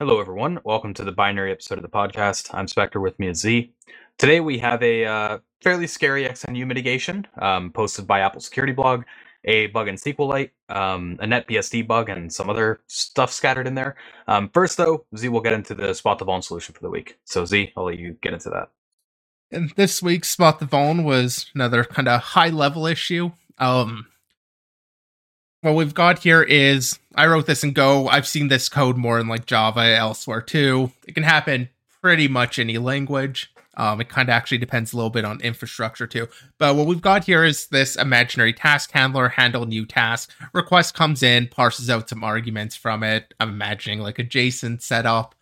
Hello, 0.00 0.20
everyone. 0.20 0.60
Welcome 0.62 0.94
to 0.94 1.02
the 1.02 1.10
binary 1.10 1.50
episode 1.50 1.76
of 1.76 1.82
the 1.82 1.88
podcast. 1.88 2.54
I'm 2.54 2.68
Spectre. 2.68 3.00
With 3.00 3.18
me 3.18 3.30
is 3.30 3.40
Z. 3.40 3.72
Today 4.16 4.38
we 4.38 4.56
have 4.58 4.80
a 4.80 5.04
uh, 5.04 5.38
fairly 5.60 5.88
scary 5.88 6.22
XNU 6.22 6.68
mitigation 6.68 7.26
um, 7.42 7.72
posted 7.72 8.06
by 8.06 8.20
Apple 8.20 8.40
Security 8.40 8.72
Blog, 8.72 9.02
a 9.44 9.66
bug 9.66 9.88
in 9.88 9.96
SQLite, 9.96 10.50
um, 10.68 11.18
a 11.20 11.26
NetBSD 11.26 11.88
bug, 11.88 12.10
and 12.10 12.32
some 12.32 12.48
other 12.48 12.78
stuff 12.86 13.32
scattered 13.32 13.66
in 13.66 13.74
there. 13.74 13.96
Um, 14.28 14.50
first, 14.54 14.76
though, 14.76 15.04
Z 15.16 15.30
will 15.30 15.40
get 15.40 15.52
into 15.52 15.74
the 15.74 15.92
spot 15.92 16.20
the 16.20 16.24
vuln 16.24 16.44
solution 16.44 16.76
for 16.76 16.82
the 16.82 16.90
week. 16.90 17.18
So, 17.24 17.44
Z, 17.44 17.72
I'll 17.76 17.86
let 17.86 17.98
you 17.98 18.16
get 18.22 18.34
into 18.34 18.50
that. 18.50 18.68
And 19.50 19.70
this 19.74 20.00
week's 20.00 20.28
spot 20.28 20.60
the 20.60 20.66
vuln 20.66 21.02
was 21.02 21.50
another 21.56 21.82
kind 21.82 22.06
of 22.06 22.20
high 22.20 22.50
level 22.50 22.86
issue. 22.86 23.32
Um, 23.58 24.06
what 25.60 25.74
we've 25.74 25.94
got 25.94 26.20
here 26.20 26.42
is 26.42 26.98
I 27.14 27.26
wrote 27.26 27.46
this 27.46 27.64
in 27.64 27.72
Go. 27.72 28.08
I've 28.08 28.28
seen 28.28 28.48
this 28.48 28.68
code 28.68 28.96
more 28.96 29.18
in 29.18 29.28
like 29.28 29.46
Java 29.46 29.80
elsewhere 29.80 30.40
too. 30.40 30.92
It 31.06 31.14
can 31.14 31.24
happen 31.24 31.68
pretty 32.00 32.28
much 32.28 32.58
any 32.58 32.78
language. 32.78 33.52
Um, 33.76 34.00
it 34.00 34.08
kind 34.08 34.28
of 34.28 34.32
actually 34.32 34.58
depends 34.58 34.92
a 34.92 34.96
little 34.96 35.10
bit 35.10 35.24
on 35.24 35.40
infrastructure 35.40 36.06
too. 36.06 36.28
But 36.58 36.74
what 36.74 36.86
we've 36.86 37.00
got 37.00 37.24
here 37.24 37.44
is 37.44 37.68
this 37.68 37.94
imaginary 37.94 38.52
task 38.52 38.90
handler 38.90 39.28
handle 39.28 39.66
new 39.66 39.86
task. 39.86 40.32
Request 40.52 40.94
comes 40.94 41.22
in, 41.22 41.46
parses 41.46 41.88
out 41.88 42.08
some 42.08 42.24
arguments 42.24 42.74
from 42.74 43.04
it. 43.04 43.34
I'm 43.38 43.50
imagining 43.50 44.00
like 44.00 44.18
a 44.18 44.24
JSON 44.24 44.82
setup, 44.82 45.36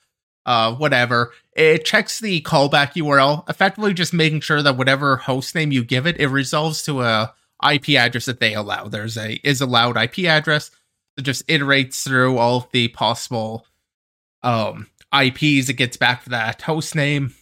uh, 0.45 0.75
whatever. 0.75 1.33
It 1.55 1.87
checks 1.87 2.21
the 2.21 2.43
callback 2.43 2.93
URL, 2.93 3.49
effectively 3.49 3.95
just 3.95 4.13
making 4.13 4.41
sure 4.41 4.61
that 4.61 4.77
whatever 4.77 5.17
host 5.17 5.55
name 5.55 5.73
you 5.73 5.83
give 5.83 6.07
it, 6.07 6.21
it 6.21 6.29
resolves 6.29 6.83
to 6.83 7.01
a 7.01 7.35
IP 7.75 7.91
address 7.91 8.27
that 8.27 8.41
they 8.41 8.55
allow. 8.55 8.89
There's 8.89 9.17
a 9.17 9.35
is 9.43 9.61
allowed 9.61 9.97
IP 9.97 10.21
address 10.27 10.71
that 11.17 11.23
just 11.23 11.47
iterates 11.49 12.05
through 12.05 12.39
all 12.39 12.59
of 12.59 12.69
the 12.73 12.89
possible 12.89 13.67
um, 14.43 14.89
IPs. 15.13 15.69
It 15.69 15.77
gets 15.77 15.97
back 15.97 16.25
to 16.25 16.31
that 16.31 16.63
host 16.63 16.95
name, 16.95 17.35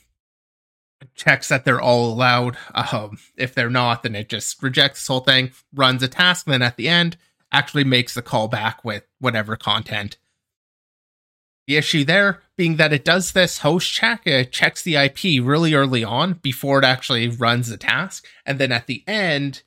checks 1.14 1.48
that 1.48 1.64
they're 1.64 1.80
all 1.80 2.12
allowed. 2.12 2.56
Um, 2.74 3.18
if 3.36 3.54
they're 3.54 3.70
not, 3.70 4.02
then 4.02 4.14
it 4.14 4.28
just 4.28 4.62
rejects 4.62 5.00
this 5.00 5.08
whole 5.08 5.20
thing, 5.20 5.52
runs 5.74 6.02
a 6.02 6.08
task, 6.08 6.46
and 6.46 6.54
then 6.54 6.62
at 6.62 6.76
the 6.76 6.88
end 6.88 7.16
actually 7.52 7.84
makes 7.84 8.14
the 8.14 8.22
call 8.22 8.48
back 8.48 8.84
with 8.84 9.04
whatever 9.20 9.56
content. 9.56 10.16
The 11.66 11.76
issue 11.76 12.04
there 12.04 12.42
being 12.56 12.76
that 12.76 12.92
it 12.92 13.04
does 13.04 13.32
this 13.32 13.58
host 13.58 13.90
check, 13.90 14.26
it 14.26 14.52
checks 14.52 14.82
the 14.82 14.96
IP 14.96 15.42
really 15.42 15.74
early 15.74 16.04
on 16.04 16.34
before 16.34 16.78
it 16.78 16.84
actually 16.84 17.28
runs 17.28 17.68
the 17.68 17.76
task. 17.76 18.26
And 18.44 18.58
then 18.58 18.70
at 18.70 18.86
the 18.86 19.02
end, 19.06 19.62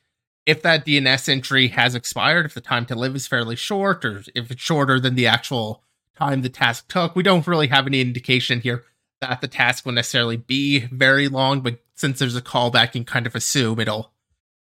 if 0.47 0.61
that 0.61 0.85
DNS 0.85 1.27
entry 1.27 1.67
has 1.67 1.93
expired, 1.93 2.45
if 2.45 2.53
the 2.53 2.61
time 2.61 2.85
to 2.85 2.95
live 2.95 3.15
is 3.15 3.27
fairly 3.27 3.57
short, 3.57 4.05
or 4.05 4.23
if 4.33 4.49
it's 4.49 4.61
shorter 4.61 4.97
than 4.97 5.15
the 5.15 5.27
actual 5.27 5.83
time 6.15 6.41
the 6.41 6.49
task 6.49 6.87
took, 6.87 7.15
we 7.15 7.21
don't 7.21 7.45
really 7.45 7.67
have 7.67 7.85
any 7.85 7.99
indication 7.99 8.61
here 8.61 8.85
that 9.19 9.41
the 9.41 9.47
task 9.49 9.85
will 9.85 9.91
necessarily 9.91 10.37
be 10.37 10.79
very 10.87 11.27
long. 11.27 11.59
But 11.59 11.81
since 11.95 12.17
there's 12.17 12.37
a 12.37 12.41
callback, 12.41 12.87
you 12.87 12.91
can 13.01 13.05
kind 13.05 13.27
of 13.27 13.35
assume 13.35 13.79
it'll 13.79 14.13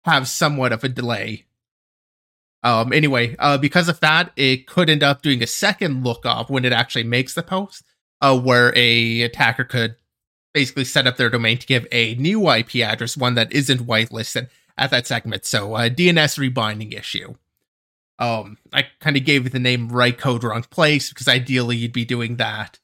have 0.05 0.27
somewhat 0.27 0.73
of 0.73 0.83
a 0.85 0.89
delay. 0.89 1.45
Um, 2.63 2.91
anyway, 2.95 3.37
uh, 3.39 3.59
because 3.59 3.91
of 3.91 4.01
that, 4.01 4.33
it 4.37 4.67
could 4.67 4.89
end 4.89 5.03
up 5.03 5.21
doing 5.21 5.43
a 5.43 5.47
second 5.47 6.03
look 6.03 6.25
lookup 6.25 6.49
when 6.49 6.65
it 6.65 6.73
actually 6.73 7.05
makes 7.05 7.35
the 7.35 7.43
post, 7.43 7.85
uh, 8.23 8.39
where 8.39 8.73
a 8.75 9.21
attacker 9.21 9.65
could 9.65 9.97
basically 10.55 10.85
set 10.85 11.07
up 11.07 11.19
their 11.19 11.29
domain 11.29 11.59
to 11.59 11.67
give 11.67 11.87
a 11.93 12.15
new 12.15 12.49
IP 12.49 12.77
address, 12.77 13.19
one 13.19 13.35
that 13.35 13.53
isn't 13.53 13.87
whitelisted, 13.87 14.49
at 14.77 14.91
that 14.91 15.07
segment. 15.07 15.45
So 15.45 15.75
uh, 15.75 15.89
DNS 15.89 16.39
rebinding 16.39 16.93
issue. 16.93 17.35
Um, 18.19 18.59
I 18.73 18.87
kind 19.01 19.17
of 19.17 19.25
gave 19.25 19.45
it 19.47 19.53
the 19.53 19.59
name 19.59 19.89
right 19.89 20.17
code 20.17 20.45
wrong 20.45 20.63
place 20.65 21.09
because 21.09 21.27
ideally 21.27 21.77
you'd 21.77 21.93
be 21.93 22.05
doing 22.05 22.37
that 22.37 22.79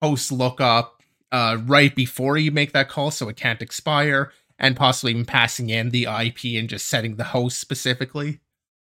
host 0.00 0.30
lookup 0.30 1.02
uh, 1.32 1.58
right 1.64 1.94
before 1.94 2.36
you 2.36 2.52
make 2.52 2.72
that 2.72 2.88
call 2.88 3.10
so 3.10 3.28
it 3.28 3.36
can't 3.36 3.62
expire, 3.62 4.32
and 4.58 4.76
possibly 4.76 5.10
even 5.12 5.24
passing 5.24 5.70
in 5.70 5.90
the 5.90 6.04
IP 6.04 6.58
and 6.58 6.68
just 6.68 6.86
setting 6.86 7.16
the 7.16 7.24
host 7.24 7.58
specifically, 7.58 8.40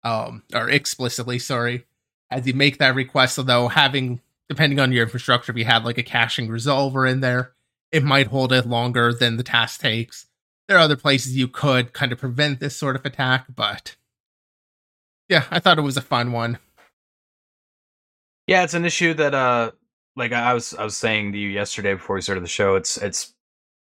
um, 0.05 0.43
or 0.55 0.71
explicitly. 0.71 1.39
Sorry, 1.39 1.85
as 2.31 2.47
you 2.47 2.55
make 2.55 2.79
that 2.79 2.95
request. 2.95 3.39
Although 3.39 3.69
having 3.69 4.21
depending 4.49 4.79
on 4.79 4.93
your 4.93 5.03
infrastructure, 5.03 5.51
if 5.51 5.59
you 5.59 5.65
had 5.65 5.85
like 5.85 5.99
a 5.99 6.03
caching 6.03 6.49
resolver 6.49 7.11
in 7.11 7.21
there, 7.21 7.53
it 7.91 8.05
might 8.05 8.29
hold 8.29 8.53
it 8.53 8.67
longer 8.67 9.13
than 9.13 9.37
the 9.37 9.43
task 9.43 9.81
takes 9.81 10.27
there 10.71 10.79
are 10.79 10.83
other 10.83 10.97
places 10.97 11.37
you 11.37 11.49
could 11.49 11.93
kind 11.93 12.13
of 12.13 12.19
prevent 12.19 12.61
this 12.61 12.77
sort 12.77 12.95
of 12.95 13.05
attack, 13.05 13.47
but 13.53 13.97
yeah, 15.29 15.43
I 15.51 15.59
thought 15.59 15.79
it 15.79 15.83
was 15.83 15.97
a 15.97 16.01
fun 16.01 16.31
one. 16.31 16.59
Yeah, 18.47 18.63
it's 18.63 18.75
an 18.75 18.85
issue 18.85 19.13
that 19.15 19.35
uh 19.35 19.73
like 20.15 20.33
I 20.33 20.55
was 20.55 20.73
I 20.73 20.85
was 20.85 20.97
saying 20.97 21.33
to 21.33 21.39
you 21.39 21.49
yesterday 21.49 21.95
before 21.95 22.15
we 22.15 22.23
started 22.23 22.45
the 22.45 22.49
show, 22.49 22.77
it's 22.77 22.97
it's 22.99 23.35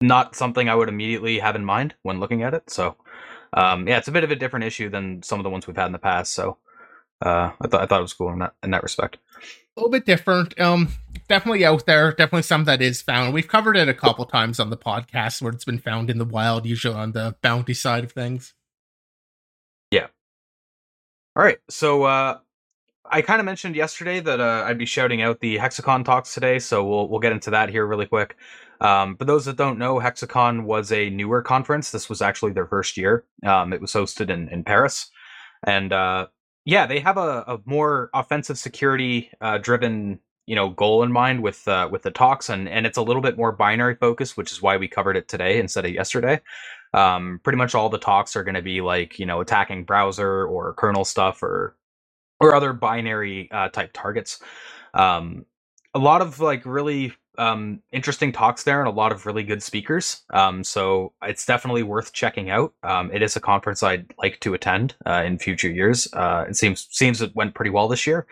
not 0.01 0.35
something 0.35 0.69
I 0.69 0.73
would 0.73 0.89
immediately 0.89 1.37
have 1.37 1.55
in 1.55 1.63
mind 1.63 1.93
when 2.01 2.19
looking 2.19 2.41
at 2.41 2.55
it. 2.55 2.71
So 2.71 2.95
um 3.53 3.87
yeah, 3.87 3.99
it's 3.99 4.07
a 4.07 4.11
bit 4.11 4.23
of 4.23 4.31
a 4.31 4.35
different 4.35 4.65
issue 4.65 4.89
than 4.89 5.21
some 5.21 5.39
of 5.39 5.43
the 5.43 5.51
ones 5.51 5.67
we've 5.67 5.75
had 5.75 5.85
in 5.85 5.91
the 5.91 5.99
past. 5.99 6.33
So 6.33 6.57
uh 7.23 7.51
I 7.61 7.67
thought 7.67 7.81
I 7.83 7.85
thought 7.85 7.99
it 7.99 8.09
was 8.09 8.13
cool 8.13 8.33
in 8.33 8.39
that 8.39 8.55
in 8.63 8.71
that 8.71 8.81
respect 8.81 9.19
a 9.75 9.79
little 9.79 9.91
bit 9.91 10.05
different. 10.05 10.59
Um, 10.59 10.89
definitely 11.29 11.65
out 11.65 11.85
there. 11.85 12.11
Definitely 12.11 12.43
some 12.43 12.65
that 12.65 12.81
is 12.81 13.01
found. 13.01 13.33
We've 13.33 13.47
covered 13.47 13.77
it 13.77 13.87
a 13.87 13.93
couple 13.93 14.25
times 14.25 14.59
on 14.59 14.69
the 14.69 14.77
podcast 14.77 15.41
where 15.41 15.51
it's 15.51 15.65
been 15.65 15.79
found 15.79 16.09
in 16.09 16.17
the 16.17 16.25
wild, 16.25 16.65
usually 16.65 16.95
on 16.95 17.13
the 17.13 17.35
bounty 17.41 17.73
side 17.73 18.03
of 18.03 18.11
things. 18.11 18.53
Yeah. 19.91 20.07
All 21.35 21.43
right. 21.43 21.59
So 21.69 22.03
uh, 22.03 22.39
I 23.09 23.21
kind 23.21 23.39
of 23.39 23.45
mentioned 23.45 23.75
yesterday 23.75 24.19
that 24.19 24.39
uh, 24.39 24.63
I'd 24.65 24.77
be 24.77 24.85
shouting 24.85 25.21
out 25.21 25.39
the 25.39 25.57
Hexacon 25.57 26.03
talks 26.03 26.33
today, 26.33 26.59
so 26.59 26.83
we'll 26.83 27.07
we'll 27.07 27.19
get 27.19 27.31
into 27.31 27.51
that 27.51 27.69
here 27.69 27.85
really 27.85 28.05
quick. 28.05 28.35
Um, 28.81 29.15
for 29.15 29.25
those 29.25 29.45
that 29.45 29.57
don't 29.57 29.77
know, 29.77 29.99
Hexacon 29.99 30.63
was 30.63 30.91
a 30.91 31.09
newer 31.09 31.41
conference. 31.41 31.91
This 31.91 32.09
was 32.09 32.21
actually 32.21 32.53
their 32.53 32.65
first 32.65 32.97
year. 32.97 33.25
Um, 33.45 33.73
it 33.73 33.79
was 33.79 33.93
hosted 33.93 34.29
in 34.29 34.49
in 34.49 34.63
Paris, 34.63 35.09
and 35.65 35.93
uh, 35.93 36.27
yeah, 36.65 36.85
they 36.85 36.99
have 36.99 37.17
a, 37.17 37.43
a 37.47 37.59
more 37.65 38.09
offensive 38.13 38.57
security 38.57 39.31
uh, 39.41 39.57
driven 39.57 40.19
you 40.47 40.55
know 40.55 40.69
goal 40.69 41.03
in 41.03 41.11
mind 41.11 41.41
with 41.43 41.67
uh, 41.67 41.87
with 41.91 42.03
the 42.03 42.11
talks, 42.11 42.49
and 42.49 42.67
and 42.69 42.85
it's 42.85 42.97
a 42.97 43.01
little 43.01 43.21
bit 43.21 43.37
more 43.37 43.51
binary 43.51 43.95
focused, 43.95 44.37
which 44.37 44.51
is 44.51 44.61
why 44.61 44.77
we 44.77 44.87
covered 44.87 45.17
it 45.17 45.27
today 45.27 45.59
instead 45.59 45.85
of 45.85 45.91
yesterday. 45.91 46.41
Um, 46.93 47.39
pretty 47.43 47.57
much 47.57 47.73
all 47.73 47.89
the 47.89 47.97
talks 47.97 48.35
are 48.35 48.43
going 48.43 48.55
to 48.55 48.61
be 48.61 48.81
like 48.81 49.19
you 49.19 49.25
know 49.25 49.41
attacking 49.41 49.85
browser 49.85 50.45
or 50.45 50.73
kernel 50.73 51.05
stuff 51.05 51.41
or 51.43 51.75
or 52.39 52.55
other 52.55 52.73
binary 52.73 53.49
uh, 53.51 53.69
type 53.69 53.91
targets. 53.93 54.41
Um, 54.93 55.45
a 55.93 55.99
lot 55.99 56.21
of 56.21 56.39
like 56.39 56.65
really 56.65 57.13
um, 57.41 57.81
interesting 57.91 58.31
talks 58.31 58.61
there 58.63 58.79
and 58.79 58.87
a 58.87 58.91
lot 58.91 59.11
of 59.11 59.25
really 59.25 59.41
good 59.41 59.63
speakers. 59.63 60.21
Um, 60.31 60.63
so 60.63 61.11
it's 61.23 61.43
definitely 61.43 61.81
worth 61.81 62.13
checking 62.13 62.51
out. 62.51 62.75
Um, 62.83 63.09
it 63.11 63.23
is 63.23 63.35
a 63.35 63.39
conference 63.39 63.81
I'd 63.81 64.13
like 64.19 64.39
to 64.41 64.53
attend 64.53 64.93
uh, 65.07 65.23
in 65.25 65.39
future 65.39 65.69
years. 65.69 66.07
Uh, 66.13 66.45
it 66.47 66.55
seems 66.55 66.87
seems 66.91 67.19
it 67.19 67.35
went 67.35 67.55
pretty 67.55 67.71
well 67.71 67.87
this 67.87 68.05
year. 68.05 68.27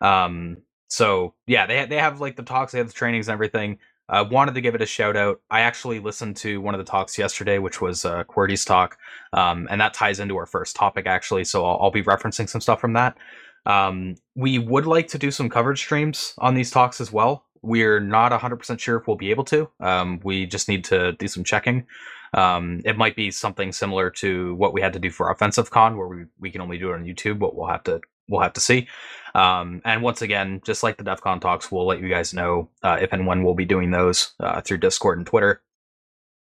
Um, 0.00 0.56
so 0.88 1.34
yeah, 1.46 1.66
they 1.66 1.84
they 1.84 1.98
have 1.98 2.22
like 2.22 2.36
the 2.36 2.42
talks, 2.42 2.72
they 2.72 2.78
have 2.78 2.86
the 2.86 2.94
trainings 2.94 3.28
and 3.28 3.34
everything. 3.34 3.78
I 4.08 4.20
uh, 4.20 4.24
wanted 4.24 4.54
to 4.54 4.60
give 4.62 4.74
it 4.74 4.80
a 4.80 4.86
shout 4.86 5.16
out. 5.16 5.40
I 5.50 5.60
actually 5.60 5.98
listened 5.98 6.36
to 6.38 6.60
one 6.60 6.74
of 6.74 6.78
the 6.78 6.90
talks 6.90 7.18
yesterday, 7.18 7.58
which 7.58 7.80
was 7.80 8.04
uh, 8.04 8.22
QWERTY's 8.24 8.64
talk, 8.64 8.96
um, 9.34 9.66
and 9.68 9.80
that 9.80 9.94
ties 9.94 10.20
into 10.20 10.36
our 10.36 10.46
first 10.46 10.76
topic 10.76 11.06
actually. 11.06 11.44
So 11.44 11.66
I'll, 11.66 11.78
I'll 11.82 11.90
be 11.90 12.04
referencing 12.04 12.48
some 12.48 12.62
stuff 12.62 12.80
from 12.80 12.94
that. 12.94 13.18
Um, 13.66 14.14
we 14.34 14.58
would 14.60 14.86
like 14.86 15.08
to 15.08 15.18
do 15.18 15.30
some 15.30 15.50
coverage 15.50 15.80
streams 15.80 16.34
on 16.38 16.54
these 16.54 16.70
talks 16.70 17.00
as 17.00 17.12
well. 17.12 17.45
We're 17.66 18.00
not 18.00 18.32
100% 18.32 18.78
sure 18.78 18.96
if 18.96 19.06
we'll 19.06 19.16
be 19.16 19.30
able 19.30 19.44
to. 19.44 19.68
Um, 19.80 20.20
we 20.22 20.46
just 20.46 20.68
need 20.68 20.84
to 20.84 21.12
do 21.12 21.28
some 21.28 21.44
checking. 21.44 21.86
Um, 22.32 22.80
it 22.84 22.96
might 22.96 23.16
be 23.16 23.30
something 23.30 23.72
similar 23.72 24.10
to 24.10 24.54
what 24.54 24.72
we 24.72 24.80
had 24.80 24.92
to 24.92 24.98
do 24.98 25.10
for 25.10 25.30
Offensive 25.30 25.70
Con, 25.70 25.96
where 25.96 26.08
we, 26.08 26.24
we 26.38 26.50
can 26.50 26.60
only 26.60 26.78
do 26.78 26.90
it 26.90 26.94
on 26.94 27.04
YouTube, 27.04 27.38
but 27.38 27.56
we'll 27.56 27.68
have 27.68 27.82
to 27.84 28.00
we'll 28.28 28.42
have 28.42 28.52
to 28.54 28.60
see. 28.60 28.88
Um, 29.34 29.82
and 29.84 30.02
once 30.02 30.22
again, 30.22 30.60
just 30.64 30.82
like 30.82 30.96
the 30.96 31.04
DEF 31.04 31.20
CON 31.20 31.40
talks, 31.40 31.70
we'll 31.70 31.86
let 31.86 32.00
you 32.00 32.08
guys 32.08 32.34
know 32.34 32.68
uh, 32.82 32.98
if 33.00 33.12
and 33.12 33.26
when 33.26 33.42
we'll 33.42 33.54
be 33.54 33.64
doing 33.64 33.90
those 33.90 34.32
uh, 34.40 34.60
through 34.60 34.78
Discord 34.78 35.18
and 35.18 35.26
Twitter. 35.26 35.62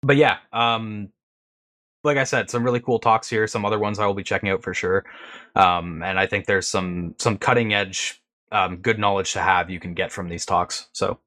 But 0.03 0.17
yeah, 0.17 0.39
um, 0.53 1.11
like 2.05 2.17
I 2.17 2.25
said, 2.25 2.51
some 2.51 2.65
really 2.65 2.81
cool 2.81 2.99
talks 2.99 3.29
here. 3.29 3.47
Some 3.47 3.65
other 3.65 3.79
ones 3.79 3.99
I 3.99 4.07
will 4.07 4.15
be 4.15 4.23
checking 4.23 4.49
out 4.49 4.63
for 4.63 4.75
sure. 4.75 5.05
Um, 5.55 6.03
and 6.03 6.19
I 6.19 6.27
think 6.27 6.47
there's 6.47 6.67
some 6.67 7.15
some 7.19 7.39
cutting 7.39 7.75
edge 7.75 8.20
um, 8.53 8.77
good 8.77 8.99
knowledge 8.99 9.33
to 9.33 9.41
have 9.41 9.71
you 9.71 9.81
can 9.81 9.95
get 9.95 10.13
from 10.13 10.29
these 10.29 10.45
talks. 10.45 10.89
So 10.93 11.19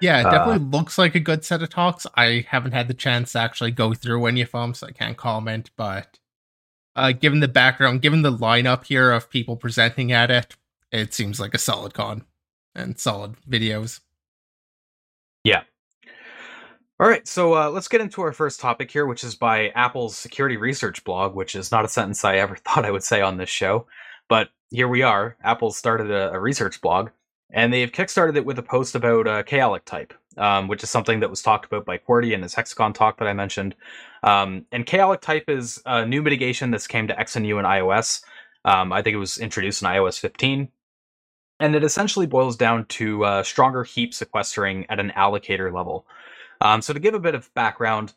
yeah, 0.00 0.20
it 0.20 0.24
definitely 0.24 0.66
uh, 0.66 0.78
looks 0.78 0.98
like 0.98 1.14
a 1.14 1.20
good 1.20 1.44
set 1.44 1.62
of 1.62 1.70
talks. 1.70 2.06
I 2.16 2.44
haven't 2.48 2.72
had 2.72 2.88
the 2.88 2.94
chance 2.94 3.32
to 3.32 3.38
actually 3.38 3.70
go 3.70 3.94
through 3.94 4.26
any 4.26 4.42
of 4.42 4.52
them, 4.52 4.74
so 4.74 4.88
I 4.88 4.92
can't 4.92 5.16
comment. 5.16 5.70
But 5.76 6.18
uh, 6.96 7.12
given 7.12 7.40
the 7.40 7.48
background, 7.48 8.02
given 8.02 8.22
the 8.22 8.32
lineup 8.36 8.84
here 8.84 9.10
of 9.12 9.30
people 9.30 9.56
presenting 9.56 10.12
at 10.12 10.30
it, 10.30 10.56
it 10.90 11.14
seems 11.14 11.40
like 11.40 11.54
a 11.54 11.58
solid 11.58 11.94
con 11.94 12.24
and 12.74 12.98
solid 12.98 13.36
videos. 13.48 14.00
Yeah. 15.44 15.62
All 17.00 17.08
right, 17.08 17.26
so 17.26 17.54
uh, 17.54 17.70
let's 17.70 17.88
get 17.88 18.00
into 18.00 18.22
our 18.22 18.32
first 18.32 18.60
topic 18.60 18.90
here, 18.90 19.06
which 19.06 19.24
is 19.24 19.34
by 19.34 19.70
Apple's 19.70 20.16
security 20.16 20.56
research 20.56 21.02
blog, 21.02 21.34
which 21.34 21.56
is 21.56 21.72
not 21.72 21.84
a 21.84 21.88
sentence 21.88 22.24
I 22.24 22.36
ever 22.36 22.56
thought 22.64 22.84
I 22.84 22.90
would 22.90 23.02
say 23.02 23.20
on 23.20 23.38
this 23.38 23.48
show. 23.48 23.86
But 24.28 24.50
here 24.72 24.88
we 24.88 25.02
are. 25.02 25.36
Apple 25.44 25.70
started 25.70 26.10
a, 26.10 26.32
a 26.32 26.40
research 26.40 26.80
blog, 26.80 27.10
and 27.50 27.72
they've 27.72 27.92
kickstarted 27.92 28.36
it 28.36 28.44
with 28.44 28.58
a 28.58 28.62
post 28.62 28.94
about 28.94 29.26
uh, 29.26 29.42
kalloc 29.42 29.84
type, 29.84 30.14
um, 30.38 30.66
which 30.66 30.82
is 30.82 30.90
something 30.90 31.20
that 31.20 31.30
was 31.30 31.42
talked 31.42 31.66
about 31.66 31.84
by 31.84 31.98
Qwerty 31.98 32.32
in 32.32 32.42
his 32.42 32.54
Hexacon 32.54 32.94
talk 32.94 33.18
that 33.18 33.28
I 33.28 33.34
mentioned. 33.34 33.74
Um, 34.22 34.64
and 34.72 34.86
kalloc 34.86 35.20
type 35.20 35.44
is 35.48 35.80
a 35.84 36.06
new 36.06 36.22
mitigation 36.22 36.70
that's 36.70 36.86
came 36.86 37.06
to 37.08 37.14
XNU 37.14 37.58
and 37.58 37.66
iOS. 37.66 38.22
Um, 38.64 38.92
I 38.92 39.02
think 39.02 39.14
it 39.14 39.18
was 39.18 39.38
introduced 39.38 39.82
in 39.82 39.88
iOS 39.88 40.18
15. 40.18 40.68
And 41.60 41.74
it 41.76 41.84
essentially 41.84 42.26
boils 42.26 42.56
down 42.56 42.86
to 42.86 43.24
uh, 43.24 43.42
stronger 43.42 43.84
heap 43.84 44.14
sequestering 44.14 44.86
at 44.88 44.98
an 44.98 45.12
allocator 45.16 45.72
level. 45.72 46.06
Um, 46.60 46.80
so, 46.80 46.92
to 46.92 47.00
give 47.00 47.14
a 47.14 47.20
bit 47.20 47.34
of 47.34 47.52
background, 47.54 48.14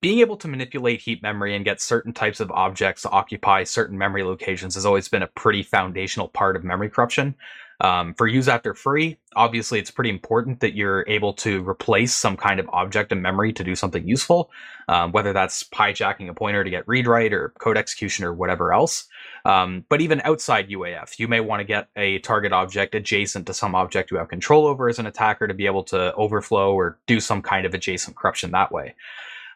being 0.00 0.18
able 0.18 0.36
to 0.36 0.48
manipulate 0.48 1.00
heap 1.00 1.22
memory 1.22 1.54
and 1.54 1.64
get 1.64 1.80
certain 1.80 2.12
types 2.12 2.40
of 2.40 2.50
objects 2.50 3.02
to 3.02 3.10
occupy 3.10 3.64
certain 3.64 3.96
memory 3.96 4.24
locations 4.24 4.74
has 4.74 4.84
always 4.84 5.08
been 5.08 5.22
a 5.22 5.28
pretty 5.28 5.62
foundational 5.62 6.28
part 6.28 6.56
of 6.56 6.64
memory 6.64 6.90
corruption. 6.90 7.34
Um, 7.80 8.14
for 8.14 8.28
use 8.28 8.46
after 8.46 8.74
free, 8.74 9.18
obviously 9.34 9.80
it's 9.80 9.90
pretty 9.90 10.10
important 10.10 10.60
that 10.60 10.74
you're 10.76 11.04
able 11.08 11.32
to 11.34 11.68
replace 11.68 12.14
some 12.14 12.36
kind 12.36 12.60
of 12.60 12.68
object 12.72 13.10
in 13.10 13.20
memory 13.20 13.52
to 13.54 13.64
do 13.64 13.74
something 13.74 14.06
useful, 14.06 14.52
um, 14.88 15.10
whether 15.10 15.32
that's 15.32 15.64
hijacking 15.64 16.28
a 16.28 16.34
pointer 16.34 16.62
to 16.62 16.70
get 16.70 16.86
read 16.86 17.08
write 17.08 17.32
or 17.32 17.48
code 17.58 17.76
execution 17.76 18.24
or 18.24 18.32
whatever 18.32 18.72
else. 18.72 19.08
Um, 19.44 19.84
but 19.88 20.00
even 20.00 20.20
outside 20.24 20.68
UAF, 20.68 21.18
you 21.18 21.26
may 21.26 21.40
want 21.40 21.58
to 21.58 21.64
get 21.64 21.88
a 21.96 22.20
target 22.20 22.52
object 22.52 22.94
adjacent 22.94 23.46
to 23.48 23.54
some 23.54 23.74
object 23.74 24.12
you 24.12 24.18
have 24.18 24.28
control 24.28 24.66
over 24.66 24.88
as 24.88 25.00
an 25.00 25.06
attacker 25.06 25.48
to 25.48 25.54
be 25.54 25.66
able 25.66 25.82
to 25.84 26.14
overflow 26.14 26.74
or 26.74 27.00
do 27.08 27.18
some 27.18 27.42
kind 27.42 27.66
of 27.66 27.74
adjacent 27.74 28.16
corruption 28.16 28.52
that 28.52 28.70
way. 28.70 28.94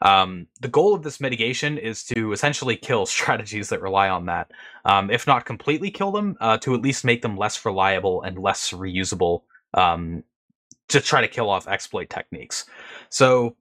Um, 0.03 0.47
the 0.61 0.69
goal 0.69 0.95
of 0.95 1.03
this 1.03 1.21
mitigation 1.21 1.79
is 1.79 2.05
to 2.05 2.33
essentially 2.33 2.77
kill 2.77 3.07
strategies 3.07 3.69
that 3.71 3.81
rely 3.81 4.09
on 4.09 4.27
that. 4.27 4.51
Um, 4.85 5.11
if 5.11 5.27
not 5.27 5.45
completely 5.45 5.91
kill 5.91 6.13
them, 6.13 6.37
uh, 6.41 6.59
to 6.59 6.75
at 6.75 6.83
least 6.83 7.05
make 7.05 7.23
them 7.23 7.37
less 7.37 7.65
reliable 7.65 8.23
and 8.23 8.39
less 8.39 8.73
reusable 8.73 9.43
um, 9.75 10.23
to 10.89 11.01
try 11.01 11.21
to 11.21 11.29
kill 11.29 11.51
off 11.51 11.69
exploit 11.69 12.11
techniques. 12.11 12.67
So, 13.09 13.57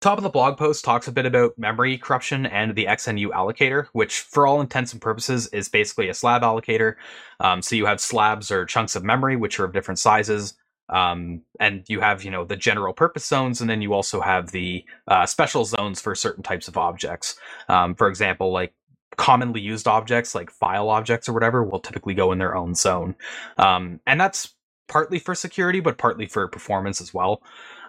top 0.00 0.18
of 0.18 0.24
the 0.24 0.30
blog 0.30 0.56
post 0.56 0.84
talks 0.84 1.08
a 1.08 1.12
bit 1.12 1.26
about 1.26 1.58
memory 1.58 1.98
corruption 1.98 2.46
and 2.46 2.74
the 2.74 2.86
XNU 2.86 3.28
allocator, 3.28 3.86
which, 3.92 4.20
for 4.20 4.46
all 4.46 4.60
intents 4.60 4.92
and 4.92 5.00
purposes, 5.00 5.46
is 5.48 5.68
basically 5.68 6.08
a 6.08 6.14
slab 6.14 6.42
allocator. 6.42 6.94
Um, 7.38 7.62
so, 7.62 7.76
you 7.76 7.86
have 7.86 8.00
slabs 8.00 8.50
or 8.50 8.64
chunks 8.64 8.96
of 8.96 9.04
memory, 9.04 9.36
which 9.36 9.60
are 9.60 9.64
of 9.64 9.72
different 9.72 9.98
sizes. 9.98 10.54
Um, 10.90 11.42
and 11.58 11.84
you 11.88 12.00
have, 12.00 12.24
you 12.24 12.30
know, 12.30 12.44
the 12.44 12.56
general 12.56 12.92
purpose 12.92 13.24
zones, 13.24 13.60
and 13.60 13.70
then 13.70 13.80
you 13.80 13.92
also 13.92 14.20
have 14.20 14.50
the 14.50 14.84
uh, 15.08 15.26
special 15.26 15.64
zones 15.64 16.00
for 16.00 16.14
certain 16.14 16.42
types 16.42 16.68
of 16.68 16.76
objects. 16.76 17.36
Um, 17.68 17.94
for 17.94 18.08
example, 18.08 18.52
like 18.52 18.74
commonly 19.16 19.60
used 19.60 19.86
objects, 19.86 20.34
like 20.34 20.50
file 20.50 20.88
objects 20.88 21.28
or 21.28 21.32
whatever, 21.32 21.62
will 21.62 21.80
typically 21.80 22.14
go 22.14 22.32
in 22.32 22.38
their 22.38 22.56
own 22.56 22.74
zone. 22.74 23.14
Um, 23.58 24.00
and 24.06 24.20
that's 24.20 24.54
partly 24.88 25.18
for 25.18 25.34
security, 25.34 25.80
but 25.80 25.98
partly 25.98 26.26
for 26.26 26.46
performance 26.48 27.00
as 27.00 27.14
well. 27.14 27.42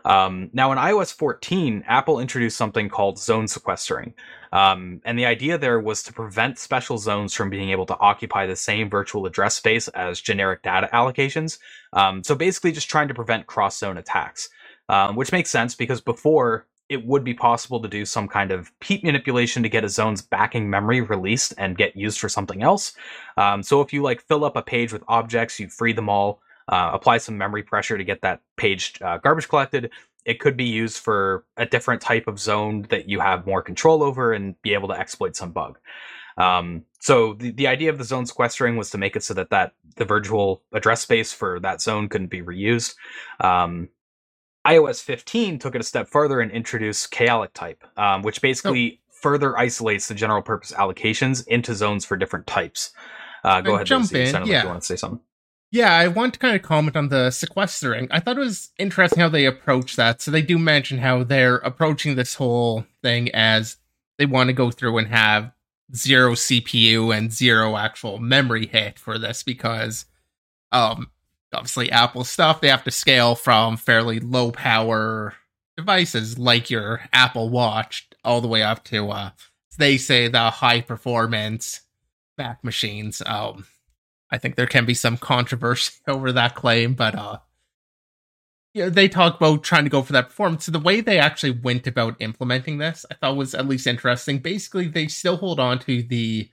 Um, 0.06 0.50
now, 0.54 0.72
in 0.72 0.78
iOS 0.78 1.14
14, 1.14 1.84
Apple 1.88 2.20
introduced 2.20 2.58
something 2.58 2.90
called 2.90 3.20
zone 3.20 3.48
sequestering. 3.48 4.14
Um, 4.52 5.02
and 5.06 5.18
the 5.18 5.26
idea 5.26 5.58
there 5.58 5.80
was 5.80 6.04
to 6.04 6.14
prevent 6.14 6.60
special 6.60 6.98
zones 6.98 7.34
from 7.34 7.50
being 7.50 7.70
able 7.70 7.86
to 7.86 7.98
occupy 7.98 8.46
the 8.46 8.56
same 8.56 8.90
virtual 8.90 9.26
address 9.26 9.56
space 9.56 9.88
as 9.90 10.20
generic 10.20 10.62
data 10.64 10.90
allocations. 10.94 11.60
Um, 11.94 12.24
so 12.24 12.36
basically, 12.36 12.72
just 12.72 12.90
trying 12.90 13.08
to 13.08 13.14
prevent 13.14 13.48
cross 13.48 13.78
zone 13.78 13.98
attacks, 13.98 14.50
um, 14.90 15.16
which 15.16 15.32
makes 15.32 15.50
sense 15.50 15.76
because 15.76 16.02
before 16.02 16.68
it 16.92 17.06
would 17.06 17.24
be 17.24 17.34
possible 17.34 17.80
to 17.80 17.88
do 17.88 18.04
some 18.04 18.28
kind 18.28 18.52
of 18.52 18.70
heap 18.84 19.02
manipulation 19.02 19.64
to 19.64 19.70
get 19.70 19.86
a 19.86 19.90
zone's 19.90 20.22
backing 20.22 20.70
memory 20.70 21.00
released 21.00 21.54
and 21.58 21.78
get 21.78 21.96
used 21.96 22.20
for 22.20 22.28
something 22.28 22.62
else. 22.62 22.92
Um, 23.38 23.64
so 23.64 23.80
if 23.80 23.94
you 23.94 24.02
like 24.04 24.22
fill 24.22 24.44
up 24.44 24.58
a 24.58 24.62
page 24.62 24.92
with 24.92 25.02
objects, 25.08 25.58
you 25.58 25.70
free 25.70 25.94
them 25.94 26.10
all 26.10 26.42
uh, 26.72 26.92
apply 26.94 27.18
some 27.18 27.38
memory 27.38 27.64
pressure 27.64 27.98
to 27.98 28.04
get 28.04 28.22
that 28.22 28.42
page 28.56 28.94
uh, 29.02 29.18
garbage 29.18 29.50
collected. 29.50 29.92
It 30.26 30.40
could 30.40 30.56
be 30.56 30.66
used 30.66 31.00
for 31.00 31.46
a 31.58 31.66
different 31.66 32.02
type 32.02 32.28
of 32.28 32.40
zone 32.40 32.86
that 32.90 33.10
you 33.10 33.20
have 33.20 33.46
more 33.46 33.62
control 33.62 34.04
over 34.04 34.34
and 34.34 34.60
be 34.62 34.74
able 34.74 34.88
to 34.88 34.94
exploit 34.94 35.36
some 35.36 35.52
bug. 35.52 35.78
Um, 36.38 36.86
so 37.00 37.34
the, 37.34 37.52
the 37.52 37.68
idea 37.68 37.90
of 37.90 37.98
the 37.98 38.04
zone 38.04 38.26
sequestering 38.26 38.78
was 38.78 38.90
to 38.92 38.98
make 38.98 39.16
it 39.16 39.24
so 39.24 39.34
that, 39.34 39.50
that 39.50 39.74
the 39.98 40.06
virtual 40.06 40.64
address 40.74 41.02
space 41.02 41.34
for 41.34 41.60
that 41.60 41.82
zone 41.82 42.08
couldn't 42.08 42.30
be 42.30 42.42
reused. 42.42 42.96
Um, 43.40 43.90
iOS 44.66 45.02
15 45.02 45.60
took 45.60 45.76
it 45.76 45.82
a 45.82 45.84
step 45.84 46.08
further 46.08 46.40
and 46.40 46.52
introduced 46.52 47.12
kalloc 47.12 47.50
type, 47.54 47.84
um, 47.98 48.22
which 48.22 48.42
basically 48.42 49.02
oh. 49.02 49.14
further 49.22 49.58
isolates 49.58 50.08
the 50.08 50.14
general 50.14 50.42
purpose 50.42 50.72
allocations 50.72 51.46
into 51.48 51.74
zones 51.74 52.06
for 52.06 52.16
different 52.16 52.48
types. 52.48 52.92
Uh, 53.44 53.60
go 53.62 53.76
ahead, 53.76 53.88
jump 53.88 54.14
in. 54.14 54.46
yeah. 54.46 54.62
You 54.62 54.68
want 54.70 54.82
to 54.82 54.86
say 54.86 54.96
something. 54.96 55.20
Yeah, 55.72 55.94
I 55.94 56.10
want 56.10 56.34
to 56.34 56.40
kind 56.40 56.56
of 56.56 56.62
comment 56.62 56.98
on 56.98 57.08
the 57.08 57.32
sequestering. 57.32 58.10
I 58.12 58.20
thought 58.20 58.36
it 58.36 58.42
was 58.42 58.72
interesting 58.78 59.20
how 59.22 59.30
they 59.30 59.46
approach 59.46 59.96
that. 59.96 60.22
So 60.22 60.30
they 60.30 60.42
do 60.42 60.60
mention 60.60 60.98
how 60.98 61.24
they're 61.24 61.58
approaching 61.58 62.16
this 62.16 62.36
whole 62.36 62.86
thing 63.02 63.30
as 63.34 63.78
they 64.18 64.26
want 64.26 64.48
to 64.50 64.54
go 64.54 64.70
through 64.70 64.98
and 64.98 65.08
have 65.08 65.54
zero 65.96 66.34
CPU 66.34 67.16
and 67.16 67.32
zero 67.32 67.78
actual 67.78 68.18
memory 68.18 68.66
hit 68.68 68.98
for 69.00 69.18
this 69.18 69.44
because 69.44 70.06
um 70.72 71.10
obviously 71.54 71.92
Apple 71.92 72.24
stuff 72.24 72.62
they 72.62 72.70
have 72.70 72.84
to 72.86 72.92
scale 72.92 73.36
from 73.36 73.76
fairly 73.76 74.20
low 74.22 74.52
power 74.52 75.34
devices 75.76 76.40
like 76.40 76.70
your 76.70 77.02
Apple 77.12 77.50
Watch 77.50 78.08
all 78.24 78.40
the 78.40 78.48
way 78.48 78.64
up 78.64 78.86
to 78.86 79.10
uh 79.10 79.32
they 79.78 79.98
say 79.98 80.28
the 80.28 80.50
high 80.50 80.82
performance 80.82 81.82
Mac 82.38 82.64
machines. 82.64 83.22
Um 83.26 83.66
I 84.32 84.38
think 84.38 84.56
there 84.56 84.68
can 84.68 84.86
be 84.86 84.94
some 84.94 85.18
controversy 85.18 85.94
over 86.08 86.32
that 86.32 86.56
claim, 86.56 86.94
but 86.94 87.16
uh 87.16 87.40
you 88.74 88.84
know, 88.84 88.90
they 88.90 89.10
talk 89.10 89.36
about 89.36 89.64
trying 89.64 89.84
to 89.84 89.90
go 89.90 90.02
for 90.02 90.14
that 90.14 90.30
performance. 90.30 90.66
So 90.66 90.72
the 90.72 90.80
way 90.80 91.02
they 91.02 91.20
actually 91.20 91.52
went 91.52 91.88
about 91.88 92.16
implementing 92.20 92.78
this, 92.78 93.06
I 93.12 93.16
thought 93.16 93.36
was 93.36 93.54
at 93.54 93.68
least 93.68 93.86
interesting. 93.86 94.40
Basically, 94.40 94.88
they 94.88 95.08
still 95.08 95.38
hold 95.38 95.60
on 95.60 95.80
to 95.80 96.02
the 96.02 96.50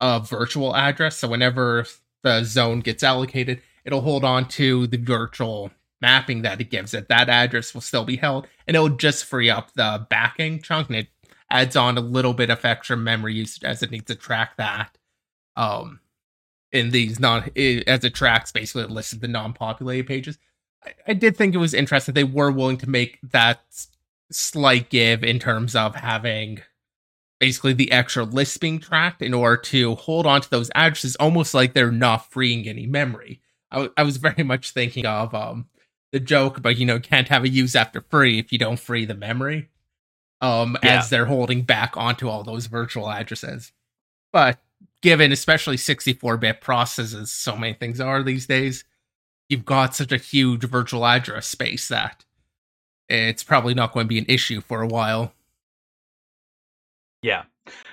uh, 0.00 0.20
virtual 0.20 0.76
address. 0.76 1.16
So 1.16 1.28
whenever 1.28 1.84
the 2.22 2.44
zone 2.44 2.80
gets 2.80 3.02
allocated, 3.02 3.62
it'll 3.84 4.02
hold 4.02 4.24
on 4.24 4.46
to 4.50 4.86
the 4.86 4.96
virtual 4.96 5.72
mapping 6.00 6.42
that 6.42 6.60
it 6.60 6.70
gives 6.70 6.94
it. 6.94 7.08
That 7.08 7.28
address 7.28 7.74
will 7.74 7.80
still 7.80 8.04
be 8.04 8.16
held, 8.16 8.46
and 8.66 8.76
it'll 8.76 8.88
just 8.90 9.24
free 9.24 9.50
up 9.50 9.72
the 9.74 10.06
backing 10.08 10.62
chunk, 10.62 10.88
and 10.88 10.96
it 10.96 11.08
adds 11.50 11.76
on 11.76 11.96
a 11.96 12.02
little 12.02 12.34
bit 12.34 12.50
of 12.50 12.64
extra 12.64 12.96
memory 12.96 13.34
usage 13.34 13.64
as 13.64 13.82
it 13.82 13.90
needs 13.90 14.06
to 14.06 14.14
track 14.14 14.56
that. 14.56 14.96
Um, 15.56 16.00
in 16.72 16.90
these 16.90 17.18
non 17.20 17.50
as 17.86 18.04
it 18.04 18.14
tracks 18.14 18.52
basically 18.52 18.82
it 18.82 18.90
listed 18.90 19.20
the 19.20 19.28
non-populated 19.28 20.06
pages. 20.06 20.38
I, 20.84 20.94
I 21.08 21.14
did 21.14 21.36
think 21.36 21.54
it 21.54 21.58
was 21.58 21.74
interesting 21.74 22.14
they 22.14 22.24
were 22.24 22.50
willing 22.50 22.78
to 22.78 22.90
make 22.90 23.18
that 23.22 23.60
slight 24.30 24.90
give 24.90 25.22
in 25.22 25.38
terms 25.38 25.76
of 25.76 25.94
having 25.94 26.60
basically 27.38 27.72
the 27.72 27.92
extra 27.92 28.24
list 28.24 28.60
being 28.60 28.78
tracked 28.78 29.22
in 29.22 29.34
order 29.34 29.56
to 29.56 29.94
hold 29.96 30.26
on 30.26 30.40
to 30.40 30.50
those 30.50 30.70
addresses 30.74 31.16
almost 31.16 31.54
like 31.54 31.74
they're 31.74 31.92
not 31.92 32.30
freeing 32.30 32.66
any 32.66 32.86
memory. 32.86 33.40
I, 33.70 33.76
w- 33.76 33.92
I 33.96 34.02
was 34.02 34.16
very 34.18 34.42
much 34.42 34.70
thinking 34.70 35.06
of 35.06 35.34
um 35.34 35.66
the 36.12 36.20
joke 36.20 36.56
about 36.58 36.78
you 36.78 36.86
know 36.86 36.98
can't 36.98 37.28
have 37.28 37.44
a 37.44 37.48
use 37.48 37.74
after 37.74 38.00
free 38.00 38.38
if 38.38 38.52
you 38.52 38.58
don't 38.58 38.78
free 38.80 39.04
the 39.04 39.14
memory 39.14 39.68
um 40.40 40.78
yeah. 40.82 40.98
as 40.98 41.10
they're 41.10 41.26
holding 41.26 41.62
back 41.62 41.96
onto 41.96 42.28
all 42.28 42.42
those 42.42 42.66
virtual 42.66 43.10
addresses. 43.10 43.72
But 44.32 44.58
given 45.06 45.30
especially 45.30 45.76
64-bit 45.76 46.60
processes 46.60 47.30
so 47.30 47.54
many 47.56 47.74
things 47.74 48.00
are 48.00 48.24
these 48.24 48.44
days 48.44 48.82
you've 49.48 49.64
got 49.64 49.94
such 49.94 50.10
a 50.10 50.16
huge 50.16 50.64
virtual 50.64 51.06
address 51.06 51.46
space 51.46 51.86
that 51.86 52.24
it's 53.08 53.44
probably 53.44 53.72
not 53.72 53.92
going 53.92 54.02
to 54.02 54.08
be 54.08 54.18
an 54.18 54.24
issue 54.28 54.60
for 54.60 54.82
a 54.82 54.88
while. 54.88 55.32
Yeah. 57.22 57.44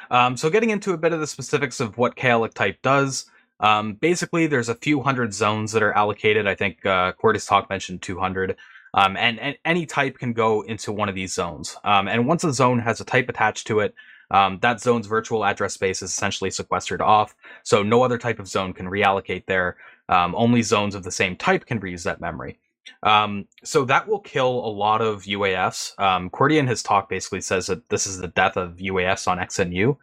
Um, 0.10 0.36
so 0.36 0.50
getting 0.50 0.72
into 0.72 0.94
a 0.94 0.98
bit 0.98 1.14
of 1.14 1.20
the 1.20 1.28
specifics 1.28 1.80
of 1.80 2.00
what 2.00 2.16
kalloc 2.16 2.56
type 2.56 2.82
does 2.82 3.28
um, 3.60 3.94
basically 3.94 4.48
there's 4.48 4.70
a 4.70 4.74
few 4.74 5.00
hundred 5.04 5.36
zones 5.36 5.72
that 5.74 5.84
are 5.84 5.94
allocated. 5.94 6.48
I 6.48 6.56
think 6.56 6.84
uh, 6.84 7.14
Qwerty's 7.14 7.46
talk 7.46 7.70
mentioned 7.70 8.02
200 8.02 8.58
um, 8.96 9.16
and, 9.18 9.40
and, 9.40 9.56
any 9.66 9.86
type 9.86 10.18
can 10.18 10.34
go 10.34 10.62
into 10.62 10.92
one 10.92 11.10
of 11.10 11.16
these 11.16 11.32
zones. 11.32 11.78
Um, 11.84 12.08
and 12.08 12.28
once 12.28 12.44
a 12.44 12.52
zone 12.52 12.80
has 12.80 13.00
a 13.02 13.06
type 13.06 13.30
attached 13.30 13.68
to 13.68 13.82
it 13.82 13.94
um, 14.34 14.60
that 14.62 14.82
zone's 14.82 15.08
virtual 15.08 15.46
address 15.46 15.74
space 15.74 16.02
is 16.02 16.12
essentially 16.12 16.52
sequestered 16.52 17.02
off, 17.02 17.36
so 17.64 17.84
no 17.84 18.04
other 18.04 18.18
type 18.18 18.40
of 18.40 18.48
zone 18.48 18.74
can 18.74 18.88
reallocate 18.88 19.46
there. 19.46 19.78
Um, 20.10 20.36
only 20.36 20.62
zones 20.62 20.96
of 20.96 21.04
the 21.04 21.12
same 21.12 21.38
type 21.38 21.66
can 21.66 21.80
reuse 21.80 22.04
that 22.04 22.20
memory. 22.20 22.60
Um, 23.04 23.48
so 23.64 23.86
that 23.86 24.08
will 24.08 24.20
kill 24.20 24.50
a 24.50 24.68
lot 24.68 25.02
of 25.02 25.24
UAFs. 25.24 25.98
Um, 26.00 26.30
Qwerty 26.30 26.58
in 26.58 26.68
his 26.68 26.84
talk 26.84 27.10
basically 27.10 27.42
says 27.42 27.68
that 27.68 27.88
this 27.90 28.08
is 28.08 28.18
the 28.18 28.28
death 28.28 28.58
of 28.58 28.78
UAFs 28.78 29.28
on 29.28 29.38
XNU. 29.38 29.98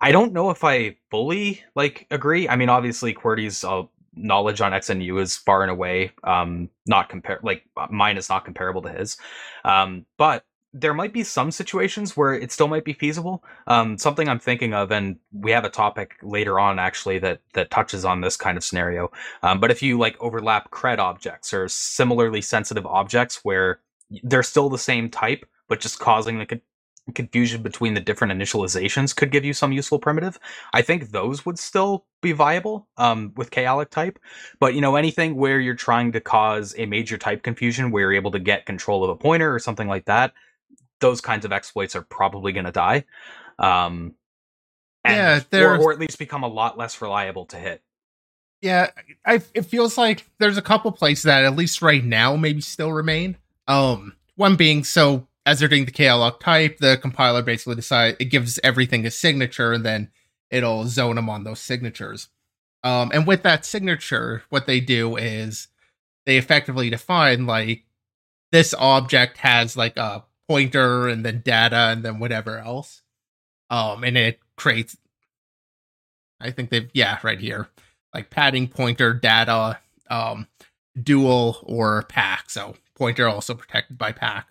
I 0.00 0.12
don't 0.12 0.32
know 0.32 0.50
if 0.50 0.64
I 0.64 0.96
fully 1.10 1.62
like 1.74 2.06
agree. 2.10 2.48
I 2.48 2.56
mean, 2.56 2.68
obviously 2.68 3.14
Qwerty's 3.14 3.64
uh, 3.64 3.82
knowledge 4.14 4.60
on 4.60 4.72
XNU 4.72 5.20
is 5.20 5.36
far 5.36 5.62
and 5.62 5.70
away 5.70 6.12
um, 6.24 6.68
not 6.86 7.08
compare 7.08 7.40
like 7.42 7.64
mine 7.90 8.16
is 8.16 8.28
not 8.28 8.44
comparable 8.44 8.82
to 8.82 8.90
his. 8.90 9.16
Um, 9.64 10.06
but 10.16 10.44
there 10.72 10.94
might 10.94 11.12
be 11.12 11.24
some 11.24 11.50
situations 11.50 12.16
where 12.16 12.32
it 12.32 12.52
still 12.52 12.68
might 12.68 12.84
be 12.84 12.92
feasible. 12.92 13.42
Um, 13.66 13.98
something 13.98 14.28
I'm 14.28 14.38
thinking 14.38 14.72
of, 14.72 14.92
and 14.92 15.16
we 15.32 15.50
have 15.50 15.64
a 15.64 15.70
topic 15.70 16.16
later 16.22 16.60
on 16.60 16.78
actually 16.78 17.18
that 17.20 17.40
that 17.54 17.70
touches 17.70 18.04
on 18.04 18.20
this 18.20 18.36
kind 18.36 18.56
of 18.56 18.64
scenario. 18.64 19.10
Um, 19.42 19.58
but 19.58 19.70
if 19.70 19.82
you 19.82 19.98
like 19.98 20.16
overlap 20.20 20.70
cred 20.70 20.98
objects 20.98 21.52
or 21.52 21.68
similarly 21.68 22.40
sensitive 22.40 22.86
objects 22.86 23.40
where 23.44 23.80
they're 24.22 24.42
still 24.42 24.68
the 24.68 24.78
same 24.78 25.10
type, 25.10 25.44
but 25.68 25.80
just 25.80 25.98
causing 25.98 26.38
the 26.38 26.46
con- 26.46 26.60
confusion 27.14 27.62
between 27.62 27.94
the 27.94 28.00
different 28.00 28.32
initializations 28.32 29.14
could 29.14 29.32
give 29.32 29.44
you 29.44 29.52
some 29.52 29.72
useful 29.72 29.98
primitive. 29.98 30.38
I 30.72 30.82
think 30.82 31.10
those 31.10 31.44
would 31.44 31.58
still 31.58 32.04
be 32.20 32.32
viable 32.32 32.86
um, 32.96 33.32
with 33.36 33.50
K-alloc 33.50 33.90
type. 33.90 34.18
But 34.60 34.74
you 34.74 34.80
know, 34.80 34.94
anything 34.96 35.34
where 35.34 35.58
you're 35.58 35.74
trying 35.74 36.12
to 36.12 36.20
cause 36.20 36.74
a 36.78 36.86
major 36.86 37.18
type 37.18 37.42
confusion 37.42 37.90
where 37.90 38.02
you're 38.02 38.12
able 38.12 38.30
to 38.32 38.38
get 38.38 38.66
control 38.66 39.02
of 39.02 39.10
a 39.10 39.16
pointer 39.16 39.52
or 39.52 39.58
something 39.58 39.88
like 39.88 40.04
that, 40.04 40.32
those 41.00 41.20
kinds 41.20 41.44
of 41.44 41.52
exploits 41.52 41.96
are 41.96 42.02
probably 42.02 42.52
going 42.52 42.66
to 42.66 42.72
die. 42.72 43.04
Um, 43.58 44.14
and, 45.04 45.16
Yeah, 45.52 45.58
or, 45.60 45.78
or 45.78 45.92
at 45.92 45.98
least 45.98 46.18
become 46.18 46.42
a 46.42 46.48
lot 46.48 46.78
less 46.78 47.00
reliable 47.00 47.46
to 47.46 47.56
hit. 47.56 47.82
Yeah, 48.60 48.90
I 49.24 49.40
it 49.54 49.62
feels 49.62 49.96
like 49.96 50.26
there's 50.38 50.58
a 50.58 50.62
couple 50.62 50.92
places 50.92 51.24
that 51.24 51.44
at 51.44 51.56
least 51.56 51.80
right 51.80 52.04
now 52.04 52.36
maybe 52.36 52.60
still 52.60 52.92
remain. 52.92 53.36
Um, 53.66 54.14
one 54.36 54.56
being 54.56 54.84
so 54.84 55.26
as 55.46 55.58
they're 55.58 55.68
doing 55.68 55.86
the 55.86 55.92
kalloc 55.92 56.40
type, 56.40 56.78
the 56.78 56.98
compiler 56.98 57.42
basically 57.42 57.76
decides 57.76 58.18
it 58.20 58.26
gives 58.26 58.60
everything 58.62 59.06
a 59.06 59.10
signature, 59.10 59.72
and 59.72 59.84
then 59.84 60.10
it'll 60.50 60.86
zone 60.86 61.16
them 61.16 61.30
on 61.30 61.44
those 61.44 61.60
signatures. 61.60 62.28
Um, 62.84 63.10
and 63.14 63.26
with 63.26 63.42
that 63.44 63.64
signature, 63.64 64.42
what 64.50 64.66
they 64.66 64.80
do 64.80 65.16
is 65.16 65.68
they 66.26 66.36
effectively 66.36 66.90
define 66.90 67.46
like 67.46 67.84
this 68.52 68.74
object 68.74 69.38
has 69.38 69.76
like 69.76 69.96
a 69.96 70.24
pointer 70.50 71.06
and 71.06 71.24
then 71.24 71.42
data 71.44 71.76
and 71.76 72.04
then 72.04 72.18
whatever 72.18 72.58
else. 72.58 73.02
Um, 73.70 74.02
and 74.02 74.18
it 74.18 74.40
creates. 74.56 74.96
I 76.40 76.50
think 76.50 76.70
they've 76.70 76.90
yeah 76.92 77.18
right 77.22 77.38
here 77.38 77.68
like 78.14 78.30
padding 78.30 78.66
pointer 78.66 79.12
data 79.12 79.78
um 80.08 80.48
dual 81.00 81.58
or 81.62 82.02
PAC 82.04 82.48
so 82.48 82.74
pointer 82.96 83.28
also 83.28 83.54
protected 83.54 83.98
by 83.98 84.10
PAC 84.12 84.50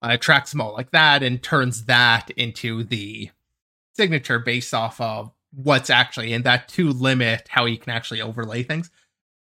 uh, 0.00 0.16
tracks 0.16 0.50
them 0.50 0.62
all 0.62 0.72
like 0.72 0.90
that 0.92 1.22
and 1.22 1.42
turns 1.42 1.84
that 1.84 2.30
into 2.30 2.82
the 2.82 3.30
signature 3.94 4.38
based 4.38 4.72
off 4.72 4.98
of 4.98 5.30
what's 5.52 5.90
actually 5.90 6.32
in 6.32 6.42
that 6.42 6.68
to 6.68 6.90
limit 6.90 7.46
how 7.50 7.66
you 7.66 7.76
can 7.76 7.92
actually 7.92 8.22
overlay 8.22 8.62
things 8.62 8.90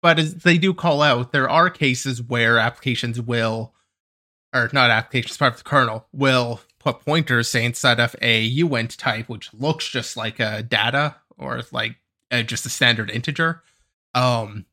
but 0.01 0.21
as 0.21 0.35
they 0.37 0.57
do 0.57 0.73
call 0.73 1.03
out 1.03 1.33
there 1.33 1.51
are 1.51 1.69
cases 1.69 2.23
where 2.23 2.59
applications 2.59 3.21
will 3.21 3.75
or 4.55 4.69
not 4.73 4.91
applications 4.91 5.37
part 5.37 5.53
of 5.55 5.59
the 5.59 5.65
kernel 5.65 6.07
will 6.13 6.61
put 6.79 7.01
pointers 7.05 7.49
say 7.49 7.65
inside 7.65 8.01
of 8.01 8.15
a 8.21 8.51
uint 8.51 8.97
type 8.97 9.29
which 9.29 9.53
looks 9.55 9.89
just 9.89 10.17
like 10.17 10.41
a 10.41 10.63
data 10.63 11.17
or 11.39 11.63
like 11.73 11.97
uh, 12.31 12.43
just 12.43 12.67
a 12.67 12.71
standard 12.71 13.11
integer. 13.11 13.63
Um, 14.15 14.67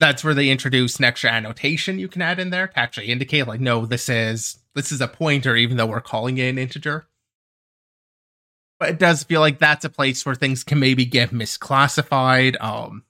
that's 0.00 0.22
where 0.22 0.34
they 0.34 0.50
introduce 0.50 0.98
an 0.98 1.04
extra 1.04 1.30
annotation 1.30 1.98
you 1.98 2.08
can 2.08 2.22
add 2.22 2.38
in 2.38 2.50
there 2.50 2.68
to 2.68 2.78
actually 2.78 3.06
indicate, 3.06 3.46
like, 3.46 3.60
no, 3.60 3.86
this 3.86 4.08
is 4.08 4.58
this 4.74 4.92
is 4.92 5.00
a 5.00 5.08
pointer, 5.08 5.56
even 5.56 5.76
though 5.76 5.86
we're 5.86 6.00
calling 6.00 6.38
it 6.38 6.48
an 6.48 6.58
integer. 6.58 7.06
But 8.78 8.90
it 8.90 8.98
does 8.98 9.24
feel 9.24 9.40
like 9.40 9.58
that's 9.58 9.84
a 9.84 9.90
place 9.90 10.24
where 10.24 10.36
things 10.36 10.62
can 10.62 10.78
maybe 10.78 11.04
get 11.04 11.30
misclassified, 11.30 12.60
um, 12.62 13.04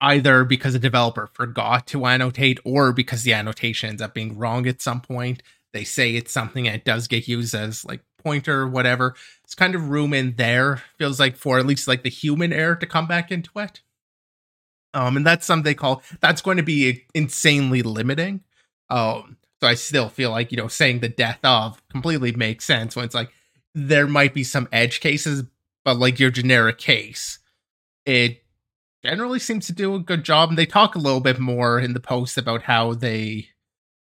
either 0.00 0.44
because 0.44 0.74
a 0.74 0.78
developer 0.78 1.28
forgot 1.32 1.86
to 1.88 2.06
annotate 2.06 2.58
or 2.64 2.92
because 2.92 3.22
the 3.22 3.32
annotation 3.32 3.90
ends 3.90 4.02
up 4.02 4.14
being 4.14 4.38
wrong 4.38 4.66
at 4.66 4.80
some 4.80 5.00
point. 5.00 5.42
They 5.72 5.84
say 5.84 6.14
it's 6.14 6.32
something 6.32 6.66
and 6.66 6.76
it 6.76 6.84
does 6.84 7.08
get 7.08 7.28
used 7.28 7.54
as 7.54 7.84
like 7.84 8.00
pointer, 8.18 8.62
or 8.62 8.68
whatever. 8.68 9.14
It's 9.44 9.54
kind 9.54 9.74
of 9.74 9.88
room 9.88 10.12
in 10.12 10.34
there, 10.36 10.82
feels 10.98 11.18
like 11.18 11.36
for 11.36 11.58
at 11.58 11.66
least 11.66 11.88
like 11.88 12.02
the 12.02 12.10
human 12.10 12.52
error 12.52 12.76
to 12.76 12.86
come 12.86 13.06
back 13.06 13.30
into 13.30 13.50
it. 13.56 13.80
Um, 14.94 15.16
and 15.16 15.26
that's 15.26 15.46
something 15.46 15.64
they 15.64 15.74
call 15.74 16.02
that's 16.20 16.42
going 16.42 16.56
to 16.56 16.62
be 16.62 17.04
insanely 17.14 17.82
limiting. 17.82 18.42
Um, 18.90 19.36
so 19.60 19.68
I 19.68 19.74
still 19.74 20.08
feel 20.08 20.30
like, 20.30 20.50
you 20.50 20.56
know, 20.56 20.68
saying 20.68 21.00
the 21.00 21.08
death 21.08 21.40
of 21.44 21.82
completely 21.88 22.32
makes 22.32 22.64
sense 22.64 22.96
when 22.96 23.04
it's 23.04 23.14
like 23.14 23.30
there 23.74 24.06
might 24.06 24.34
be 24.34 24.44
some 24.44 24.68
edge 24.72 25.00
cases, 25.00 25.44
but 25.84 25.98
like 25.98 26.18
your 26.18 26.30
generic 26.30 26.78
case, 26.78 27.38
it 28.06 28.42
generally 29.04 29.38
seems 29.38 29.66
to 29.66 29.72
do 29.72 29.94
a 29.94 30.00
good 30.00 30.24
job. 30.24 30.48
And 30.48 30.58
they 30.58 30.66
talk 30.66 30.94
a 30.94 30.98
little 30.98 31.20
bit 31.20 31.38
more 31.38 31.78
in 31.78 31.92
the 31.94 32.00
post 32.00 32.36
about 32.38 32.62
how 32.62 32.94
they 32.94 33.48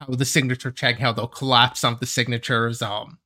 how 0.01 0.15
the 0.15 0.25
signature 0.25 0.71
check, 0.71 0.99
how 0.99 1.13
they'll 1.13 1.27
collapse 1.29 1.81
some 1.81 1.95
of 1.95 2.01
the 2.01 2.07
signatures. 2.07 2.83
Um 2.83 3.19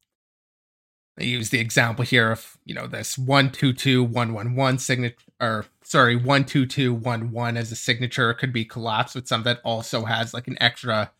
they 1.16 1.26
use 1.26 1.50
the 1.50 1.58
example 1.58 2.04
here 2.04 2.30
of, 2.30 2.56
you 2.64 2.75
know, 2.75 2.87
this 2.87 3.18
one 3.18 3.50
two 3.50 3.72
two 3.72 4.04
one 4.04 4.32
one 4.32 4.54
one 4.54 4.78
signature 4.78 5.16
or 5.40 5.66
sorry, 5.82 6.16
one 6.16 6.44
two 6.44 6.66
two 6.66 6.94
one 6.94 7.32
one 7.32 7.56
as 7.56 7.72
a 7.72 7.76
signature 7.76 8.32
could 8.34 8.52
be 8.52 8.64
collapsed 8.64 9.14
with 9.14 9.28
some 9.28 9.42
that 9.44 9.60
also 9.64 10.04
has 10.04 10.32
like 10.34 10.48
an 10.48 10.56
extra 10.60 11.10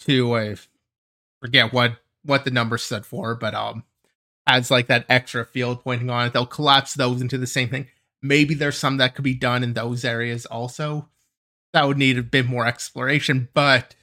two 0.00 0.36
I 0.36 0.56
forget 1.40 1.72
what 1.72 1.98
what 2.24 2.44
the 2.44 2.50
number 2.50 2.78
stood 2.78 3.06
for, 3.06 3.34
but 3.34 3.54
um 3.54 3.84
adds 4.46 4.70
like 4.70 4.86
that 4.88 5.06
extra 5.08 5.44
field 5.44 5.82
pointing 5.82 6.10
on 6.10 6.26
it. 6.26 6.32
They'll 6.32 6.46
collapse 6.46 6.94
those 6.94 7.20
into 7.20 7.38
the 7.38 7.46
same 7.46 7.68
thing. 7.68 7.88
Maybe 8.22 8.54
there's 8.54 8.78
some 8.78 8.96
that 8.96 9.14
could 9.14 9.24
be 9.24 9.34
done 9.34 9.62
in 9.62 9.74
those 9.74 10.04
areas 10.04 10.46
also. 10.46 11.08
That 11.72 11.86
would 11.86 11.98
need 11.98 12.18
a 12.18 12.22
bit 12.22 12.46
more 12.46 12.66
exploration, 12.66 13.48
but 13.54 13.94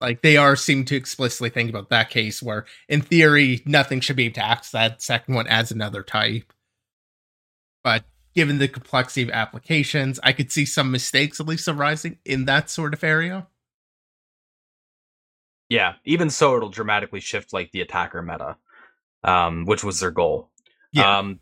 like 0.00 0.22
they 0.22 0.36
are 0.36 0.56
seem 0.56 0.84
to 0.86 0.96
explicitly 0.96 1.50
think 1.50 1.68
about 1.68 1.90
that 1.90 2.10
case 2.10 2.42
where 2.42 2.66
in 2.88 3.02
theory 3.02 3.62
nothing 3.66 4.00
should 4.00 4.16
be 4.16 4.26
able 4.26 4.34
to 4.34 4.46
access 4.46 4.70
that 4.70 5.02
second 5.02 5.34
one 5.34 5.46
as 5.48 5.70
another 5.70 6.02
type. 6.02 6.52
But 7.82 8.04
given 8.34 8.58
the 8.58 8.68
complexity 8.68 9.22
of 9.22 9.30
applications, 9.30 10.20
I 10.22 10.32
could 10.32 10.52
see 10.52 10.64
some 10.64 10.90
mistakes 10.90 11.40
at 11.40 11.46
least 11.48 11.66
arising 11.66 12.18
in 12.24 12.44
that 12.44 12.70
sort 12.70 12.94
of 12.94 13.02
area. 13.02 13.48
Yeah, 15.68 15.94
even 16.04 16.30
so, 16.30 16.56
it'll 16.56 16.70
dramatically 16.70 17.20
shift 17.20 17.52
like 17.52 17.72
the 17.72 17.82
attacker 17.82 18.22
meta, 18.22 18.56
um, 19.22 19.66
which 19.66 19.84
was 19.84 20.00
their 20.00 20.10
goal. 20.10 20.50
Yeah. 20.92 21.18
Um, 21.18 21.40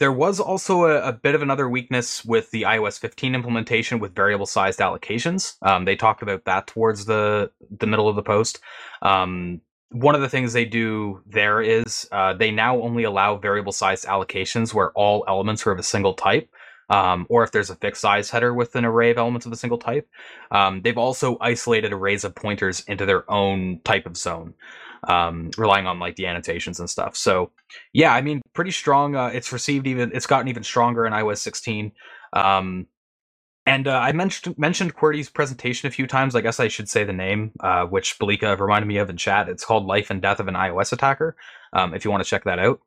there 0.00 0.10
was 0.10 0.40
also 0.40 0.84
a, 0.86 1.08
a 1.08 1.12
bit 1.12 1.34
of 1.34 1.42
another 1.42 1.68
weakness 1.68 2.24
with 2.24 2.50
the 2.50 2.62
iOS 2.62 2.98
15 2.98 3.34
implementation 3.34 4.00
with 4.00 4.14
variable 4.14 4.46
sized 4.46 4.80
allocations. 4.80 5.56
Um, 5.62 5.84
they 5.84 5.94
talked 5.94 6.22
about 6.22 6.46
that 6.46 6.66
towards 6.66 7.04
the 7.04 7.50
the 7.78 7.86
middle 7.86 8.08
of 8.08 8.16
the 8.16 8.22
post. 8.22 8.60
Um, 9.02 9.60
one 9.90 10.14
of 10.14 10.22
the 10.22 10.28
things 10.28 10.52
they 10.54 10.64
do 10.64 11.22
there 11.26 11.60
is 11.60 12.08
uh, 12.12 12.32
they 12.32 12.50
now 12.50 12.80
only 12.80 13.04
allow 13.04 13.36
variable 13.36 13.72
sized 13.72 14.06
allocations 14.06 14.72
where 14.72 14.90
all 14.92 15.24
elements 15.28 15.66
are 15.66 15.72
of 15.72 15.78
a 15.78 15.84
single 15.84 16.14
type. 16.14 16.48
Um, 16.88 17.26
or 17.28 17.44
if 17.44 17.52
there's 17.52 17.70
a 17.70 17.76
fixed 17.76 18.00
size 18.00 18.30
header 18.30 18.52
with 18.52 18.74
an 18.74 18.84
array 18.84 19.12
of 19.12 19.18
elements 19.18 19.46
of 19.46 19.52
a 19.52 19.56
single 19.56 19.78
type. 19.78 20.08
Um, 20.50 20.82
they've 20.82 20.98
also 20.98 21.36
isolated 21.40 21.92
arrays 21.92 22.24
of 22.24 22.34
pointers 22.34 22.80
into 22.88 23.06
their 23.06 23.30
own 23.30 23.80
type 23.84 24.06
of 24.06 24.16
zone, 24.16 24.54
um, 25.06 25.52
relying 25.56 25.86
on 25.86 26.00
like 26.00 26.16
the 26.16 26.26
annotations 26.26 26.80
and 26.80 26.90
stuff. 26.90 27.16
So, 27.16 27.52
yeah, 27.92 28.12
I 28.12 28.22
mean, 28.22 28.42
pretty 28.60 28.70
strong. 28.72 29.16
Uh, 29.16 29.28
it's 29.28 29.54
received 29.54 29.86
even. 29.86 30.12
It's 30.12 30.26
gotten 30.26 30.46
even 30.48 30.62
stronger 30.62 31.06
in 31.06 31.14
iOS 31.14 31.38
16. 31.38 31.92
Um, 32.34 32.88
and 33.64 33.88
uh, 33.88 33.96
I 33.96 34.12
mentioned 34.12 34.58
mentioned 34.58 34.94
QWERTY's 34.94 35.30
presentation 35.30 35.86
a 35.86 35.90
few 35.90 36.06
times. 36.06 36.34
I 36.34 36.42
guess 36.42 36.60
I 36.60 36.68
should 36.68 36.86
say 36.86 37.02
the 37.04 37.14
name, 37.14 37.52
uh, 37.60 37.86
which 37.86 38.18
Belika 38.18 38.58
reminded 38.60 38.86
me 38.86 38.98
of 38.98 39.08
in 39.08 39.16
chat. 39.16 39.48
It's 39.48 39.64
called 39.64 39.86
"Life 39.86 40.10
and 40.10 40.20
Death 40.20 40.40
of 40.40 40.48
an 40.48 40.56
iOS 40.56 40.92
Attacker." 40.92 41.36
Um, 41.72 41.94
if 41.94 42.04
you 42.04 42.10
want 42.10 42.22
to 42.22 42.28
check 42.28 42.44
that 42.44 42.58
out. 42.58 42.80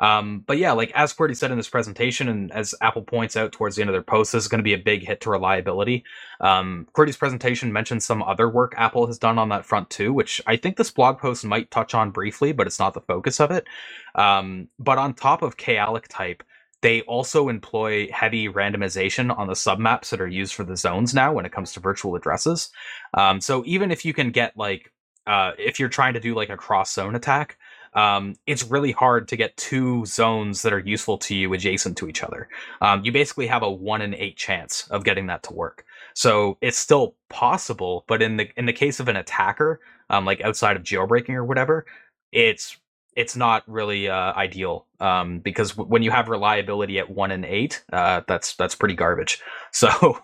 Um, 0.00 0.42
but 0.46 0.56
yeah, 0.56 0.72
like 0.72 0.90
as 0.94 1.12
QWERTY 1.12 1.36
said 1.36 1.50
in 1.50 1.58
this 1.58 1.68
presentation, 1.68 2.28
and 2.28 2.50
as 2.52 2.74
Apple 2.80 3.02
points 3.02 3.36
out 3.36 3.52
towards 3.52 3.76
the 3.76 3.82
end 3.82 3.90
of 3.90 3.94
their 3.94 4.02
post, 4.02 4.32
this 4.32 4.42
is 4.42 4.48
going 4.48 4.58
to 4.58 4.64
be 4.64 4.72
a 4.72 4.78
big 4.78 5.06
hit 5.06 5.20
to 5.20 5.30
reliability. 5.30 6.04
Um, 6.40 6.88
QWERTY's 6.94 7.18
presentation 7.18 7.72
mentions 7.72 8.04
some 8.04 8.22
other 8.22 8.48
work 8.48 8.74
Apple 8.78 9.06
has 9.06 9.18
done 9.18 9.38
on 9.38 9.50
that 9.50 9.66
front 9.66 9.90
too, 9.90 10.12
which 10.12 10.40
I 10.46 10.56
think 10.56 10.76
this 10.76 10.90
blog 10.90 11.18
post 11.18 11.44
might 11.44 11.70
touch 11.70 11.94
on 11.94 12.10
briefly, 12.10 12.52
but 12.52 12.66
it's 12.66 12.78
not 12.78 12.94
the 12.94 13.02
focus 13.02 13.40
of 13.40 13.50
it. 13.50 13.66
Um, 14.14 14.68
but 14.78 14.98
on 14.98 15.12
top 15.12 15.42
of 15.42 15.58
K-alloc 15.58 16.06
type, 16.08 16.42
they 16.82 17.02
also 17.02 17.50
employ 17.50 18.08
heavy 18.10 18.48
randomization 18.48 19.36
on 19.36 19.48
the 19.48 19.52
submaps 19.52 20.08
that 20.10 20.20
are 20.20 20.26
used 20.26 20.54
for 20.54 20.64
the 20.64 20.78
zones 20.78 21.12
now 21.12 21.32
when 21.34 21.44
it 21.44 21.52
comes 21.52 21.72
to 21.72 21.80
virtual 21.80 22.16
addresses. 22.16 22.70
Um, 23.12 23.40
so 23.40 23.62
even 23.66 23.90
if 23.90 24.06
you 24.06 24.14
can 24.14 24.30
get 24.30 24.56
like, 24.56 24.90
uh, 25.26 25.52
if 25.58 25.78
you're 25.78 25.90
trying 25.90 26.14
to 26.14 26.20
do 26.20 26.34
like 26.34 26.48
a 26.48 26.56
cross 26.56 26.92
zone 26.94 27.14
attack, 27.14 27.58
um, 27.94 28.36
it's 28.46 28.64
really 28.64 28.92
hard 28.92 29.28
to 29.28 29.36
get 29.36 29.56
two 29.56 30.04
zones 30.06 30.62
that 30.62 30.72
are 30.72 30.78
useful 30.78 31.18
to 31.18 31.34
you 31.34 31.52
adjacent 31.52 31.96
to 31.98 32.08
each 32.08 32.22
other. 32.22 32.48
Um, 32.80 33.04
you 33.04 33.12
basically 33.12 33.46
have 33.48 33.62
a 33.62 33.70
one 33.70 34.02
in 34.02 34.14
eight 34.14 34.36
chance 34.36 34.86
of 34.90 35.04
getting 35.04 35.26
that 35.26 35.42
to 35.44 35.52
work. 35.52 35.84
So 36.14 36.58
it's 36.60 36.78
still 36.78 37.14
possible, 37.28 38.04
but 38.06 38.22
in 38.22 38.36
the 38.36 38.48
in 38.56 38.66
the 38.66 38.72
case 38.72 39.00
of 39.00 39.08
an 39.08 39.16
attacker, 39.16 39.80
um, 40.08 40.24
like 40.24 40.40
outside 40.40 40.76
of 40.76 40.82
jailbreaking 40.82 41.34
or 41.34 41.44
whatever, 41.44 41.86
it's 42.32 42.76
it's 43.16 43.34
not 43.34 43.64
really 43.66 44.08
uh, 44.08 44.32
ideal 44.34 44.86
um, 45.00 45.40
because 45.40 45.72
w- 45.72 45.88
when 45.88 46.02
you 46.02 46.10
have 46.10 46.28
reliability 46.28 46.98
at 46.98 47.10
one 47.10 47.30
in 47.32 47.44
eight, 47.44 47.82
uh, 47.92 48.22
that's 48.28 48.54
that's 48.54 48.74
pretty 48.74 48.94
garbage. 48.94 49.40
So 49.72 50.18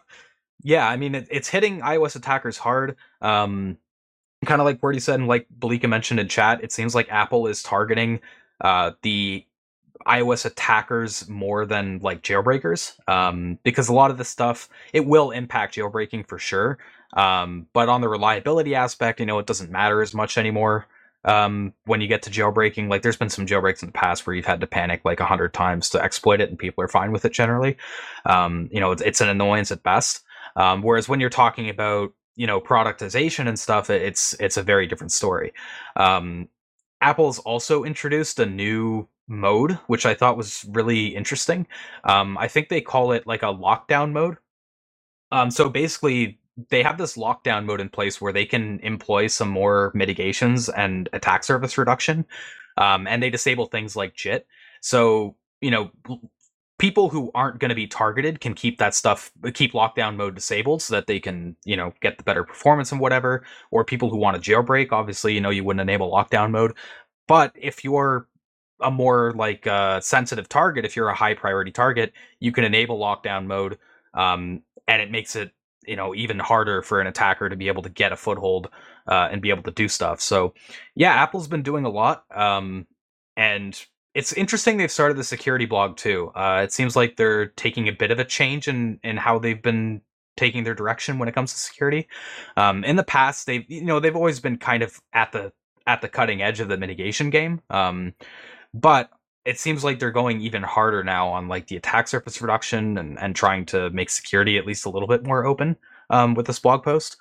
yeah, 0.62 0.88
I 0.88 0.96
mean 0.96 1.14
it, 1.14 1.28
it's 1.30 1.48
hitting 1.48 1.80
iOS 1.80 2.16
attackers 2.16 2.58
hard. 2.58 2.96
Um, 3.20 3.78
kind 4.46 4.60
of 4.60 4.64
like 4.64 4.80
Qwerty 4.80 5.00
said, 5.00 5.18
and 5.18 5.28
like 5.28 5.46
Belika 5.58 5.88
mentioned 5.88 6.20
in 6.20 6.28
chat, 6.28 6.62
it 6.62 6.72
seems 6.72 6.94
like 6.94 7.10
Apple 7.10 7.46
is 7.46 7.62
targeting 7.62 8.20
uh, 8.60 8.92
the 9.02 9.44
iOS 10.06 10.46
attackers 10.46 11.28
more 11.28 11.66
than 11.66 11.98
like 12.02 12.22
jailbreakers, 12.22 12.96
um, 13.08 13.58
because 13.64 13.88
a 13.88 13.92
lot 13.92 14.10
of 14.10 14.18
the 14.18 14.24
stuff 14.24 14.68
it 14.92 15.04
will 15.04 15.30
impact 15.30 15.74
jailbreaking 15.74 16.26
for 16.28 16.38
sure. 16.38 16.78
Um, 17.14 17.66
but 17.72 17.88
on 17.88 18.00
the 18.00 18.08
reliability 18.08 18.74
aspect, 18.74 19.20
you 19.20 19.26
know, 19.26 19.38
it 19.38 19.46
doesn't 19.46 19.70
matter 19.70 20.02
as 20.02 20.14
much 20.14 20.38
anymore. 20.38 20.86
Um, 21.24 21.72
when 21.86 22.00
you 22.00 22.06
get 22.06 22.22
to 22.22 22.30
jailbreaking, 22.30 22.88
like 22.88 23.02
there's 23.02 23.16
been 23.16 23.30
some 23.30 23.46
jailbreaks 23.46 23.82
in 23.82 23.88
the 23.88 23.92
past 23.92 24.26
where 24.26 24.36
you've 24.36 24.46
had 24.46 24.60
to 24.60 24.66
panic 24.66 25.00
like 25.04 25.18
a 25.18 25.24
hundred 25.24 25.52
times 25.52 25.90
to 25.90 26.02
exploit 26.02 26.40
it, 26.40 26.50
and 26.50 26.58
people 26.58 26.84
are 26.84 26.88
fine 26.88 27.10
with 27.10 27.24
it 27.24 27.32
generally. 27.32 27.76
Um, 28.26 28.68
you 28.70 28.78
know, 28.78 28.92
it's, 28.92 29.02
it's 29.02 29.20
an 29.20 29.28
annoyance 29.28 29.72
at 29.72 29.82
best. 29.82 30.22
Um, 30.54 30.82
whereas 30.82 31.08
when 31.08 31.18
you're 31.18 31.30
talking 31.30 31.68
about 31.68 32.12
you 32.36 32.46
know 32.46 32.60
productization 32.60 33.48
and 33.48 33.58
stuff, 33.58 33.90
it's 33.90 34.34
it's 34.40 34.56
a 34.56 34.62
very 34.62 34.86
different 34.86 35.12
story. 35.12 35.52
Um, 35.96 36.48
Apple's 37.00 37.38
also 37.40 37.84
introduced 37.84 38.38
a 38.38 38.46
new 38.46 39.08
mode, 39.28 39.72
which 39.86 40.06
I 40.06 40.14
thought 40.14 40.36
was 40.36 40.64
really 40.68 41.08
interesting. 41.08 41.66
Um, 42.04 42.38
I 42.38 42.48
think 42.48 42.68
they 42.68 42.80
call 42.80 43.12
it 43.12 43.26
like 43.26 43.42
a 43.42 43.46
lockdown 43.46 44.12
mode. 44.12 44.36
Um, 45.32 45.50
so 45.50 45.68
basically, 45.68 46.38
they 46.70 46.82
have 46.82 46.98
this 46.98 47.16
lockdown 47.16 47.64
mode 47.64 47.80
in 47.80 47.88
place 47.88 48.20
where 48.20 48.32
they 48.32 48.46
can 48.46 48.80
employ 48.80 49.26
some 49.26 49.50
more 49.50 49.90
mitigations 49.94 50.68
and 50.68 51.08
attack 51.12 51.44
surface 51.44 51.76
reduction, 51.76 52.24
um, 52.78 53.06
and 53.06 53.22
they 53.22 53.30
disable 53.30 53.66
things 53.66 53.96
like 53.96 54.14
JIT. 54.14 54.46
So 54.80 55.36
you 55.60 55.70
know, 55.70 55.90
people 56.78 57.08
who 57.08 57.30
aren't 57.34 57.58
going 57.58 57.70
to 57.70 57.74
be 57.74 57.86
targeted 57.86 58.40
can 58.40 58.54
keep 58.54 58.78
that 58.78 58.94
stuff 58.94 59.32
keep 59.54 59.72
lockdown 59.72 60.16
mode 60.16 60.34
disabled 60.34 60.82
so 60.82 60.94
that 60.94 61.06
they 61.06 61.18
can 61.18 61.56
you 61.64 61.76
know 61.76 61.92
get 62.00 62.18
the 62.18 62.24
better 62.24 62.44
performance 62.44 62.92
and 62.92 63.00
whatever. 63.00 63.44
Or 63.70 63.84
people 63.84 64.10
who 64.10 64.16
want 64.16 64.42
to 64.42 64.50
jailbreak 64.50 64.92
obviously 64.92 65.34
you 65.34 65.40
know 65.40 65.50
you 65.50 65.64
wouldn't 65.64 65.80
enable 65.80 66.10
lockdown 66.10 66.50
mode. 66.50 66.74
But 67.28 67.52
if 67.54 67.84
you're 67.84 68.28
a 68.80 68.90
more 68.90 69.32
like 69.34 69.66
uh, 69.66 70.00
sensitive 70.00 70.48
target 70.48 70.84
if 70.84 70.96
you're 70.96 71.08
a 71.08 71.14
high 71.14 71.34
priority 71.34 71.70
target 71.70 72.12
you 72.40 72.52
can 72.52 72.62
enable 72.62 72.98
lockdown 72.98 73.46
mode 73.46 73.78
um, 74.12 74.62
and 74.86 75.00
it 75.00 75.10
makes 75.10 75.34
it 75.34 75.52
you 75.86 75.96
know 75.96 76.14
even 76.14 76.38
harder 76.38 76.82
for 76.82 77.00
an 77.00 77.06
attacker 77.06 77.48
to 77.48 77.56
be 77.56 77.68
able 77.68 77.82
to 77.82 77.88
get 77.88 78.12
a 78.12 78.16
foothold 78.16 78.68
uh, 79.06 79.28
and 79.30 79.40
be 79.40 79.50
able 79.50 79.62
to 79.62 79.70
do 79.70 79.88
stuff. 79.88 80.20
So 80.20 80.52
yeah 80.94 81.14
apple's 81.14 81.48
been 81.48 81.62
doing 81.62 81.86
a 81.86 81.90
lot 81.90 82.24
um, 82.36 82.86
and 83.34 83.82
it's 84.16 84.32
interesting 84.32 84.78
they've 84.78 84.90
started 84.90 85.18
the 85.18 85.24
security 85.24 85.66
blog 85.66 85.98
too. 85.98 86.32
Uh, 86.34 86.62
it 86.64 86.72
seems 86.72 86.96
like 86.96 87.16
they're 87.16 87.48
taking 87.48 87.86
a 87.86 87.92
bit 87.92 88.10
of 88.10 88.18
a 88.18 88.24
change 88.24 88.66
in 88.66 88.98
in 89.04 89.18
how 89.18 89.38
they've 89.38 89.60
been 89.60 90.00
taking 90.38 90.64
their 90.64 90.74
direction 90.74 91.18
when 91.18 91.28
it 91.28 91.34
comes 91.34 91.52
to 91.52 91.58
security. 91.58 92.08
Um, 92.56 92.82
in 92.82 92.96
the 92.96 93.04
past, 93.04 93.46
they've 93.46 93.70
you 93.70 93.84
know 93.84 94.00
they've 94.00 94.16
always 94.16 94.40
been 94.40 94.56
kind 94.56 94.82
of 94.82 94.98
at 95.12 95.32
the 95.32 95.52
at 95.86 96.00
the 96.00 96.08
cutting 96.08 96.40
edge 96.40 96.60
of 96.60 96.68
the 96.68 96.78
mitigation 96.78 97.28
game, 97.28 97.60
um, 97.68 98.14
but 98.72 99.10
it 99.44 99.58
seems 99.58 99.84
like 99.84 99.98
they're 99.98 100.10
going 100.10 100.40
even 100.40 100.62
harder 100.62 101.04
now 101.04 101.28
on 101.28 101.46
like 101.46 101.66
the 101.66 101.76
attack 101.76 102.08
surface 102.08 102.40
reduction 102.40 102.96
and 102.96 103.18
and 103.18 103.36
trying 103.36 103.66
to 103.66 103.90
make 103.90 104.08
security 104.08 104.56
at 104.56 104.64
least 104.64 104.86
a 104.86 104.90
little 104.90 105.08
bit 105.08 105.26
more 105.26 105.44
open 105.44 105.76
um, 106.08 106.32
with 106.32 106.46
this 106.46 106.58
blog 106.58 106.82
post. 106.82 107.18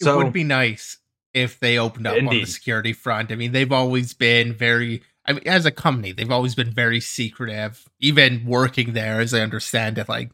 So 0.00 0.20
it 0.20 0.22
would 0.22 0.32
be 0.32 0.44
nice 0.44 0.98
if 1.34 1.58
they 1.58 1.78
opened 1.78 2.06
up 2.06 2.16
indeed. 2.16 2.28
on 2.28 2.34
the 2.42 2.46
security 2.46 2.92
front. 2.92 3.32
I 3.32 3.34
mean, 3.34 3.50
they've 3.50 3.72
always 3.72 4.14
been 4.14 4.54
very 4.54 5.02
I 5.28 5.32
mean, 5.34 5.42
as 5.46 5.66
a 5.66 5.70
company, 5.70 6.12
they've 6.12 6.30
always 6.30 6.54
been 6.54 6.70
very 6.70 7.00
secretive. 7.00 7.86
Even 8.00 8.46
working 8.46 8.94
there, 8.94 9.20
as 9.20 9.34
I 9.34 9.40
understand 9.40 9.98
it, 9.98 10.08
like 10.08 10.30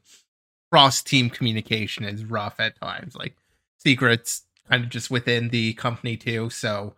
cross 0.71 1.03
team 1.03 1.31
communication 1.31 2.05
is 2.05 2.25
rough 2.25 2.61
at 2.61 2.81
times. 2.81 3.17
Like 3.17 3.37
secrets 3.79 4.43
kind 4.69 4.85
of 4.85 4.91
just 4.91 5.11
within 5.11 5.49
the 5.49 5.75
company 5.75 6.17
too. 6.17 6.49
So, 6.49 6.95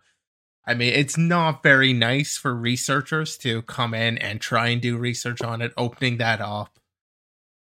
I 0.63 0.75
mean, 0.75 0.93
it's 0.93 1.17
not 1.17 1.63
very 1.63 1.91
nice 1.91 2.37
for 2.37 2.53
researchers 2.55 3.35
to 3.39 3.63
come 3.63 3.95
in 3.95 4.19
and 4.19 4.39
try 4.39 4.67
and 4.67 4.79
do 4.79 4.95
research 4.95 5.41
on 5.41 5.63
it. 5.63 5.73
Opening 5.75 6.17
that 6.17 6.39
up 6.39 6.77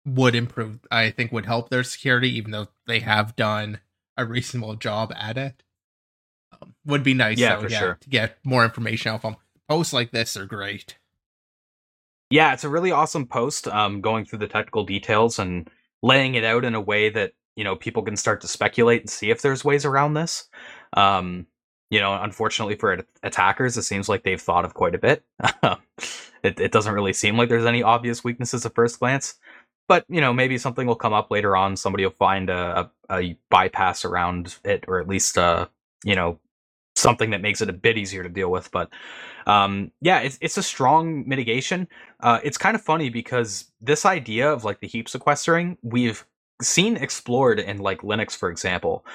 would 0.08 0.34
improve, 0.34 0.80
I 0.90 1.12
think, 1.12 1.32
would 1.32 1.46
help 1.46 1.70
their 1.70 1.84
security, 1.84 2.36
even 2.36 2.50
though 2.50 2.68
they 2.88 3.00
have 3.02 3.36
done 3.36 3.80
a 4.18 4.26
reasonable 4.26 4.76
job 4.76 5.14
at 5.16 5.38
it. 5.38 5.62
Um, 6.52 6.74
would 6.84 7.04
be 7.04 7.14
nice, 7.14 7.38
yeah, 7.38 7.58
though, 7.58 7.64
for 7.64 7.70
yeah, 7.70 7.80
sure. 7.80 7.98
to 8.02 8.10
get 8.10 8.38
more 8.44 8.64
information 8.64 9.12
out 9.12 9.16
of 9.16 9.22
them 9.22 9.36
posts 9.68 9.94
like 9.94 10.12
this 10.12 10.38
are 10.38 10.46
great. 10.46 10.98
Yeah, 12.30 12.54
it's 12.54 12.64
a 12.64 12.70
really 12.70 12.92
awesome 12.92 13.28
post. 13.28 13.68
Um, 13.68 14.02
going 14.02 14.26
through 14.26 14.40
the 14.40 14.48
technical 14.48 14.84
details 14.84 15.40
and 15.40 15.70
laying 16.02 16.36
it 16.36 16.44
out 16.44 16.66
in 16.66 16.76
a 16.76 16.82
way 16.82 17.10
that 17.10 17.34
you 17.56 17.64
know 17.64 17.76
people 17.76 18.04
can 18.04 18.16
start 18.16 18.42
to 18.42 18.48
speculate 18.48 19.02
and 19.02 19.10
see 19.10 19.30
if 19.30 19.42
there's 19.42 19.66
ways 19.66 19.86
around 19.86 20.14
this. 20.14 20.50
Um, 20.94 21.48
you 21.92 22.00
know, 22.00 22.14
unfortunately 22.22 22.76
for 22.76 23.06
attackers, 23.24 23.78
it 23.78 23.84
seems 23.84 24.10
like 24.10 24.24
they've 24.24 24.42
thought 24.42 24.66
of 24.66 24.74
quite 24.74 24.96
a 24.96 25.00
bit. 25.00 25.24
it, 26.44 26.60
it 26.60 26.72
doesn't 26.72 26.94
really 26.94 27.14
seem 27.14 27.38
like 27.38 27.48
there's 27.50 27.66
any 27.66 27.84
obvious 27.84 28.24
weaknesses 28.24 28.66
at 28.66 28.74
first 28.76 29.00
glance, 29.00 29.36
but 29.88 30.04
you 30.10 30.20
know, 30.20 30.34
maybe 30.34 30.58
something 30.58 30.88
will 30.88 30.96
come 30.96 31.14
up 31.14 31.30
later 31.30 31.56
on. 31.56 31.78
Somebody 31.78 32.04
will 32.04 32.12
find 32.12 32.50
a, 32.50 32.90
a, 33.10 33.20
a 33.20 33.38
bypass 33.52 34.04
around 34.04 34.58
it, 34.64 34.86
or 34.88 35.00
at 35.00 35.08
least 35.08 35.38
uh, 35.38 35.68
you 36.04 36.16
know, 36.16 36.40
something 37.06 37.30
that 37.30 37.42
makes 37.42 37.62
it 37.62 37.70
a 37.70 37.74
bit 37.74 37.98
easier 37.98 38.24
to 38.24 38.30
deal 38.30 38.52
with. 38.52 38.70
But 38.72 38.90
um, 39.48 39.92
yeah, 40.02 40.20
it's 40.20 40.38
it's 40.42 40.58
a 40.58 40.64
strong 40.64 41.28
mitigation. 41.28 41.88
Uh, 42.20 42.40
it's 42.44 42.58
kind 42.58 42.76
of 42.76 42.82
funny 42.82 43.10
because 43.10 43.72
this 43.80 44.06
idea 44.06 44.52
of 44.52 44.64
like 44.64 44.80
the 44.80 44.88
heap 44.88 45.08
sequestering 45.08 45.78
we've 45.82 46.26
seen 46.62 46.98
explored 46.98 47.60
in 47.60 47.78
like 47.78 48.02
Linux, 48.02 48.36
for 48.36 48.50
example, 48.50 49.06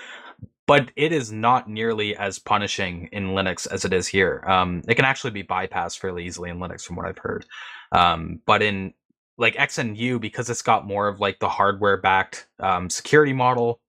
but 0.67 0.93
it 0.95 1.13
is 1.13 1.33
not 1.33 1.69
nearly 1.69 2.17
as 2.17 2.39
punishing 2.39 3.09
in 3.13 3.29
Linux 3.29 3.67
as 3.71 3.85
it 3.85 3.93
is 3.93 4.07
here. 4.07 4.45
Um, 4.47 4.83
it 4.87 4.95
can 4.95 5.05
actually 5.05 5.33
be 5.33 5.43
bypassed 5.43 5.99
fairly 5.99 6.25
easily 6.25 6.51
in 6.51 6.59
Linux, 6.59 6.85
from 6.85 6.97
what 6.97 7.07
I've 7.07 7.19
heard. 7.19 7.45
Um, 7.93 8.41
but 8.47 8.63
in 8.63 8.95
like 9.37 9.57
XNU, 9.57 10.21
because 10.21 10.49
it's 10.49 10.63
got 10.63 10.87
more 10.87 11.09
of 11.09 11.19
like 11.19 11.41
the 11.41 11.49
hardware 11.49 11.97
backed 11.97 12.47
um, 12.61 12.89
security 12.89 13.33
model, 13.33 13.81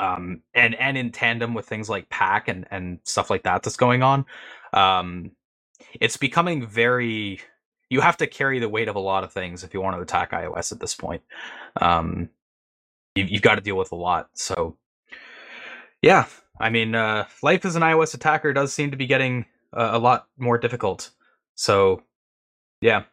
um, 0.00 0.42
and 0.54 0.74
and 0.76 0.96
in 0.96 1.10
tandem 1.12 1.54
with 1.54 1.66
things 1.66 1.88
like 1.88 2.08
PAC 2.10 2.48
and 2.48 2.66
and 2.70 3.00
stuff 3.04 3.30
like 3.30 3.44
that 3.44 3.62
that's 3.62 3.76
going 3.76 4.02
on 4.02 4.24
um, 4.72 5.32
it's 6.00 6.16
becoming 6.16 6.66
very 6.66 7.40
you 7.90 8.00
have 8.02 8.18
to 8.18 8.26
carry 8.26 8.58
the 8.58 8.68
weight 8.68 8.88
of 8.88 8.96
a 8.96 9.00
lot 9.00 9.24
of 9.24 9.32
things 9.32 9.64
if 9.64 9.72
you 9.72 9.80
want 9.80 9.96
to 9.96 10.02
attack 10.02 10.32
ios 10.32 10.72
at 10.72 10.80
this 10.80 10.94
point. 10.94 11.22
Um, 11.80 12.28
you, 13.14 13.24
you've 13.24 13.42
got 13.42 13.56
to 13.56 13.60
deal 13.60 13.76
with 13.76 13.92
a 13.92 13.96
lot 13.96 14.30
so 14.34 14.76
yeah 16.02 16.26
i 16.60 16.70
mean 16.70 16.94
uh, 16.94 17.26
life 17.42 17.64
as 17.64 17.76
an 17.76 17.82
ios 17.82 18.14
attacker 18.14 18.52
does 18.52 18.72
seem 18.72 18.90
to 18.90 18.96
be 18.96 19.06
getting 19.06 19.44
a, 19.72 19.96
a 19.96 19.98
lot 19.98 20.28
more 20.38 20.58
difficult 20.58 21.10
so 21.54 22.02
yeah 22.80 23.04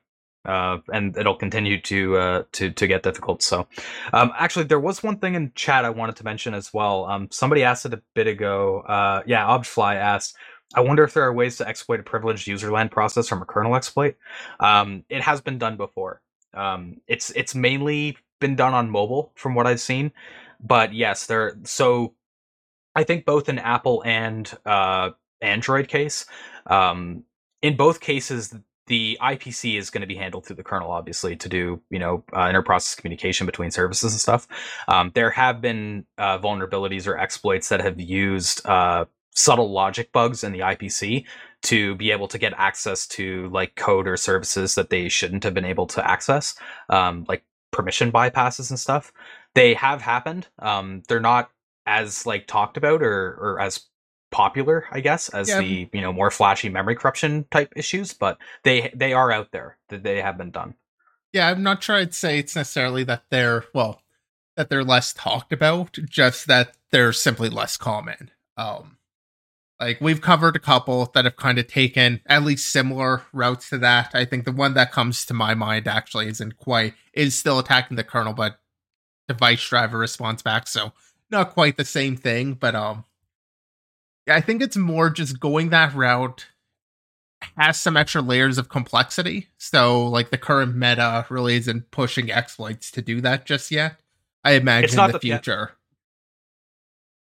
uh, 0.45 0.79
and 0.93 1.17
it'll 1.17 1.35
continue 1.35 1.81
to 1.81 2.17
uh, 2.17 2.43
to 2.53 2.71
to 2.71 2.87
get 2.87 3.03
difficult. 3.03 3.41
So, 3.41 3.67
um, 4.13 4.31
actually, 4.37 4.65
there 4.65 4.79
was 4.79 5.03
one 5.03 5.17
thing 5.17 5.35
in 5.35 5.51
chat 5.55 5.85
I 5.85 5.89
wanted 5.89 6.15
to 6.17 6.23
mention 6.23 6.53
as 6.53 6.73
well. 6.73 7.05
Um, 7.05 7.29
somebody 7.31 7.63
asked 7.63 7.85
it 7.85 7.93
a 7.93 8.01
bit 8.13 8.27
ago. 8.27 8.81
Uh, 8.81 9.23
yeah, 9.25 9.45
Obfly 9.45 9.95
asked. 9.95 10.35
I 10.73 10.81
wonder 10.81 11.03
if 11.03 11.13
there 11.13 11.23
are 11.23 11.33
ways 11.33 11.57
to 11.57 11.67
exploit 11.67 11.99
a 11.99 12.03
privileged 12.03 12.47
userland 12.47 12.91
process 12.91 13.27
from 13.27 13.41
a 13.41 13.45
kernel 13.45 13.75
exploit. 13.75 14.15
Um, 14.59 15.03
it 15.09 15.21
has 15.21 15.41
been 15.41 15.57
done 15.57 15.77
before. 15.77 16.21
Um, 16.53 17.01
it's 17.07 17.31
it's 17.31 17.55
mainly 17.55 18.17
been 18.39 18.55
done 18.55 18.73
on 18.73 18.89
mobile, 18.89 19.31
from 19.35 19.55
what 19.55 19.67
I've 19.67 19.79
seen. 19.79 20.11
But 20.59 20.93
yes, 20.93 21.27
there. 21.27 21.57
So, 21.63 22.13
I 22.95 23.03
think 23.03 23.25
both 23.25 23.49
in 23.49 23.59
Apple 23.59 24.01
and 24.05 24.51
uh, 24.65 25.11
Android 25.41 25.87
case, 25.87 26.25
um, 26.65 27.23
in 27.61 27.75
both 27.75 27.99
cases, 27.99 28.55
the 28.87 29.17
IPC 29.21 29.77
is 29.77 29.89
going 29.89 30.01
to 30.01 30.07
be 30.07 30.15
handled 30.15 30.45
through 30.45 30.57
the 30.57 30.63
kernel, 30.63 30.91
obviously, 30.91 31.35
to 31.35 31.49
do 31.49 31.81
you 31.89 31.99
know 31.99 32.23
uh, 32.33 32.45
interprocess 32.45 32.97
communication 32.97 33.45
between 33.45 33.71
services 33.71 34.13
and 34.13 34.21
stuff. 34.21 34.47
Um, 34.87 35.11
there 35.13 35.31
have 35.31 35.61
been 35.61 36.05
uh, 36.17 36.39
vulnerabilities 36.39 37.07
or 37.07 37.17
exploits 37.17 37.69
that 37.69 37.81
have 37.81 37.99
used 37.99 38.65
uh, 38.65 39.05
subtle 39.31 39.71
logic 39.71 40.11
bugs 40.11 40.43
in 40.43 40.51
the 40.51 40.59
IPC 40.59 41.25
to 41.63 41.95
be 41.95 42.11
able 42.11 42.27
to 42.27 42.37
get 42.37 42.53
access 42.57 43.07
to 43.07 43.49
like 43.49 43.75
code 43.75 44.07
or 44.07 44.17
services 44.17 44.75
that 44.75 44.89
they 44.89 45.09
shouldn't 45.09 45.43
have 45.43 45.53
been 45.53 45.65
able 45.65 45.87
to 45.87 46.09
access, 46.09 46.55
um, 46.89 47.25
like 47.27 47.43
permission 47.71 48.11
bypasses 48.11 48.69
and 48.69 48.79
stuff. 48.79 49.11
They 49.55 49.73
have 49.73 50.01
happened. 50.01 50.47
Um, 50.59 51.03
they're 51.07 51.19
not 51.19 51.49
as 51.85 52.25
like 52.25 52.47
talked 52.47 52.77
about 52.77 53.01
or 53.01 53.37
or 53.39 53.59
as 53.59 53.81
popular, 54.35 54.85
I 54.91 54.99
guess, 54.99 55.29
as 55.29 55.47
yeah. 55.47 55.59
the 55.59 55.89
you 55.93 56.01
know 56.01 56.11
more 56.11 56.29
flashy 56.29 56.67
memory 56.67 56.95
corruption 56.95 57.45
type 57.51 57.71
issues, 57.75 58.13
but 58.13 58.37
they 58.63 58.91
they 58.93 59.13
are 59.13 59.31
out 59.31 59.53
there. 59.53 59.77
That 59.87 60.03
they 60.03 60.21
have 60.21 60.37
been 60.37 60.51
done. 60.51 60.75
Yeah, 61.31 61.47
I'm 61.47 61.63
not 61.63 61.81
sure 61.81 61.95
I'd 61.95 62.13
say 62.13 62.39
it's 62.39 62.55
necessarily 62.55 63.05
that 63.05 63.23
they're 63.29 63.63
well 63.73 64.01
that 64.57 64.69
they're 64.69 64.83
less 64.83 65.13
talked 65.13 65.53
about, 65.53 65.97
just 66.09 66.47
that 66.47 66.75
they're 66.91 67.13
simply 67.13 67.49
less 67.49 67.77
common. 67.77 68.31
Um, 68.57 68.97
like 69.79 70.01
we've 70.01 70.21
covered 70.21 70.57
a 70.57 70.59
couple 70.59 71.09
that 71.13 71.25
have 71.25 71.37
kind 71.37 71.57
of 71.57 71.67
taken 71.67 72.19
at 72.25 72.43
least 72.43 72.69
similar 72.69 73.23
routes 73.31 73.69
to 73.69 73.77
that. 73.77 74.11
I 74.13 74.25
think 74.25 74.43
the 74.43 74.51
one 74.51 74.73
that 74.73 74.91
comes 74.91 75.25
to 75.27 75.33
my 75.33 75.53
mind 75.53 75.87
actually 75.87 76.27
isn't 76.27 76.57
quite 76.57 76.93
is 77.13 77.35
still 77.35 77.59
attacking 77.59 77.95
the 77.95 78.03
kernel, 78.03 78.33
but 78.33 78.59
device 79.29 79.65
driver 79.65 79.97
response 79.97 80.41
back, 80.41 80.67
so 80.67 80.91
not 81.31 81.53
quite 81.53 81.77
the 81.77 81.85
same 81.85 82.17
thing. 82.17 82.53
But 82.53 82.75
um, 82.75 83.05
I 84.27 84.41
think 84.41 84.61
it's 84.61 84.77
more 84.77 85.09
just 85.09 85.39
going 85.39 85.69
that 85.69 85.93
route 85.93 86.47
has 87.57 87.79
some 87.79 87.95
extra 87.95 88.21
layers 88.21 88.57
of 88.57 88.69
complexity. 88.69 89.47
So, 89.57 90.05
like 90.07 90.29
the 90.29 90.37
current 90.37 90.75
meta 90.75 91.25
really 91.29 91.55
isn't 91.55 91.91
pushing 91.91 92.31
exploits 92.31 92.91
to 92.91 93.01
do 93.01 93.21
that 93.21 93.45
just 93.45 93.71
yet. 93.71 93.99
I 94.43 94.53
imagine 94.53 94.99
in 94.99 95.07
the, 95.07 95.13
the 95.13 95.19
future. 95.19 95.71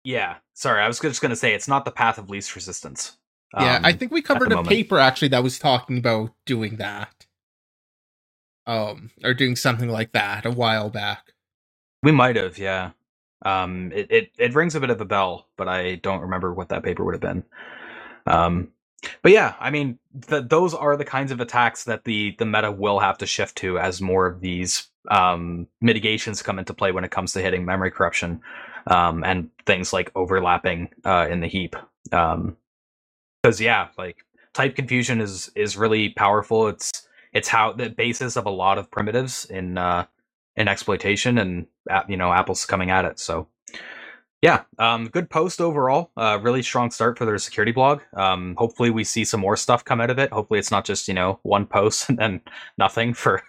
Yeah, 0.05 0.37
sorry, 0.55 0.83
I 0.83 0.89
was 0.89 0.99
just 0.99 1.21
going 1.21 1.31
to 1.31 1.37
say 1.37 1.55
it's 1.55 1.69
not 1.69 1.85
the 1.85 1.93
path 1.93 2.19
of 2.19 2.29
least 2.29 2.55
resistance. 2.57 3.17
Yeah, 3.55 3.77
um, 3.77 3.85
I 3.85 3.93
think 3.93 4.11
we 4.11 4.23
covered 4.23 4.51
a 4.51 4.57
moment. 4.57 4.69
paper 4.69 4.99
actually 4.99 5.29
that 5.29 5.43
was 5.43 5.59
talking 5.59 5.99
about 5.99 6.33
doing 6.47 6.77
that. 6.77 7.27
Um, 8.67 9.11
or 9.25 9.35
doing 9.35 9.57
something 9.57 9.89
like 9.89 10.13
that 10.13 10.47
a 10.47 10.51
while 10.51 10.89
back. 10.89 11.33
We 12.03 12.13
might 12.13 12.37
have, 12.37 12.59
yeah. 12.59 12.91
Um, 13.45 13.93
it, 13.93 14.11
it 14.11 14.31
it 14.39 14.55
rings 14.55 14.75
a 14.75 14.81
bit 14.81 14.91
of 14.91 15.01
a 15.01 15.05
bell, 15.05 15.49
but 15.57 15.69
I 15.69 15.97
don't 15.97 16.21
remember 16.21 16.53
what 16.53 16.69
that 16.69 16.83
paper 16.83 17.05
would 17.05 17.15
have 17.15 17.21
been. 17.21 17.45
Um, 18.27 18.69
but 19.23 19.33
yeah, 19.33 19.55
I 19.59 19.71
mean, 19.71 19.99
those 20.15 20.75
are 20.75 20.97
the 20.97 21.05
kinds 21.05 21.33
of 21.33 21.41
attacks 21.41 21.85
that 21.85 22.05
the 22.05 22.37
the 22.39 22.47
meta 22.47 22.71
will 22.71 23.01
have 23.01 23.19
to 23.19 23.27
shift 23.27 23.57
to 23.59 23.79
as 23.79 24.01
more 24.01 24.27
of 24.27 24.41
these 24.41 24.89
um, 25.11 25.67
mitigations 25.81 26.43
come 26.43 26.59
into 26.59 26.75
play 26.75 26.93
when 26.93 27.05
it 27.05 27.11
comes 27.11 27.33
to 27.33 27.43
hitting 27.43 27.65
memory 27.65 27.91
corruption 27.91 28.41
um, 28.87 29.25
and 29.25 29.51
things 29.67 29.93
like 29.93 30.13
overlapping 30.15 30.89
uh, 31.05 31.27
in 31.29 31.41
the 31.41 31.49
heap. 31.49 31.75
Because 32.05 32.41
um, 32.41 32.57
yeah, 33.59 33.89
like 33.99 34.25
type 34.53 34.77
confusion 34.77 35.21
is 35.21 35.51
is 35.55 35.77
really 35.77 36.11
powerful. 36.11 36.69
It's 36.69 36.91
it's 37.33 37.49
how 37.49 37.73
the 37.73 37.91
basis 37.91 38.37
of 38.37 38.47
a 38.47 38.51
lot 38.51 38.79
of 38.79 38.91
primitives 38.91 39.47
in 39.47 39.79
uh, 39.79 40.07
in 40.57 40.69
exploitation, 40.69 41.39
and 41.39 41.67
uh, 41.91 42.03
you 42.09 42.17
know 42.17 42.33
Apple's 42.33 42.67
coming 42.67 42.91
at 42.91 43.05
it. 43.05 43.19
So 43.19 43.49
yeah, 44.41 44.63
um, 44.79 45.09
good 45.09 45.31
post 45.31 45.61
overall. 45.61 46.11
Uh, 46.17 46.39
really 46.43 46.63
strong 46.63 46.91
start 46.91 47.17
for 47.17 47.25
their 47.25 47.39
security 47.39 47.73
blog. 47.73 48.01
Um, 48.15 48.55
hopefully, 48.57 48.91
we 48.91 49.05
see 49.05 49.25
some 49.25 49.41
more 49.41 49.57
stuff 49.57 49.85
come 49.85 50.01
out 50.01 50.11
of 50.11 50.19
it. 50.19 50.33
Hopefully, 50.33 50.59
it's 50.59 50.71
not 50.71 50.85
just 50.85 51.09
you 51.09 51.15
know 51.15 51.39
one 51.43 51.67
post 51.67 52.09
and 52.09 52.19
then 52.19 52.41
nothing 52.79 53.15
for 53.15 53.43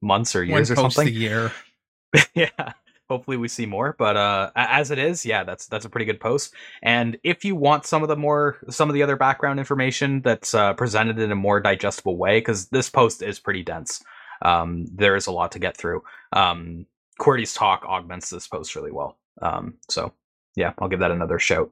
months 0.00 0.36
or 0.36 0.44
years 0.44 0.70
one 0.70 0.78
or 0.78 0.90
something. 0.90 1.08
A 1.08 1.10
year. 1.10 1.52
yeah 2.34 2.72
hopefully 3.08 3.36
we 3.36 3.48
see 3.48 3.66
more 3.66 3.94
but 3.98 4.16
uh 4.16 4.50
as 4.54 4.90
it 4.90 4.98
is 4.98 5.24
yeah 5.24 5.42
that's 5.44 5.66
that's 5.66 5.84
a 5.84 5.88
pretty 5.88 6.04
good 6.04 6.20
post 6.20 6.54
and 6.82 7.16
if 7.24 7.44
you 7.44 7.56
want 7.56 7.86
some 7.86 8.02
of 8.02 8.08
the 8.08 8.16
more 8.16 8.58
some 8.68 8.88
of 8.88 8.94
the 8.94 9.02
other 9.02 9.16
background 9.16 9.58
information 9.58 10.20
that's 10.22 10.54
uh, 10.54 10.74
presented 10.74 11.18
in 11.18 11.32
a 11.32 11.36
more 11.36 11.60
digestible 11.60 12.16
way 12.16 12.38
because 12.38 12.68
this 12.68 12.90
post 12.90 13.22
is 13.22 13.38
pretty 13.38 13.62
dense 13.62 14.02
um 14.42 14.86
there 14.92 15.16
is 15.16 15.26
a 15.26 15.32
lot 15.32 15.52
to 15.52 15.58
get 15.58 15.76
through 15.76 16.02
um 16.32 16.86
QWERTY's 17.20 17.54
talk 17.54 17.84
augments 17.84 18.30
this 18.30 18.46
post 18.46 18.74
really 18.76 18.92
well 18.92 19.18
um 19.42 19.74
so 19.88 20.12
yeah 20.56 20.72
i'll 20.78 20.88
give 20.88 21.00
that 21.00 21.10
another 21.10 21.38
shout 21.38 21.70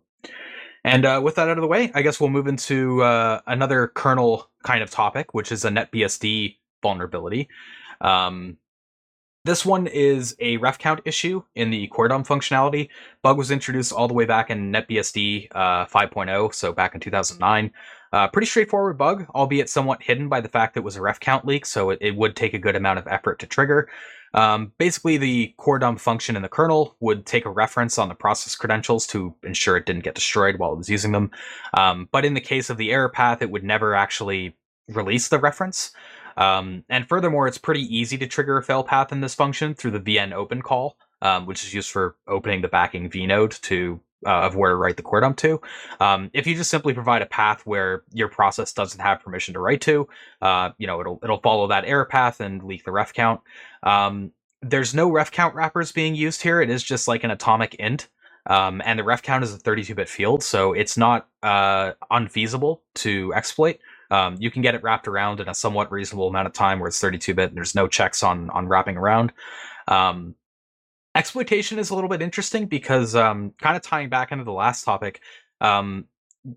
and 0.85 1.05
uh, 1.05 1.21
with 1.23 1.35
that 1.37 1.49
out 1.49 1.59
of 1.59 1.63
the 1.63 1.69
way 1.69 1.91
i 1.95 2.03
guess 2.03 2.21
we'll 2.21 2.31
move 2.31 2.47
into 2.47 3.03
uh, 3.03 3.41
another 3.47 3.89
kernel 3.89 4.51
kind 4.63 4.83
of 4.83 4.91
topic 4.91 5.35
which 5.35 5.53
is 5.53 5.65
a 5.65 5.71
netbsd 5.71 6.57
vulnerability 6.83 7.49
um 8.01 8.57
this 9.47 9.65
one 9.65 9.87
is 9.87 10.35
a 10.41 10.57
ref 10.57 10.77
count 10.77 11.01
issue 11.05 11.41
in 11.55 11.71
the 11.71 11.87
core 11.87 12.09
dump 12.09 12.27
functionality. 12.27 12.89
Bug 13.23 13.39
was 13.39 13.53
introduced 13.53 13.93
all 13.93 14.09
the 14.09 14.15
way 14.15 14.25
back 14.25 14.51
in 14.51 14.73
NetBSD 14.73 15.47
uh, 15.53 15.87
5.0, 15.87 16.53
so 16.53 16.73
back 16.73 16.97
in 16.97 17.01
2009. 17.01 17.71
Uh, 18.17 18.27
pretty 18.27 18.47
straightforward 18.47 18.97
bug, 18.97 19.27
albeit 19.35 19.69
somewhat 19.69 20.03
hidden 20.03 20.27
by 20.27 20.41
the 20.41 20.49
fact 20.49 20.73
that 20.73 20.81
it 20.81 20.85
was 20.85 20.97
a 20.97 21.03
ref 21.03 21.21
count 21.21 21.45
leak, 21.45 21.67
so 21.67 21.91
it, 21.91 21.99
it 22.01 22.17
would 22.17 22.35
take 22.35 22.55
a 22.55 22.59
good 22.59 22.75
amount 22.75 22.99
of 22.99 23.07
effort 23.09 23.39
to 23.39 23.47
trigger. 23.47 23.91
Um, 24.33 24.73
basically, 24.79 25.19
the 25.19 25.53
core 25.59 25.79
dump 25.79 26.01
function 26.01 26.35
in 26.35 26.41
the 26.41 26.49
kernel 26.49 26.97
would 27.01 27.27
take 27.27 27.45
a 27.45 27.51
reference 27.51 27.99
on 27.99 28.09
the 28.09 28.15
process 28.15 28.57
credentials 28.57 29.07
to 29.09 29.35
ensure 29.43 29.77
it 29.77 29.85
didn't 29.85 30.05
get 30.05 30.15
destroyed 30.15 30.59
while 30.59 30.73
it 30.73 30.79
was 30.79 30.89
using 30.89 31.13
them. 31.13 31.31
Um, 31.75 32.09
but 32.11 32.25
in 32.25 32.33
the 32.33 32.41
case 32.41 32.71
of 32.71 32.79
the 32.79 32.91
error 32.91 33.11
path, 33.11 33.43
it 33.43 33.51
would 33.51 33.65
never 33.65 33.95
actually 33.95 34.57
release 34.89 35.29
the 35.29 35.39
reference. 35.39 35.91
Um, 36.39 36.85
and 36.89 37.07
furthermore, 37.07 37.47
it's 37.47 37.59
pretty 37.59 37.83
easy 37.83 38.17
to 38.17 38.27
trigger 38.27 38.57
a 38.57 38.63
fail 38.63 38.83
path 38.83 39.13
in 39.13 39.21
this 39.21 39.35
function 39.35 39.75
through 39.75 39.91
the 39.91 40.01
vn 40.01 40.33
open 40.33 40.63
call, 40.63 40.97
um, 41.21 41.45
which 41.45 41.65
is 41.65 41.75
used 41.75 41.91
for 41.91 42.17
opening 42.27 42.63
the 42.63 42.69
backing 42.69 43.11
vnode 43.11 43.61
to 43.61 44.01
uh, 44.25 44.31
of 44.31 44.57
where 44.57 44.71
to 44.71 44.77
write 44.77 44.97
the 44.97 45.03
core 45.03 45.21
dump 45.21 45.37
to. 45.39 45.61
Um, 46.01 46.31
if 46.33 46.47
you 46.47 46.55
just 46.55 46.71
simply 46.71 46.95
provide 46.95 47.23
a 47.23 47.27
path 47.27 47.63
where 47.65 48.05
your 48.13 48.29
process 48.29 48.73
doesn't 48.73 49.01
have 49.01 49.21
permission 49.21 49.55
to 49.55 49.61
write 49.61 49.81
to, 49.83 50.09
uh, 50.43 50.71
you 50.79 50.87
know, 50.87 51.01
it'll 51.01 51.19
it'll 51.23 51.41
follow 51.41 51.67
that 51.69 51.85
error 51.85 52.07
path 52.07 52.41
and 52.41 52.63
leak 52.63 52.85
the 52.85 52.93
ref 52.93 53.13
count. 53.13 53.41
Um, 53.83 54.33
there's 54.63 54.95
no 54.95 55.11
ref 55.11 55.31
count 55.31 55.55
wrappers 55.55 55.93
being 55.93 56.15
used 56.15 56.43
here. 56.43 56.61
It 56.61 56.71
is 56.71 56.83
just 56.83 57.09
like 57.09 57.25
an 57.25 57.31
atomic 57.31 57.75
int. 57.75 58.09
Um, 58.49 58.81
and 58.85 58.97
the 58.99 59.05
ref 59.05 59.23
count 59.23 59.43
is 59.43 59.53
a 59.53 59.59
32-bit 59.59 60.09
field, 60.09 60.41
so 60.41 60.73
it's 60.73 60.97
not 60.97 61.27
uh, 61.43 61.93
unfeasible 62.13 62.81
to 62.95 63.35
exploit. 63.35 63.81
Um, 64.11 64.37
you 64.39 64.53
can 64.53 64.63
get 64.63 64.77
it 64.77 64.85
wrapped 64.85 65.09
around 65.09 65.41
in 65.41 65.49
a 65.49 65.55
somewhat 65.55 65.91
reasonable 65.91 66.29
amount 66.29 66.47
of 66.47 66.53
time 66.53 66.79
where 66.79 66.87
it's 66.87 67.01
32 67.01 67.35
bit 67.35 67.49
and 67.49 67.57
there's 67.57 67.75
no 67.75 67.89
checks 67.89 68.23
on 68.23 68.51
on 68.51 68.69
wrapping 68.69 68.97
around. 68.97 69.33
Um, 69.89 70.37
exploitation 71.17 71.79
is 71.79 71.91
a 71.91 71.95
little 71.95 72.11
bit 72.11 72.23
interesting 72.23 72.67
because 72.67 73.15
um, 73.15 73.53
kind 73.59 73.77
of 73.77 73.83
tying 73.83 74.09
back 74.09 74.33
into 74.33 74.45
the 74.45 74.53
last 74.53 74.85
topic, 74.85 75.21
um, 75.61 76.05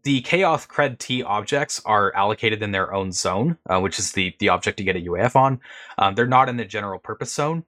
the 0.03 0.21
kauth 0.21 0.67
cred 0.67 0.99
t 0.99 1.23
objects 1.23 1.81
are 1.85 2.13
allocated 2.15 2.61
in 2.61 2.71
their 2.71 2.93
own 2.93 3.11
zone, 3.11 3.57
uh, 3.67 3.79
which 3.79 3.97
is 3.97 4.11
the 4.11 4.35
the 4.39 4.49
object 4.49 4.77
to 4.77 4.83
get 4.83 4.95
a 4.95 4.99
UAF 4.99 5.35
on. 5.35 5.59
Um, 5.97 6.13
they're 6.13 6.27
not 6.27 6.49
in 6.49 6.57
the 6.57 6.65
general 6.65 6.99
purpose 6.99 7.33
zone. 7.33 7.63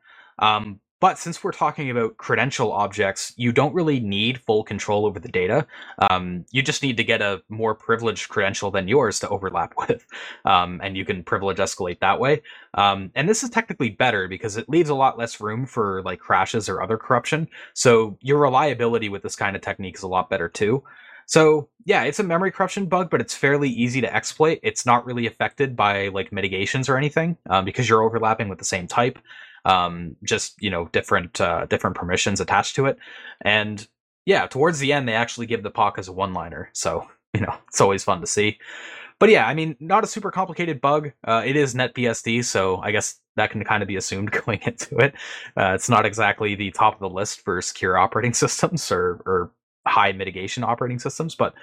But 1.02 1.18
since 1.18 1.44
we're 1.44 1.52
talking 1.52 1.90
about 1.90 2.18
credential 2.18 2.72
objects, 2.72 3.34
you 3.36 3.52
don't 3.52 3.74
really 3.74 4.00
need 4.00 4.40
full 4.40 4.64
control 4.64 5.08
over 5.08 5.20
the 5.20 5.28
data. 5.28 5.66
Um, 5.98 6.46
you 6.52 6.62
just 6.62 6.84
need 6.84 6.96
to 6.98 7.04
get 7.04 7.24
a 7.24 7.42
more 7.50 7.74
privileged 7.74 8.30
credential 8.30 8.70
than 8.70 8.88
yours 8.88 9.20
to 9.22 9.30
overlap 9.30 9.74
with, 9.90 10.06
um, 10.46 10.80
and 10.84 10.96
you 10.96 11.04
can 11.04 11.24
privilege 11.24 11.58
escalate 11.58 12.00
that 12.02 12.20
way. 12.20 12.44
Um, 12.76 13.12
and 13.16 13.28
this 13.28 13.44
is 13.44 13.50
technically 13.50 13.90
better 13.90 14.28
because 14.28 14.58
it 14.58 14.70
leaves 14.70 14.90
a 14.90 14.96
lot 14.96 15.18
less 15.18 15.42
room 15.42 15.66
for 15.66 16.04
like 16.04 16.20
crashes 16.20 16.70
or 16.70 16.84
other 16.84 17.00
corruption. 17.00 17.48
So 17.74 18.20
your 18.22 18.38
reliability 18.38 19.10
with 19.10 19.24
this 19.24 19.36
kind 19.36 19.56
of 19.56 19.64
technique 19.64 19.98
is 19.98 20.04
a 20.04 20.08
lot 20.08 20.30
better 20.30 20.48
too. 20.48 20.84
So 21.26 21.68
yeah, 21.86 22.04
it's 22.04 22.20
a 22.20 22.24
memory 22.24 22.52
corruption 22.52 22.86
bug, 22.86 23.10
but 23.10 23.22
it's 23.22 23.34
fairly 23.34 23.70
easy 23.70 24.02
to 24.02 24.16
exploit. 24.16 24.60
It's 24.62 24.86
not 24.86 25.06
really 25.08 25.26
affected 25.26 25.76
by 25.76 26.10
like 26.10 26.32
mitigations 26.32 26.90
or 26.90 26.98
anything 26.98 27.38
um, 27.50 27.66
because 27.66 27.90
you're 27.90 28.04
overlapping 28.04 28.50
with 28.50 28.60
the 28.60 28.66
same 28.66 28.86
type 28.86 29.18
um, 29.66 30.16
just 30.24 30.62
you 30.62 30.70
know 30.70 30.88
different 30.92 31.40
uh, 31.40 31.66
different 31.66 31.96
permissions 31.96 32.42
attached 32.42 32.76
to 32.76 32.86
it. 32.86 32.98
And 33.42 33.86
yeah, 34.26 34.48
towards 34.48 34.80
the 34.80 34.94
end, 34.94 35.08
they 35.08 35.14
actually 35.14 35.48
give 35.48 35.64
the 35.64 35.72
POC 35.72 36.00
as 36.00 36.08
a 36.08 36.14
one 36.14 36.34
liner, 36.34 36.70
so 36.74 37.08
you 37.34 37.42
know 37.42 37.54
it's 37.68 37.82
always 37.82 38.04
fun 38.04 38.22
to 38.22 38.28
see. 38.28 38.58
But 39.20 39.30
yeah, 39.30 39.48
I 39.48 39.54
mean, 39.54 39.76
not 39.80 40.04
a 40.04 40.08
super 40.08 40.32
complicated 40.32 40.82
bug. 40.82 41.12
Uh, 41.24 41.44
it 41.46 41.56
is 41.56 41.76
NetBSD, 41.76 42.44
so 42.44 42.78
I 42.78 42.92
guess 42.92 43.20
that 43.36 43.52
can 43.52 43.64
kind 43.64 43.84
of 43.84 43.88
be 43.88 43.96
assumed 43.96 44.32
going 44.46 44.60
into 44.66 44.98
it. 44.98 45.14
Uh, 45.56 45.74
it's 45.76 45.90
not 45.90 46.06
exactly 46.08 46.56
the 46.56 46.72
top 46.72 46.96
of 46.96 47.00
the 47.00 47.10
list 47.10 47.42
for 47.42 47.62
secure 47.62 47.98
operating 47.98 48.34
systems 48.44 48.92
or, 48.92 49.22
or 49.28 49.52
high 49.86 50.12
mitigation 50.12 50.64
operating 50.64 50.98
systems, 50.98 51.36
but 51.36 51.54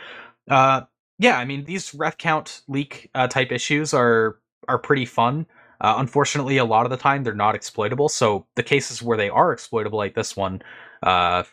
uh, 0.48 0.82
yeah, 1.18 1.36
I 1.36 1.44
mean, 1.44 1.64
these 1.64 1.94
ref 1.94 2.16
count 2.16 2.62
leak 2.68 3.10
uh, 3.14 3.26
type 3.26 3.52
issues 3.52 3.92
are 3.92 4.38
are 4.68 4.78
pretty 4.78 5.04
fun. 5.04 5.46
Uh, 5.80 5.94
unfortunately, 5.98 6.56
a 6.56 6.64
lot 6.64 6.84
of 6.84 6.90
the 6.90 6.96
time 6.96 7.22
they're 7.22 7.34
not 7.34 7.54
exploitable. 7.54 8.08
So 8.08 8.46
the 8.56 8.62
cases 8.62 9.02
where 9.02 9.16
they 9.16 9.28
are 9.28 9.52
exploitable, 9.52 9.98
like 9.98 10.14
this 10.14 10.36
one, 10.36 10.62
uh, 11.02 11.44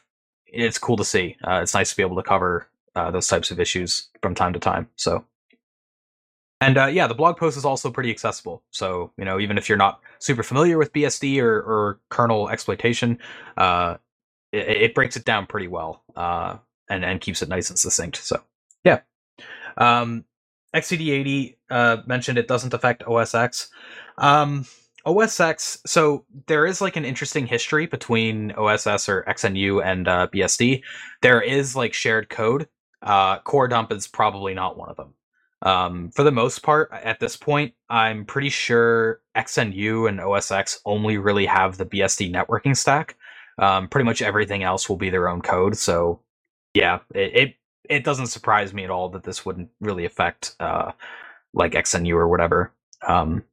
it's 0.48 0.78
cool 0.78 0.98
to 0.98 1.06
see. 1.06 1.38
Uh, 1.44 1.60
it's 1.62 1.74
nice 1.74 1.92
to 1.92 1.96
be 1.96 2.04
able 2.04 2.16
to 2.16 2.24
cover 2.24 2.68
uh, 2.96 3.12
those 3.12 3.28
types 3.28 3.52
of 3.52 3.60
issues 3.60 4.10
from 4.22 4.34
time 4.36 4.54
to 4.54 4.60
time. 4.60 4.90
So, 4.96 5.26
and 6.62 6.78
uh, 6.78 6.86
yeah, 6.88 7.08
the 7.08 7.14
blog 7.14 7.38
post 7.38 7.58
is 7.58 7.66
also 7.66 7.92
pretty 7.92 8.10
accessible. 8.10 8.64
So 8.72 9.12
you 9.18 9.26
know, 9.26 9.40
even 9.40 9.58
if 9.58 9.70
you're 9.70 9.78
not 9.78 10.00
super 10.20 10.44
familiar 10.44 10.78
with 10.78 10.94
BSD 10.94 11.40
or, 11.42 11.60
or 11.60 12.00
kernel 12.10 12.50
exploitation, 12.50 13.20
uh, 13.58 13.98
it, 14.52 14.70
it, 14.70 14.96
breaks 14.96 15.18
it 15.18 15.26
down 15.26 15.46
pretty 15.46 15.68
well 15.68 16.04
and 16.16 17.04
and 17.04 17.22
keeps 17.22 17.42
it 17.42 17.50
nice 17.50 17.70
and 17.70 17.78
succinct. 17.78 18.18
So 18.18 18.42
yeah. 18.84 19.02
Um, 19.78 20.24
XCD80 20.76 21.56
uh, 21.70 21.98
mentioned 22.06 22.38
it 22.38 22.48
doesn't 22.48 22.74
affect 22.74 23.04
OSX. 23.04 23.70
Um, 24.18 24.66
OSX, 25.06 25.80
so 25.86 26.26
there 26.48 26.66
is 26.66 26.82
like 26.82 26.96
an 26.96 27.06
interesting 27.06 27.46
history 27.46 27.86
between 27.86 28.52
OSX 28.52 29.08
or 29.08 29.24
XNU 29.24 29.84
and 29.86 30.08
uh, 30.08 30.28
BSD. 30.34 30.82
There 31.22 31.42
is 31.42 31.76
like 31.76 31.94
shared 31.94 32.30
code. 32.30 32.68
Uh, 33.02 33.40
Core 33.40 33.68
Dump 33.68 33.92
is 33.92 34.08
probably 34.08 34.54
not 34.54 34.78
one 34.78 34.90
of 34.90 34.98
them. 34.98 35.14
Um, 35.62 36.12
for 36.12 36.24
the 36.24 36.32
most 36.32 36.64
part, 36.64 36.92
at 36.92 37.20
this 37.20 37.38
point, 37.38 37.74
I'm 37.90 38.26
pretty 38.26 38.50
sure 38.50 39.22
XNU 39.36 40.10
and 40.10 40.20
OSX 40.20 40.80
only 40.86 41.18
really 41.18 41.46
have 41.46 41.78
the 41.78 41.86
BSD 41.86 42.34
networking 42.34 42.76
stack. 42.76 43.16
Um, 43.58 43.88
pretty 43.88 44.06
much 44.06 44.22
everything 44.22 44.64
else 44.64 44.90
will 44.90 44.98
be 44.98 45.10
their 45.10 45.30
own 45.30 45.42
code. 45.42 45.78
So, 45.78 46.22
yeah, 46.74 47.00
it, 47.14 47.36
it 47.36 47.56
it 47.90 48.04
doesn't 48.04 48.28
surprise 48.28 48.74
me 48.74 48.84
at 48.84 48.90
all 48.90 49.10
that 49.10 49.24
this 49.24 49.46
wouldn't 49.46 49.70
really 49.80 50.06
affect 50.06 50.56
uh, 50.60 50.92
like 51.54 51.74
XNU 51.74 52.14
or 52.14 52.28
whatever. 52.28 52.72
Um, 53.06 53.44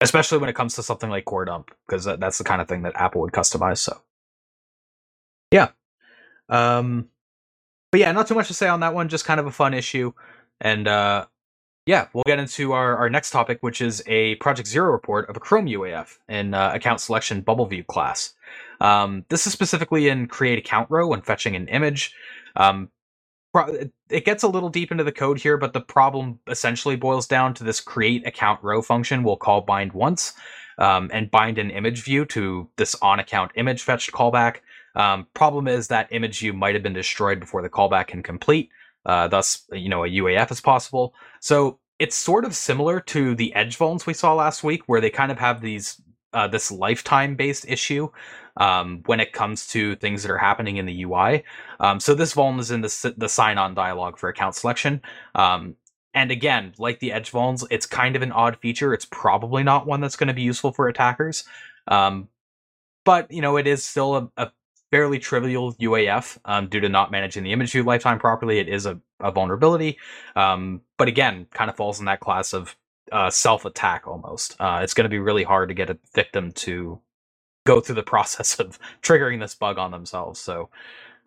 especially 0.00 0.38
when 0.38 0.50
it 0.50 0.56
comes 0.56 0.74
to 0.74 0.82
something 0.82 1.08
like 1.08 1.24
core 1.24 1.44
dump 1.44 1.70
because 1.86 2.04
that's 2.04 2.38
the 2.38 2.44
kind 2.44 2.60
of 2.60 2.68
thing 2.68 2.82
that 2.82 2.94
apple 2.96 3.22
would 3.22 3.32
customize 3.32 3.78
so 3.78 3.98
yeah 5.50 5.68
um 6.50 7.08
but 7.96 8.00
yeah, 8.00 8.12
not 8.12 8.26
too 8.26 8.34
much 8.34 8.48
to 8.48 8.54
say 8.54 8.68
on 8.68 8.80
that 8.80 8.94
one. 8.94 9.08
Just 9.08 9.24
kind 9.24 9.40
of 9.40 9.46
a 9.46 9.50
fun 9.50 9.72
issue, 9.72 10.12
and 10.60 10.86
uh, 10.86 11.26
yeah, 11.86 12.08
we'll 12.12 12.24
get 12.26 12.38
into 12.38 12.72
our, 12.72 12.96
our 12.96 13.08
next 13.08 13.30
topic, 13.30 13.58
which 13.62 13.80
is 13.80 14.02
a 14.06 14.34
Project 14.36 14.68
Zero 14.68 14.90
report 14.90 15.30
of 15.30 15.36
a 15.38 15.40
Chrome 15.40 15.64
UAF 15.64 16.18
in 16.28 16.52
uh, 16.52 16.72
account 16.74 17.00
selection 17.00 17.40
bubble 17.40 17.66
view 17.66 17.84
class. 17.84 18.34
Um, 18.80 19.24
this 19.30 19.46
is 19.46 19.52
specifically 19.52 20.08
in 20.08 20.26
create 20.26 20.58
account 20.58 20.90
row 20.90 21.06
when 21.06 21.22
fetching 21.22 21.56
an 21.56 21.68
image. 21.68 22.14
Um, 22.56 22.90
it 24.10 24.24
gets 24.24 24.42
a 24.42 24.48
little 24.48 24.68
deep 24.68 24.90
into 24.90 25.04
the 25.04 25.12
code 25.12 25.38
here, 25.38 25.56
but 25.56 25.72
the 25.72 25.80
problem 25.80 26.38
essentially 26.48 26.96
boils 26.96 27.26
down 27.26 27.54
to 27.54 27.64
this 27.64 27.80
create 27.80 28.26
account 28.26 28.62
row 28.62 28.82
function 28.82 29.22
we'll 29.22 29.36
call 29.36 29.60
bind 29.60 29.92
once 29.92 30.34
um, 30.78 31.10
and 31.12 31.30
bind 31.30 31.58
an 31.58 31.70
image 31.70 32.02
view 32.02 32.24
to 32.26 32.68
this 32.76 32.94
on 33.02 33.20
account 33.20 33.52
image 33.54 33.82
fetched 33.82 34.12
callback. 34.12 34.56
Um, 34.94 35.26
problem 35.34 35.68
is 35.68 35.88
that 35.88 36.08
image 36.10 36.38
view 36.40 36.52
might 36.52 36.74
have 36.74 36.82
been 36.82 36.92
destroyed 36.92 37.40
before 37.40 37.62
the 37.62 37.68
callback 37.68 38.08
can 38.08 38.22
complete. 38.22 38.70
Uh, 39.04 39.28
thus, 39.28 39.64
you 39.72 39.88
know, 39.88 40.04
a 40.04 40.08
UAF 40.08 40.50
is 40.50 40.60
possible. 40.60 41.14
So 41.40 41.78
it's 41.98 42.16
sort 42.16 42.44
of 42.44 42.54
similar 42.54 43.00
to 43.00 43.34
the 43.34 43.54
edge 43.54 43.78
vulns 43.78 44.06
we 44.06 44.14
saw 44.14 44.34
last 44.34 44.64
week, 44.64 44.82
where 44.86 45.00
they 45.00 45.10
kind 45.10 45.30
of 45.30 45.38
have 45.38 45.60
these 45.60 46.00
uh, 46.32 46.48
this 46.48 46.70
lifetime 46.70 47.36
based 47.36 47.66
issue 47.68 48.08
um, 48.56 49.02
when 49.06 49.20
it 49.20 49.32
comes 49.32 49.66
to 49.68 49.96
things 49.96 50.22
that 50.22 50.30
are 50.30 50.38
happening 50.38 50.76
in 50.76 50.86
the 50.86 51.04
UI. 51.04 51.44
Um, 51.80 52.00
so 52.00 52.14
this 52.14 52.34
vuln 52.34 52.58
is 52.58 52.70
in 52.70 52.80
the, 52.80 53.14
the 53.16 53.28
sign 53.28 53.58
on 53.58 53.74
dialog 53.74 54.18
for 54.18 54.28
account 54.28 54.54
selection. 54.54 55.02
Um, 55.34 55.76
and 56.14 56.30
again, 56.30 56.72
like 56.78 56.98
the 57.00 57.12
edge 57.12 57.30
vulns, 57.30 57.64
it's 57.70 57.84
kind 57.84 58.16
of 58.16 58.22
an 58.22 58.32
odd 58.32 58.56
feature. 58.60 58.94
It's 58.94 59.04
probably 59.04 59.62
not 59.62 59.86
one 59.86 60.00
that's 60.00 60.16
going 60.16 60.28
to 60.28 60.34
be 60.34 60.42
useful 60.42 60.72
for 60.72 60.88
attackers. 60.88 61.44
Um, 61.88 62.28
but, 63.04 63.30
you 63.30 63.42
know, 63.42 63.58
it 63.58 63.66
is 63.66 63.84
still 63.84 64.16
a, 64.16 64.30
a 64.36 64.50
fairly 64.90 65.18
trivial 65.18 65.74
UAF 65.74 66.38
um, 66.46 66.68
due 66.68 66.80
to 66.80 66.88
not 66.88 67.10
managing 67.10 67.42
the 67.42 67.52
image 67.52 67.72
view 67.72 67.82
lifetime 67.82 68.18
properly. 68.18 68.58
It 68.58 68.68
is 68.68 68.86
a, 68.86 68.98
a 69.20 69.30
vulnerability. 69.30 69.98
Um, 70.34 70.80
but 70.96 71.08
again, 71.08 71.46
kind 71.52 71.68
of 71.68 71.76
falls 71.76 72.00
in 72.00 72.06
that 72.06 72.20
class 72.20 72.54
of 72.54 72.74
uh, 73.12 73.30
self 73.30 73.64
attack 73.64 74.06
almost. 74.06 74.56
Uh, 74.60 74.80
it's 74.82 74.94
going 74.94 75.04
to 75.04 75.10
be 75.10 75.18
really 75.18 75.44
hard 75.44 75.68
to 75.68 75.74
get 75.74 75.90
a 75.90 75.98
victim 76.14 76.52
to 76.52 77.00
go 77.66 77.80
through 77.80 77.94
the 77.96 78.02
process 78.14 78.58
of 78.58 78.78
triggering 79.02 79.40
this 79.40 79.54
bug 79.54 79.78
on 79.78 79.90
themselves. 79.90 80.40
So, 80.40 80.70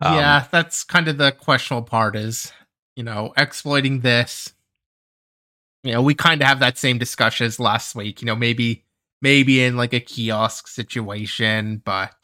um, 0.00 0.14
yeah, 0.14 0.46
that's 0.50 0.84
kind 0.84 1.08
of 1.08 1.18
the 1.18 1.32
questionable 1.32 1.86
part 1.86 2.16
is, 2.16 2.52
you 2.96 3.02
know, 3.02 3.32
exploiting 3.36 4.00
this. 4.00 4.52
You 5.82 5.92
know, 5.92 6.02
we 6.02 6.14
kind 6.14 6.42
of 6.42 6.48
have 6.48 6.60
that 6.60 6.76
same 6.76 6.98
discussion 6.98 7.46
as 7.46 7.58
last 7.58 7.94
week. 7.94 8.20
You 8.20 8.26
know, 8.26 8.36
maybe 8.36 8.84
maybe 9.22 9.62
in 9.62 9.76
like 9.76 9.92
a 9.92 10.00
kiosk 10.00 10.68
situation, 10.68 11.82
but 11.84 12.14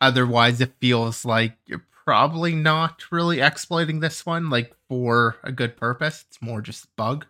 otherwise 0.00 0.60
it 0.60 0.72
feels 0.80 1.24
like 1.24 1.56
you're 1.66 1.84
probably 2.04 2.54
not 2.54 3.10
really 3.10 3.40
exploiting 3.40 4.00
this 4.00 4.24
one 4.24 4.48
like 4.48 4.74
for 4.88 5.36
a 5.42 5.52
good 5.52 5.76
purpose. 5.76 6.24
It's 6.28 6.42
more 6.42 6.60
just 6.60 6.94
bug. 6.96 7.26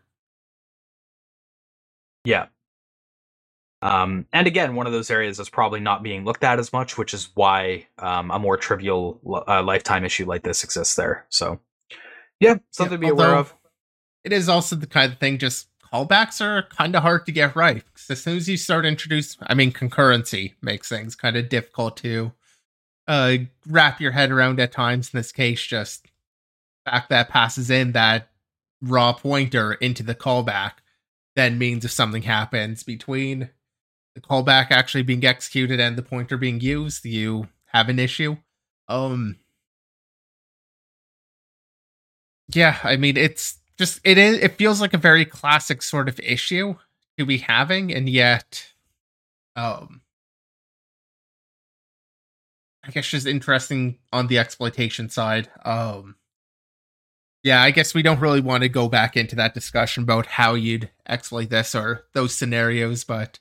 Yeah. 2.26 2.46
Um, 3.82 4.26
and 4.32 4.46
again, 4.46 4.74
one 4.74 4.86
of 4.86 4.92
those 4.92 5.10
areas 5.10 5.38
is 5.38 5.48
probably 5.48 5.80
not 5.80 6.02
being 6.02 6.24
looked 6.24 6.44
at 6.44 6.58
as 6.58 6.72
much, 6.72 6.98
which 6.98 7.14
is 7.14 7.28
why 7.34 7.86
um, 7.98 8.30
a 8.30 8.38
more 8.38 8.56
trivial 8.56 9.20
uh, 9.46 9.62
lifetime 9.62 10.04
issue 10.04 10.26
like 10.26 10.42
this 10.42 10.64
exists 10.64 10.96
there. 10.96 11.26
So, 11.28 11.60
yeah, 12.40 12.56
something 12.70 13.00
yeah, 13.00 13.08
to 13.08 13.14
be 13.14 13.22
aware 13.22 13.36
of. 13.36 13.54
It 14.24 14.32
is 14.32 14.48
also 14.48 14.76
the 14.76 14.86
kind 14.86 15.12
of 15.12 15.18
thing. 15.18 15.38
Just 15.38 15.68
callbacks 15.92 16.40
are 16.40 16.64
kind 16.64 16.96
of 16.96 17.02
hard 17.02 17.26
to 17.26 17.32
get 17.32 17.54
right 17.54 17.84
as 18.10 18.22
soon 18.22 18.36
as 18.36 18.48
you 18.48 18.56
start 18.56 18.86
introduce, 18.86 19.36
I 19.42 19.54
mean, 19.54 19.72
concurrency 19.72 20.54
makes 20.62 20.88
things 20.88 21.14
kind 21.14 21.36
of 21.36 21.48
difficult 21.48 21.96
to 21.98 22.32
uh, 23.08 23.36
wrap 23.66 24.00
your 24.00 24.12
head 24.12 24.30
around 24.30 24.60
at 24.60 24.72
times. 24.72 25.10
In 25.12 25.18
this 25.18 25.32
case, 25.32 25.64
just 25.64 26.06
fact 26.84 27.10
that 27.10 27.28
passes 27.28 27.70
in 27.70 27.92
that 27.92 28.28
raw 28.80 29.12
pointer 29.12 29.74
into 29.74 30.02
the 30.02 30.14
callback 30.14 30.72
then 31.36 31.58
means 31.58 31.84
if 31.84 31.92
something 31.92 32.22
happens 32.22 32.82
between 32.82 33.50
the 34.14 34.22
callback 34.22 34.70
actually 34.70 35.04
being 35.04 35.24
executed 35.24 35.80
and 35.80 35.96
the 35.96 36.02
pointer 36.02 36.36
being 36.38 36.60
used, 36.60 37.04
you 37.04 37.48
have 37.66 37.88
an 37.88 37.98
issue. 38.00 38.36
Um 38.88 39.38
Yeah, 42.54 42.78
I 42.82 42.96
mean 42.96 43.16
it's 43.16 43.58
just 43.78 44.00
it 44.04 44.18
is 44.18 44.38
it 44.38 44.56
feels 44.56 44.80
like 44.80 44.94
a 44.94 44.98
very 44.98 45.24
classic 45.24 45.82
sort 45.82 46.08
of 46.08 46.18
issue 46.20 46.76
to 47.18 47.26
be 47.26 47.38
having 47.38 47.92
and 47.92 48.08
yet 48.08 48.72
um 49.56 50.02
I 52.84 52.90
guess 52.90 53.08
just 53.08 53.26
interesting 53.26 53.98
on 54.12 54.28
the 54.28 54.38
exploitation 54.38 55.08
side. 55.08 55.50
Um 55.64 56.16
yeah, 57.46 57.62
I 57.62 57.70
guess 57.70 57.94
we 57.94 58.02
don't 58.02 58.18
really 58.18 58.40
want 58.40 58.64
to 58.64 58.68
go 58.68 58.88
back 58.88 59.16
into 59.16 59.36
that 59.36 59.54
discussion 59.54 60.02
about 60.02 60.26
how 60.26 60.54
you'd 60.54 60.90
exploit 61.08 61.48
this 61.48 61.76
or 61.76 62.04
those 62.12 62.34
scenarios, 62.34 63.04
but 63.04 63.38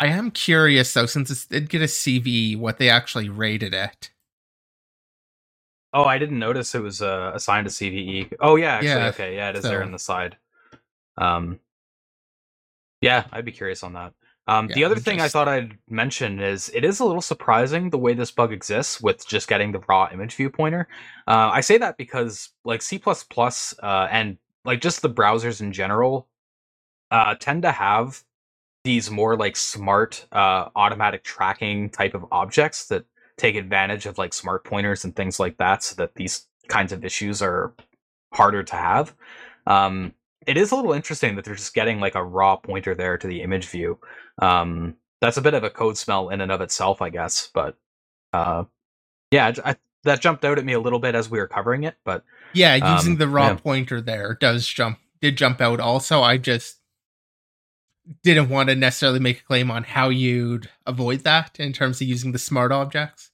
I 0.00 0.08
am 0.08 0.32
curious 0.32 0.92
though, 0.92 1.06
since 1.06 1.30
it 1.30 1.48
did 1.48 1.68
get 1.68 1.82
a 1.82 1.84
CV, 1.84 2.58
what 2.58 2.78
they 2.78 2.90
actually 2.90 3.28
rated 3.28 3.74
it. 3.74 4.10
Oh, 5.92 6.02
I 6.02 6.18
didn't 6.18 6.40
notice 6.40 6.74
it 6.74 6.82
was 6.82 7.00
uh, 7.00 7.30
assigned 7.32 7.68
a 7.68 7.70
CVE. 7.70 8.32
Oh 8.40 8.56
yeah, 8.56 8.74
actually, 8.74 8.88
yeah, 8.88 9.08
okay, 9.10 9.36
yeah, 9.36 9.50
it 9.50 9.56
is 9.56 9.62
so, 9.62 9.68
there 9.68 9.82
in 9.82 9.92
the 9.92 10.00
side. 10.00 10.36
Um, 11.16 11.60
yeah, 13.00 13.26
I'd 13.30 13.44
be 13.44 13.52
curious 13.52 13.84
on 13.84 13.92
that. 13.92 14.14
Um, 14.48 14.68
yeah, 14.68 14.74
the 14.74 14.84
other 14.84 14.96
thing. 14.96 15.20
I 15.20 15.28
thought 15.28 15.48
I'd 15.48 15.78
mention 15.88 16.40
is 16.40 16.70
it 16.74 16.84
is 16.84 17.00
a 17.00 17.04
little 17.04 17.22
surprising 17.22 17.90
the 17.90 17.98
way 17.98 18.14
this 18.14 18.30
bug 18.30 18.52
exists 18.52 19.00
with 19.00 19.26
just 19.26 19.48
getting 19.48 19.72
the 19.72 19.80
raw 19.88 20.08
image 20.12 20.34
view 20.34 20.50
pointer. 20.50 20.88
Uh, 21.28 21.50
I 21.52 21.60
say 21.60 21.78
that 21.78 21.96
because 21.96 22.50
like 22.64 22.82
C++ 22.82 23.00
uh, 23.06 24.08
and 24.10 24.38
like 24.64 24.80
just 24.80 25.02
the 25.02 25.10
browsers 25.10 25.60
in 25.60 25.72
general 25.72 26.28
uh, 27.10 27.36
tend 27.36 27.62
to 27.62 27.70
have 27.70 28.24
these 28.84 29.10
more 29.10 29.36
like 29.36 29.54
smart 29.56 30.26
uh, 30.32 30.68
automatic 30.74 31.22
tracking 31.22 31.88
type 31.90 32.14
of 32.14 32.24
objects 32.32 32.86
that 32.86 33.04
take 33.36 33.54
advantage 33.54 34.06
of 34.06 34.18
like 34.18 34.34
smart 34.34 34.64
pointers 34.64 35.04
and 35.04 35.14
things 35.14 35.38
like 35.38 35.56
that 35.58 35.82
so 35.84 35.94
that 35.96 36.14
these 36.16 36.46
kinds 36.68 36.92
of 36.92 37.04
issues 37.04 37.40
are 37.42 37.74
harder 38.32 38.62
to 38.62 38.74
have 38.76 39.14
um, 39.66 40.12
it 40.46 40.56
is 40.56 40.72
a 40.72 40.76
little 40.76 40.92
interesting 40.92 41.36
that 41.36 41.44
they're 41.44 41.54
just 41.54 41.74
getting 41.74 42.00
like 42.00 42.14
a 42.14 42.24
raw 42.24 42.56
pointer 42.56 42.94
there 42.94 43.16
to 43.18 43.26
the 43.26 43.42
image 43.42 43.66
view 43.66 43.98
um, 44.40 44.94
that's 45.20 45.36
a 45.36 45.42
bit 45.42 45.54
of 45.54 45.64
a 45.64 45.70
code 45.70 45.96
smell 45.96 46.28
in 46.28 46.40
and 46.40 46.52
of 46.52 46.60
itself 46.60 47.02
i 47.02 47.08
guess 47.08 47.50
but 47.52 47.76
uh, 48.32 48.64
yeah 49.30 49.52
I, 49.64 49.76
that 50.04 50.20
jumped 50.20 50.44
out 50.44 50.58
at 50.58 50.64
me 50.64 50.72
a 50.72 50.80
little 50.80 50.98
bit 50.98 51.14
as 51.14 51.30
we 51.30 51.38
were 51.38 51.48
covering 51.48 51.84
it 51.84 51.96
but 52.04 52.24
yeah 52.52 52.94
using 52.96 53.12
um, 53.12 53.18
the 53.18 53.28
raw 53.28 53.48
yeah. 53.48 53.54
pointer 53.54 54.00
there 54.00 54.36
does 54.40 54.66
jump 54.66 54.98
did 55.20 55.36
jump 55.36 55.60
out 55.60 55.80
also 55.80 56.22
i 56.22 56.36
just 56.36 56.78
didn't 58.22 58.48
want 58.48 58.68
to 58.68 58.74
necessarily 58.74 59.20
make 59.20 59.40
a 59.40 59.44
claim 59.44 59.70
on 59.70 59.84
how 59.84 60.08
you'd 60.08 60.68
avoid 60.86 61.20
that 61.20 61.58
in 61.58 61.72
terms 61.72 62.00
of 62.00 62.08
using 62.08 62.32
the 62.32 62.38
smart 62.38 62.72
objects 62.72 63.30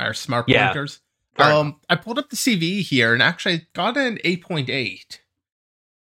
or 0.00 0.14
smart 0.14 0.48
yeah, 0.48 0.68
pointers. 0.68 1.00
Um, 1.38 1.80
I 1.88 1.96
pulled 1.96 2.18
up 2.18 2.28
the 2.28 2.36
CV 2.36 2.82
here 2.82 3.14
and 3.14 3.22
actually 3.22 3.66
got 3.72 3.96
an 3.96 4.18
8.8. 4.24 5.18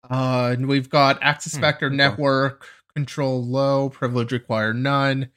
Uh, 0.08 0.50
and 0.52 0.66
we've 0.66 0.88
got 0.88 1.22
access 1.22 1.54
hmm, 1.54 1.60
vector 1.60 1.90
hmm, 1.90 1.96
network 1.96 2.66
control 2.94 3.44
low, 3.44 3.88
privilege 3.90 4.32
require 4.32 4.72
none. 4.72 5.30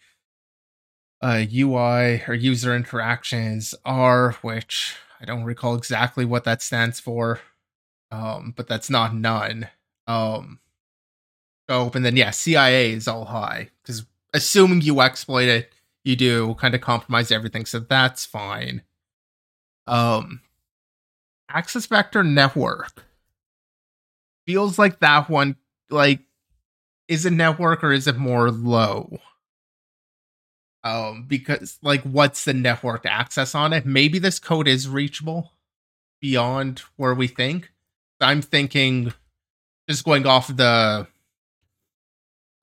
Uh, 1.21 1.43
UI 1.53 2.21
or 2.27 2.33
user 2.33 2.75
interactions 2.75 3.73
are, 3.85 4.33
which 4.41 4.95
I 5.21 5.25
don't 5.25 5.45
recall 5.45 5.75
exactly 5.75 6.25
what 6.25 6.43
that 6.43 6.61
stands 6.61 6.99
for. 6.99 7.39
Um, 8.11 8.53
but 8.55 8.67
that's 8.67 8.89
not 8.89 9.15
none. 9.15 9.69
Um, 10.05 10.59
scope, 11.65 11.95
and 11.95 12.05
then 12.05 12.15
yeah, 12.17 12.31
CIA 12.31 12.91
is 12.91 13.07
all 13.07 13.25
high 13.25 13.69
because 13.81 14.05
assuming 14.33 14.81
you 14.81 15.01
exploit 15.01 15.47
it, 15.47 15.71
you 16.03 16.15
do 16.15 16.55
kind 16.55 16.75
of 16.75 16.81
compromise 16.81 17.31
everything, 17.31 17.65
so 17.65 17.79
that's 17.79 18.25
fine. 18.25 18.81
Um, 19.87 20.41
access 21.49 21.85
vector 21.85 22.23
network 22.23 23.05
feels 24.45 24.77
like 24.79 24.99
that 24.99 25.29
one 25.29 25.55
like 25.89 26.19
is 27.07 27.25
it 27.25 27.33
network 27.33 27.83
or 27.83 27.91
is 27.91 28.07
it 28.07 28.17
more 28.17 28.49
low? 28.51 29.19
Um, 30.83 31.25
because 31.27 31.77
like 31.81 32.01
what's 32.03 32.45
the 32.45 32.53
network 32.53 33.05
access 33.05 33.55
on 33.55 33.73
it? 33.73 33.85
Maybe 33.85 34.19
this 34.19 34.39
code 34.39 34.67
is 34.67 34.89
reachable 34.89 35.51
beyond 36.21 36.79
where 36.95 37.13
we 37.13 37.27
think. 37.27 37.71
I'm 38.19 38.41
thinking 38.41 39.13
just 39.89 40.05
going 40.05 40.25
off 40.25 40.47
the 40.47 41.07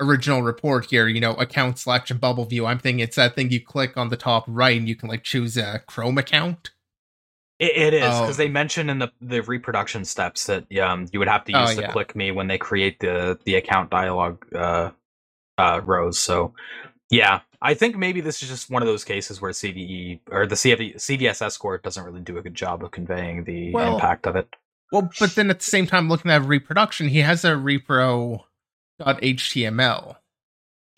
original 0.00 0.42
report 0.42 0.86
here, 0.86 1.06
you 1.06 1.20
know, 1.20 1.34
account 1.34 1.78
selection 1.78 2.16
bubble 2.16 2.46
view. 2.46 2.66
I'm 2.66 2.78
thinking 2.78 3.00
it's 3.00 3.16
that 3.16 3.34
thing 3.34 3.50
you 3.50 3.60
click 3.60 3.96
on 3.96 4.08
the 4.08 4.16
top 4.16 4.44
right 4.46 4.78
and 4.78 4.88
you 4.88 4.96
can 4.96 5.08
like 5.08 5.22
choose 5.22 5.56
a 5.56 5.82
Chrome 5.86 6.18
account. 6.18 6.70
It, 7.60 7.76
it 7.76 7.94
is 7.94 8.18
because 8.18 8.40
oh. 8.40 8.42
they 8.42 8.48
mention 8.48 8.90
in 8.90 8.98
the 8.98 9.12
the 9.20 9.42
reproduction 9.42 10.04
steps 10.04 10.46
that 10.46 10.64
um 10.78 11.06
you 11.12 11.18
would 11.18 11.28
have 11.28 11.44
to 11.44 11.52
oh, 11.52 11.60
use 11.60 11.72
oh, 11.72 11.74
the 11.76 11.82
yeah. 11.82 11.92
click 11.92 12.16
me 12.16 12.32
when 12.32 12.48
they 12.48 12.58
create 12.58 12.98
the 13.00 13.38
the 13.44 13.54
account 13.54 13.90
dialog 13.90 14.42
uh, 14.54 14.90
uh 15.58 15.80
rows. 15.84 16.18
So 16.18 16.54
Yeah, 17.10 17.40
I 17.60 17.74
think 17.74 17.96
maybe 17.96 18.20
this 18.20 18.42
is 18.42 18.48
just 18.48 18.70
one 18.70 18.82
of 18.82 18.88
those 18.88 19.04
cases 19.04 19.40
where 19.40 19.50
CVE 19.50 20.20
or 20.30 20.46
the 20.46 20.54
CVE, 20.54 20.96
CVSS 20.96 21.52
score 21.52 21.76
doesn't 21.78 22.02
really 22.02 22.20
do 22.20 22.38
a 22.38 22.42
good 22.42 22.54
job 22.54 22.82
of 22.82 22.92
conveying 22.92 23.44
the 23.44 23.72
Well, 23.72 23.94
impact 23.94 24.26
of 24.26 24.36
it. 24.36 24.48
Well, 24.90 25.10
but 25.20 25.34
then 25.34 25.50
at 25.50 25.58
the 25.58 25.64
same 25.64 25.86
time, 25.86 26.08
looking 26.08 26.30
at 26.30 26.42
reproduction, 26.42 27.08
he 27.08 27.18
has 27.20 27.44
a 27.44 27.52
repro.html, 27.52 28.44
uh, 30.08 30.14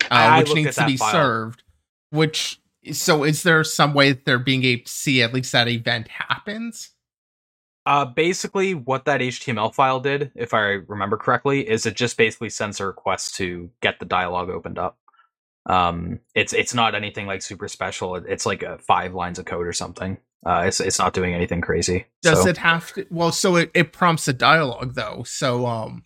I 0.09 0.39
which 0.39 0.53
needs 0.55 0.75
to 0.77 0.85
be 0.85 0.97
file. 0.97 1.11
served. 1.11 1.63
Which 2.09 2.59
so 2.91 3.23
is 3.23 3.43
there 3.43 3.63
some 3.63 3.93
way 3.93 4.11
that 4.11 4.25
they're 4.25 4.39
being 4.39 4.63
able 4.63 4.83
to 4.83 4.91
see 4.91 5.21
at 5.23 5.33
least 5.33 5.51
that 5.53 5.67
event 5.67 6.07
happens? 6.09 6.89
Uh, 7.85 8.05
basically, 8.05 8.73
what 8.73 9.05
that 9.05 9.19
HTML 9.19 9.73
file 9.73 9.99
did, 9.99 10.31
if 10.35 10.53
I 10.53 10.59
remember 10.87 11.17
correctly, 11.17 11.67
is 11.69 11.85
it 11.85 11.95
just 11.95 12.15
basically 12.17 12.49
sends 12.49 12.79
a 12.79 12.85
request 12.85 13.35
to 13.35 13.69
get 13.81 13.99
the 13.99 14.05
dialog 14.05 14.49
opened 14.49 14.77
up. 14.79 14.97
Um, 15.65 16.19
it's 16.35 16.53
it's 16.53 16.73
not 16.73 16.95
anything 16.95 17.25
like 17.25 17.41
super 17.41 17.67
special. 17.67 18.15
It's 18.15 18.45
like 18.45 18.63
a 18.63 18.77
five 18.79 19.13
lines 19.13 19.39
of 19.39 19.45
code 19.45 19.67
or 19.67 19.73
something. 19.73 20.17
Uh, 20.45 20.63
it's 20.67 20.79
it's 20.79 20.99
not 20.99 21.13
doing 21.13 21.33
anything 21.33 21.61
crazy. 21.61 22.05
Does 22.21 22.43
So- 22.43 22.49
it 22.49 22.57
have 22.57 22.91
to? 22.93 23.05
Well, 23.09 23.31
so 23.31 23.55
it, 23.57 23.71
it 23.73 23.93
prompts 23.93 24.27
a 24.27 24.33
dialogue 24.33 24.95
though. 24.95 25.23
So 25.25 25.65
um, 25.65 26.03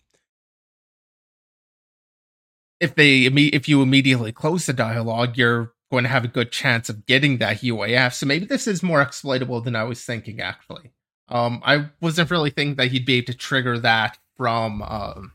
if 2.80 2.94
they 2.94 3.22
if 3.24 3.68
you 3.68 3.82
immediately 3.82 4.32
close 4.32 4.66
the 4.66 4.72
dialogue, 4.72 5.36
you're 5.36 5.72
going 5.90 6.04
to 6.04 6.10
have 6.10 6.24
a 6.24 6.28
good 6.28 6.52
chance 6.52 6.88
of 6.88 7.06
getting 7.06 7.38
that 7.38 7.60
UAF. 7.60 8.14
So 8.14 8.26
maybe 8.26 8.46
this 8.46 8.66
is 8.66 8.82
more 8.82 9.00
exploitable 9.00 9.60
than 9.60 9.76
I 9.76 9.84
was 9.84 10.04
thinking. 10.04 10.40
Actually, 10.40 10.92
um, 11.28 11.62
I 11.64 11.90
wasn't 12.00 12.30
really 12.30 12.50
thinking 12.50 12.76
that 12.76 12.92
you'd 12.92 13.06
be 13.06 13.14
able 13.14 13.26
to 13.26 13.34
trigger 13.34 13.78
that 13.78 14.18
from 14.36 14.82
um. 14.82 15.32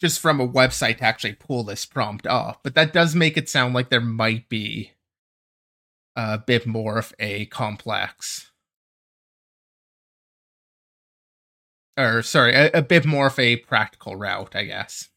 Just 0.00 0.18
from 0.18 0.40
a 0.40 0.48
website 0.48 0.98
to 0.98 1.04
actually 1.04 1.34
pull 1.34 1.62
this 1.62 1.86
prompt 1.86 2.26
off, 2.26 2.60
but 2.64 2.74
that 2.74 2.92
does 2.92 3.14
make 3.14 3.36
it 3.36 3.48
sound 3.48 3.72
like 3.72 3.88
there 3.88 4.00
might 4.00 4.48
be 4.48 4.90
a 6.16 6.38
bit 6.38 6.66
more 6.66 6.98
of 6.98 7.14
a 7.20 7.46
complex 7.46 8.50
or 11.96 12.22
sorry, 12.22 12.54
a, 12.54 12.70
a 12.72 12.82
bit 12.82 13.04
more 13.04 13.26
of 13.26 13.38
a 13.38 13.56
practical 13.56 14.16
route, 14.16 14.54
I 14.54 14.64
guess. 14.64 15.08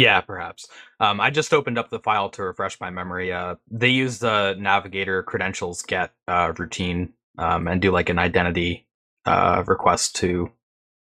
Yeah, 0.00 0.22
perhaps. 0.22 0.68
Um, 1.00 1.20
I 1.20 1.30
just 1.30 1.52
opened 1.52 1.78
up 1.78 1.90
the 1.90 2.00
file 2.00 2.30
to 2.30 2.44
refresh 2.44 2.80
my 2.80 2.90
memory. 2.90 3.32
Uh, 3.32 3.56
they 3.70 3.90
use 3.90 4.20
the 4.20 4.56
Navigator 4.58 5.22
credentials 5.22 5.82
get 5.82 6.12
uh, 6.28 6.52
routine 6.58 7.14
um, 7.38 7.68
and 7.68 7.82
do 7.82 7.90
like 7.92 8.08
an 8.08 8.18
identity 8.18 8.86
uh, 9.26 9.64
request 9.66 10.16
to 10.16 10.50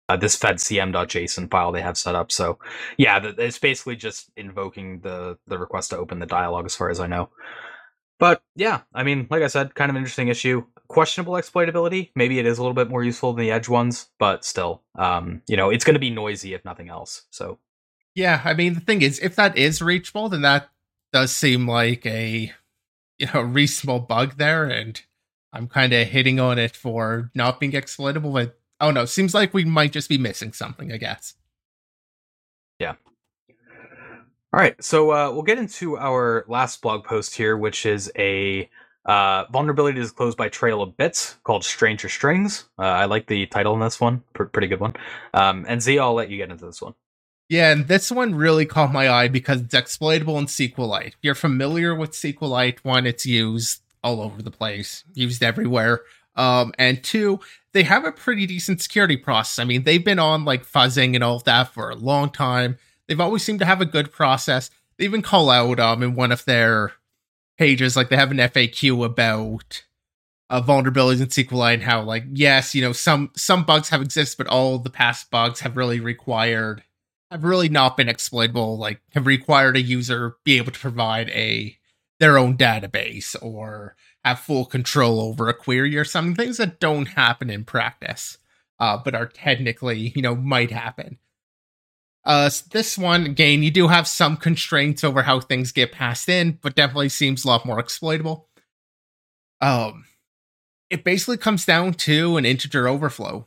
uh, 0.09 0.17
this 0.17 0.37
fedcm.json 0.37 1.51
file 1.51 1.73
they 1.73 1.83
have 1.83 1.99
set 1.99 2.15
up. 2.15 2.33
So, 2.33 2.59
yeah, 2.99 3.21
th- 3.21 3.37
it's 3.39 3.59
basically 3.59 3.97
just 3.97 4.31
invoking 4.37 5.01
the 5.01 5.39
the 5.49 5.59
request 5.59 5.91
to 5.91 5.99
open 5.99 6.21
the 6.21 6.27
dialog, 6.27 6.67
as 6.67 6.77
far 6.77 6.91
as 6.91 7.01
I 7.01 7.09
know. 7.09 7.31
But 8.21 8.43
yeah, 8.57 8.83
I 8.95 9.05
mean, 9.05 9.29
like 9.31 9.43
I 9.43 9.49
said, 9.49 9.75
kind 9.75 9.91
of 9.91 9.97
interesting 9.97 10.29
issue. 10.29 10.65
Questionable 10.89 11.35
exploitability. 11.35 12.11
Maybe 12.17 12.39
it 12.39 12.47
is 12.47 12.59
a 12.59 12.63
little 12.63 12.75
bit 12.75 12.91
more 12.91 13.05
useful 13.05 13.35
than 13.35 13.45
the 13.45 13.53
Edge 13.53 13.69
ones, 13.69 14.09
but 14.19 14.45
still, 14.45 14.83
um, 14.97 15.43
you 15.49 15.57
know, 15.57 15.71
it's 15.71 15.85
going 15.85 15.95
to 15.95 16.01
be 16.01 16.11
noisy 16.11 16.55
if 16.55 16.65
nothing 16.65 16.91
else. 16.91 17.25
So 17.31 17.59
Yeah, 18.15 18.41
I 18.45 18.55
mean 18.55 18.75
the 18.75 18.81
thing 18.81 19.03
is, 19.03 19.19
if 19.21 19.37
that 19.37 19.57
is 19.57 19.83
reachable, 19.83 20.29
then 20.29 20.43
that 20.43 20.69
does 21.13 21.33
seem 21.33 21.69
like 21.69 22.07
a 22.07 22.53
you 23.19 23.29
know 23.33 23.41
reasonable 23.41 24.01
bug 24.01 24.37
there, 24.37 24.65
and 24.65 25.01
I'm 25.53 25.69
kind 25.69 25.93
of 25.93 26.09
hitting 26.09 26.39
on 26.39 26.59
it 26.59 26.77
for 26.77 27.31
not 27.35 27.61
being 27.61 27.75
exploitable. 27.75 28.33
But 28.33 28.59
oh 28.81 28.91
no, 28.91 29.05
seems 29.05 29.35
like 29.35 29.53
we 29.55 29.65
might 29.65 29.93
just 29.93 30.09
be 30.09 30.19
missing 30.19 30.53
something. 30.53 30.93
I 30.93 30.97
guess. 30.97 31.35
Yeah. 32.79 32.95
All 34.53 34.61
right, 34.61 34.83
so 34.85 35.11
uh, 35.11 35.33
we'll 35.33 35.43
get 35.43 35.59
into 35.59 35.99
our 35.99 36.45
last 36.47 36.81
blog 36.81 37.03
post 37.03 37.35
here, 37.35 37.57
which 37.57 37.85
is 37.87 38.13
a 38.17 38.71
uh, 39.05 39.47
vulnerability 39.51 39.99
disclosed 39.99 40.39
by 40.39 40.49
Trail 40.49 40.81
of 40.81 40.97
Bits 40.97 41.37
called 41.43 41.65
Stranger 41.65 42.09
Strings. 42.09 42.67
Uh, 42.79 42.83
I 42.83 43.07
like 43.07 43.27
the 43.27 43.47
title 43.47 43.75
in 43.75 43.81
this 43.81 44.01
one, 44.01 44.23
Pr- 44.33 44.45
pretty 44.45 44.69
good 44.69 44.79
one. 44.79 44.95
Um, 45.35 45.67
and 45.69 45.83
Z, 45.83 45.99
I'll 45.99 46.15
let 46.15 46.31
you 46.31 46.37
get 46.37 46.51
into 46.51 46.67
this 46.67 46.81
one. 46.81 46.95
Yeah, 47.55 47.71
and 47.71 47.87
this 47.87 48.11
one 48.11 48.35
really 48.35 48.67
caught 48.67 48.93
my 48.93 49.09
eye 49.09 49.29
because 49.29 49.61
it's 49.61 49.75
exploitable 49.75 50.37
in 50.39 50.47
SQLite. 50.47 51.13
You're 51.23 51.37
familiar 51.37 51.95
with 51.95 52.11
SQLite, 52.11 52.81
one, 52.83 53.07
it's 53.07 53.25
used 53.25 53.81
all 54.03 54.21
over 54.21 54.43
the 54.43 54.51
place, 54.51 55.05
used 55.15 55.41
everywhere. 55.41 56.01
Um, 56.35 56.73
and 56.81 57.01
two, 57.05 57.39
they 57.73 57.85
have 57.85 58.05
a 58.05 58.11
pretty 58.11 58.45
decent 58.47 58.83
security 58.83 59.17
process. 59.17 59.61
I 59.61 59.65
mean, 59.67 59.85
they've 59.85 60.05
been 60.05 60.19
on 60.19 60.45
like 60.45 60.67
fuzzing 60.67 61.15
and 61.15 61.23
all 61.23 61.37
of 61.37 61.45
that 61.45 61.73
for 61.73 61.91
a 61.91 61.95
long 61.95 62.29
time. 62.31 62.77
They've 63.07 63.21
always 63.21 63.45
seemed 63.45 63.61
to 63.61 63.67
have 63.67 63.81
a 63.81 63.87
good 63.87 64.11
process. 64.11 64.69
They 64.99 65.05
even 65.05 65.23
call 65.23 65.49
out 65.49 65.79
um 65.79 66.03
in 66.03 66.17
one 66.17 66.33
of 66.33 66.45
their 66.47 66.95
pages, 67.57 67.97
like 67.97 68.09
they 68.09 68.17
have 68.17 68.33
an 68.33 68.39
FAQ 68.39 69.05
about 69.05 69.85
uh, 70.51 70.61
vulnerabilities 70.61 71.21
in 71.21 71.29
SQLite 71.29 71.75
and 71.75 71.83
how 71.85 72.03
like 72.03 72.25
yes, 72.33 72.75
you 72.75 72.83
know 72.83 72.93
some 72.93 73.31
some 73.37 73.63
bugs 73.63 73.91
have 73.91 74.03
existed, 74.03 74.39
but 74.39 74.49
all 74.49 74.81
the 74.81 74.91
past 74.91 75.31
bugs 75.31 75.61
have 75.61 75.77
really 75.77 76.01
required 76.01 76.83
have 77.31 77.45
really 77.45 77.69
not 77.69 77.97
been 77.97 78.09
exploitable. 78.09 78.79
Like 78.79 79.01
have 79.13 79.27
required 79.27 79.77
a 79.77 79.83
user 79.83 80.37
be 80.45 80.57
able 80.57 80.73
to 80.73 80.79
provide 80.79 81.31
a 81.31 81.77
their 82.21 82.39
own 82.39 82.57
database 82.57 83.35
or 83.43 83.97
have 84.25 84.41
full 84.41 84.65
control 84.65 85.21
over 85.21 85.49
a 85.49 85.55
query 85.55 85.97
or 85.97 86.05
something. 86.05 86.35
Things 86.35 86.59
that 86.59 86.81
don't 86.81 87.07
happen 87.07 87.51
in 87.51 87.65
practice, 87.65 88.39
uh, 88.79 88.99
but 89.05 89.15
are 89.15 89.27
technically 89.27 90.13
you 90.15 90.23
know 90.23 90.35
might 90.35 90.71
happen. 90.71 91.19
Uh, 92.25 92.49
this 92.71 92.97
one 92.97 93.27
again, 93.27 93.63
you 93.63 93.71
do 93.71 93.89
have 93.89 94.09
some 94.09 94.37
constraints 94.37 95.05
over 95.05 95.23
how 95.23 95.41
things 95.41 95.73
get 95.73 95.93
passed 95.93 96.29
in, 96.29 96.59
but 96.63 96.75
definitely 96.75 97.11
seems 97.11 97.45
a 97.45 97.49
lot 97.49 97.67
more 97.67 97.79
exploitable. 97.79 98.49
Um, 99.61 100.05
it 100.89 101.05
basically 101.05 101.37
comes 101.37 101.65
down 101.65 101.95
to 101.95 102.37
an 102.37 102.47
integer 102.47 102.89
overflow. 102.89 103.47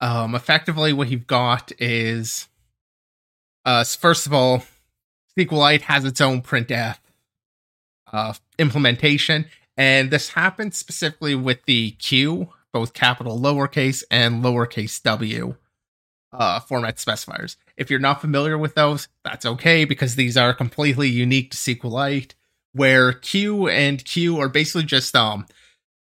Um, 0.00 0.34
effectively, 0.34 0.92
what 0.92 1.10
you've 1.10 1.26
got 1.26 1.72
is, 1.78 2.48
uh, 3.64 3.84
first 3.84 4.26
of 4.26 4.32
all, 4.32 4.64
SQLite 5.38 5.82
has 5.82 6.04
its 6.04 6.20
own 6.20 6.42
printf 6.42 6.96
uh, 8.12 8.34
implementation, 8.58 9.46
and 9.76 10.10
this 10.10 10.30
happens 10.30 10.76
specifically 10.76 11.34
with 11.34 11.64
the 11.66 11.92
Q, 11.92 12.48
both 12.72 12.94
capital 12.94 13.38
lowercase 13.38 14.02
and 14.10 14.42
lowercase 14.42 15.02
w 15.02 15.56
uh, 16.32 16.60
format 16.60 16.96
specifiers. 16.96 17.56
If 17.76 17.90
you're 17.90 18.00
not 18.00 18.20
familiar 18.20 18.56
with 18.56 18.74
those, 18.74 19.08
that's 19.24 19.46
okay 19.46 19.84
because 19.84 20.16
these 20.16 20.36
are 20.36 20.54
completely 20.54 21.08
unique 21.08 21.50
to 21.50 21.56
SQLite, 21.56 22.32
where 22.72 23.12
Q 23.12 23.68
and 23.68 24.04
Q 24.04 24.38
are 24.40 24.48
basically 24.48 24.84
just 24.84 25.14
um 25.14 25.46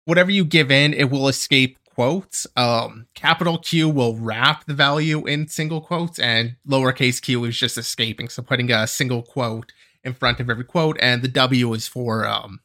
whatever 0.05 0.31
you 0.31 0.43
give 0.43 0.71
in, 0.71 0.93
it 0.93 1.09
will 1.09 1.27
escape 1.27 1.77
quotes. 1.99 2.47
Um, 2.55 3.07
capital 3.13 3.57
Q 3.57 3.89
will 3.89 4.15
wrap 4.15 4.63
the 4.63 4.73
value 4.73 5.27
in 5.27 5.49
single 5.49 5.81
quotes, 5.81 6.17
and 6.17 6.55
lowercase 6.65 7.21
q 7.21 7.43
is 7.43 7.59
just 7.59 7.77
escaping. 7.77 8.29
So 8.29 8.41
putting 8.41 8.71
a 8.71 8.87
single 8.87 9.21
quote 9.21 9.73
in 10.01 10.13
front 10.13 10.39
of 10.39 10.49
every 10.49 10.63
quote, 10.63 10.95
and 11.01 11.21
the 11.21 11.27
W 11.27 11.73
is 11.73 11.89
for 11.89 12.25
um 12.25 12.61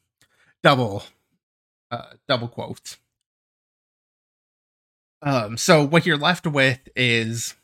double 0.63 1.03
uh 1.91 2.13
double 2.29 2.47
quotes. 2.47 2.99
Um, 5.21 5.57
so 5.57 5.85
what 5.85 6.07
you're 6.07 6.17
left 6.17 6.47
with 6.47 6.89
is, 6.95 7.57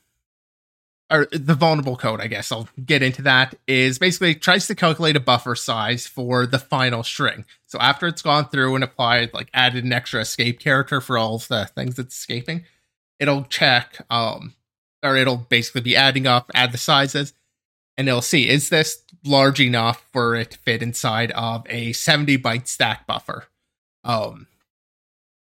or 1.11 1.27
the 1.33 1.55
vulnerable 1.55 1.96
code, 1.96 2.20
I 2.20 2.29
guess 2.29 2.53
I'll 2.53 2.68
get 2.85 3.03
into 3.03 3.23
that, 3.23 3.57
is 3.66 3.99
basically 3.99 4.35
tries 4.37 4.68
to 4.68 4.75
calculate 4.75 5.16
a 5.16 5.20
buffer 5.20 5.57
size 5.57 6.07
for 6.07 6.46
the 6.46 6.59
final 6.59 7.03
string. 7.03 7.44
So 7.66 7.79
after 7.81 8.07
it's 8.07 8.23
gone 8.23 8.49
through 8.49 8.77
and 8.77 8.85
applied, 8.85 9.35
like 9.35 9.51
added 9.53 9.85
an 9.85 9.92
extra 9.92 10.20
escape 10.20 10.61
character 10.61 11.01
for 11.01 11.18
all 11.18 11.37
of 11.37 11.49
the 11.49 11.66
things 11.75 11.96
that's 11.96 12.16
escaping, 12.16 12.64
it'll 13.18 13.44
check, 13.44 14.05
um, 14.09 14.55
or 15.03 15.16
it'll 15.16 15.37
basically 15.37 15.81
be 15.81 15.96
adding 15.96 16.27
up, 16.27 16.51
add 16.55 16.70
the 16.70 16.79
sizes, 16.79 17.33
and 17.96 18.09
it'll 18.09 18.23
see 18.23 18.49
is 18.49 18.68
this 18.68 19.03
large 19.25 19.61
enough 19.61 20.07
for 20.12 20.37
it 20.37 20.53
to 20.53 20.59
fit 20.59 20.83
inside 20.83 21.33
of 21.33 21.66
a 21.68 21.92
70 21.92 22.38
byte 22.38 22.68
stack 22.68 23.07
buffer. 23.07 23.46
Um, 24.05 24.46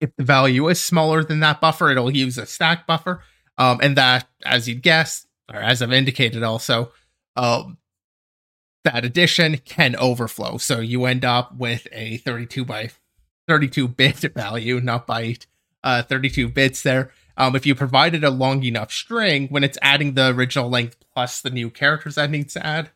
if 0.01 0.15
the 0.17 0.25
value 0.25 0.69
is 0.69 0.81
smaller 0.81 1.25
than 1.25 1.41
that 1.41 1.61
buffer, 1.61 1.91
it'll 1.91 2.15
use 2.15 2.39
a 2.39 2.47
stack 2.47 2.87
buffer. 2.87 3.23
Um, 3.59 3.81
and 3.83 3.97
that, 3.97 4.29
as 4.47 4.69
you'd 4.69 4.83
guess, 4.83 5.27
or 5.53 5.61
as 5.61 5.83
I've 5.83 5.93
indicated 5.93 6.43
also, 6.43 6.93
um, 7.37 7.79
that 8.85 9.05
addition 9.05 9.59
can 9.59 9.97
overflow. 9.97 10.59
So 10.59 10.81
you 10.81 11.05
end 11.05 11.25
up 11.25 11.57
with 11.57 11.87
a 11.93 12.19
32 12.19 12.65
by 12.65 12.91
32 13.47 13.89
bit 13.89 14.17
value, 14.35 14.81
not 14.81 15.07
byte, 15.07 15.47
uh, 15.83 16.03
32 16.03 16.49
bits 16.49 16.83
there. 16.83 17.11
Um, 17.37 17.55
if 17.55 17.67
you 17.67 17.75
provided 17.75 18.25
a 18.25 18.31
long 18.31 18.65
enough 18.65 18.93
string, 18.93 19.49
when 19.49 19.63
it's 19.63 19.79
adding 19.81 20.15
the 20.15 20.35
original 20.35 20.69
length 20.69 20.97
plus 21.15 21.41
the 21.41 21.51
new 21.51 21.71
characters 21.71 22.17
that 22.17 22.31
needs 22.31 22.55
to 22.55 22.67
add, 22.67 22.91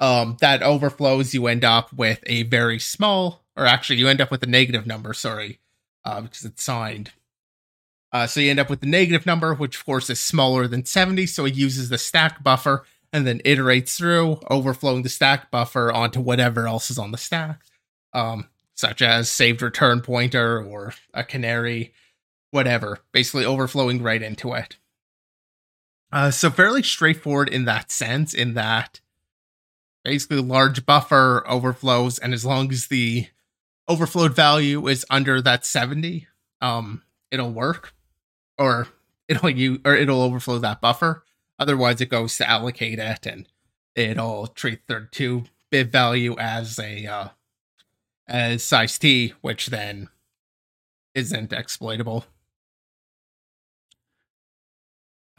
um, 0.00 0.36
that 0.40 0.62
overflows, 0.62 1.34
you 1.34 1.46
end 1.46 1.64
up 1.64 1.92
with 1.92 2.20
a 2.26 2.42
very 2.44 2.78
small, 2.78 3.44
or 3.56 3.64
actually, 3.64 3.98
you 3.98 4.08
end 4.08 4.20
up 4.20 4.30
with 4.30 4.42
a 4.42 4.46
negative 4.46 4.86
number, 4.86 5.14
sorry, 5.14 5.60
uh, 6.04 6.20
because 6.20 6.44
it's 6.44 6.62
signed. 6.62 7.12
Uh, 8.16 8.26
so 8.26 8.40
you 8.40 8.48
end 8.48 8.58
up 8.58 8.70
with 8.70 8.80
the 8.80 8.86
negative 8.86 9.26
number, 9.26 9.52
which 9.52 9.76
of 9.76 9.84
course 9.84 10.08
is 10.08 10.18
smaller 10.18 10.66
than 10.66 10.86
70, 10.86 11.26
so 11.26 11.44
it 11.44 11.54
uses 11.54 11.90
the 11.90 11.98
stack 11.98 12.42
buffer. 12.42 12.82
and 13.12 13.26
then 13.26 13.40
iterates 13.40 13.94
through, 13.96 14.40
overflowing 14.50 15.02
the 15.02 15.08
stack 15.10 15.50
buffer 15.50 15.92
onto 15.92 16.18
whatever 16.20 16.66
else 16.66 16.90
is 16.90 16.98
on 16.98 17.12
the 17.12 17.18
stack, 17.18 17.60
um, 18.14 18.48
such 18.74 19.02
as 19.02 19.30
saved 19.30 19.60
return 19.60 20.00
pointer 20.00 20.62
or 20.62 20.94
a 21.12 21.22
canary, 21.22 21.92
whatever, 22.52 23.00
basically 23.12 23.44
overflowing 23.44 24.02
right 24.02 24.22
into 24.22 24.54
it. 24.54 24.76
Uh, 26.10 26.30
so 26.30 26.50
fairly 26.50 26.82
straightforward 26.82 27.50
in 27.50 27.66
that 27.66 27.90
sense, 27.90 28.32
in 28.32 28.54
that 28.54 29.00
basically 30.04 30.40
large 30.40 30.86
buffer 30.86 31.44
overflows, 31.46 32.18
and 32.18 32.32
as 32.32 32.46
long 32.46 32.72
as 32.72 32.86
the 32.86 33.28
overflowed 33.88 34.34
value 34.34 34.88
is 34.88 35.04
under 35.10 35.42
that 35.42 35.66
70, 35.66 36.26
um, 36.62 37.02
it'll 37.30 37.52
work. 37.52 37.92
Or 38.58 38.88
it'll 39.28 39.50
you 39.50 39.80
or 39.84 39.94
it'll 39.94 40.22
overflow 40.22 40.58
that 40.58 40.80
buffer. 40.80 41.24
Otherwise 41.58 42.00
it 42.00 42.10
goes 42.10 42.36
to 42.38 42.48
allocate 42.48 42.98
it 42.98 43.26
and 43.26 43.46
it'll 43.94 44.46
treat 44.48 44.80
32 44.88 45.44
bit 45.70 45.90
value 45.90 46.36
as 46.38 46.78
a 46.78 47.06
uh 47.06 47.28
as 48.28 48.62
size 48.62 48.98
T, 48.98 49.34
which 49.40 49.66
then 49.68 50.08
isn't 51.14 51.52
exploitable. 51.52 52.24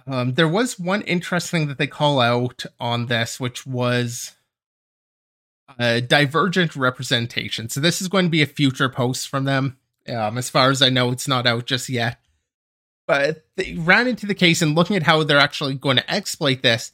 Um, 0.08 0.36
there 0.36 0.48
was 0.48 0.80
one 0.80 1.02
interesting 1.02 1.68
that 1.68 1.78
they 1.78 1.88
call 1.88 2.22
out 2.22 2.66
on 2.80 3.08
this, 3.08 3.40
which 3.42 3.68
was 3.68 4.38
a 5.78 6.00
divergent 6.00 6.76
representation. 6.78 7.68
So 7.68 7.82
this 7.82 8.02
is 8.02 8.08
going 8.08 8.26
to 8.26 8.32
be 8.32 8.42
a 8.42 8.48
future 8.48 8.88
post 8.88 9.28
from 9.28 9.44
them. 9.44 9.78
Um, 10.08 10.38
as 10.38 10.50
far 10.50 10.70
as 10.70 10.82
I 10.82 10.90
know, 10.90 11.12
it's 11.12 11.28
not 11.28 11.46
out 11.46 11.66
just 11.66 11.90
yet. 11.90 12.20
But 13.08 13.46
they 13.56 13.74
ran 13.74 14.08
into 14.08 14.26
the 14.26 14.36
case 14.36 14.62
and 14.62 14.76
looking 14.76 14.98
at 14.98 15.04
how 15.04 15.24
they're 15.24 15.40
actually 15.40 15.76
going 15.76 15.98
to 15.98 16.12
exploit 16.12 16.62
this, 16.62 16.92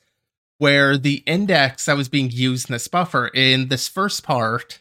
where 0.59 0.97
the 0.97 1.23
index 1.25 1.85
that 1.85 1.97
was 1.97 2.07
being 2.07 2.29
used 2.29 2.69
in 2.69 2.73
this 2.73 2.87
buffer 2.87 3.27
in 3.27 3.67
this 3.67 3.87
first 3.87 4.23
part, 4.23 4.79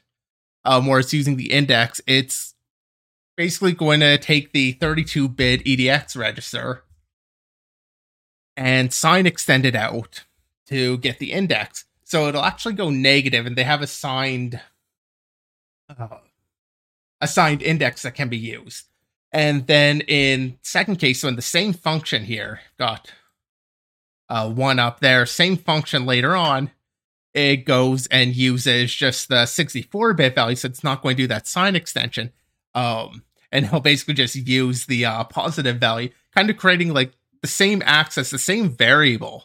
um, 0.65 0.87
where 0.87 1.01
it's 1.01 1.15
using 1.15 1.37
the 1.37 1.51
index, 1.51 2.01
it's 2.07 2.55
basically 3.37 3.73
going 3.73 4.01
to 4.01 4.19
take 4.19 4.53
the 4.53 4.73
32 4.73 5.29
bit 5.29 5.65
EDX 5.65 6.17
register 6.17 6.85
and 8.57 8.93
sign 8.93 9.27
extend 9.27 9.65
it 9.65 9.75
out 9.75 10.25
to 10.67 10.99
get 10.99 11.19
the 11.19 11.33
index. 11.33 11.87
So 12.05 12.29
it'll 12.29 12.45
actually 12.45 12.75
go 12.75 12.91
negative, 12.91 13.47
and 13.47 13.57
they 13.57 13.65
have 13.65 13.81
assigned 13.81 14.61
uh, 15.89 16.19
assigned 17.21 17.63
index 17.63 18.03
that 18.03 18.15
can 18.15 18.29
be 18.29 18.37
used. 18.37 18.87
And 19.33 19.67
then 19.67 20.03
in 20.03 20.59
second 20.63 20.97
case, 20.97 21.21
so 21.21 21.29
in 21.29 21.37
the 21.37 21.43
same 21.43 21.73
function 21.73 22.25
here, 22.25 22.61
got 22.79 23.13
uh, 24.29 24.51
one 24.51 24.79
up 24.79 25.01
there, 25.01 25.25
same 25.25 25.57
function 25.57 26.05
later 26.05 26.37
on, 26.37 26.71
it 27.35 27.65
goes 27.65 28.07
and 28.09 28.37
uses 28.37 28.95
just 28.95 29.29
the 29.29 29.47
64 29.47 30.15
bit 30.15 30.35
value, 30.35 30.57
so 30.57 30.69
it's 30.69 30.85
not 30.85 31.03
going 31.03 31.17
to 31.17 31.23
do 31.23 31.27
that 31.29 31.47
sign 31.47 31.75
extension. 31.75 32.31
Um, 32.75 33.25
and 33.51 33.67
he'll 33.69 33.81
basically 33.81 34.15
just 34.15 34.35
use 34.35 34.87
the 34.87 35.05
uh, 35.05 35.25
positive 35.25 35.77
value, 35.79 36.11
kind 36.35 36.51
of 36.51 36.57
creating 36.57 36.93
like 36.93 37.13
the 37.41 37.49
same 37.49 37.83
access, 37.85 38.31
the 38.31 38.39
same 38.39 38.71
variable, 38.71 39.45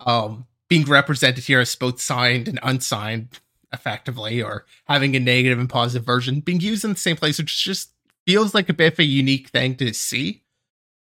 um, 0.00 0.46
being 0.68 0.84
represented 0.84 1.44
here 1.44 1.60
as 1.60 1.74
both 1.74 2.00
signed 2.00 2.48
and 2.48 2.58
unsigned 2.62 3.40
effectively, 3.72 4.42
or 4.42 4.64
having 4.86 5.16
a 5.16 5.20
negative 5.20 5.58
and 5.58 5.68
positive 5.68 6.04
version 6.04 6.40
being 6.40 6.60
used 6.60 6.84
in 6.84 6.92
the 6.92 6.98
same 6.98 7.16
place, 7.16 7.38
which 7.38 7.52
is 7.52 7.60
just 7.60 7.91
feels 8.26 8.54
like 8.54 8.68
a 8.68 8.74
bit 8.74 8.94
of 8.94 8.98
a 8.98 9.04
unique 9.04 9.48
thing 9.48 9.74
to 9.76 9.92
see. 9.92 10.42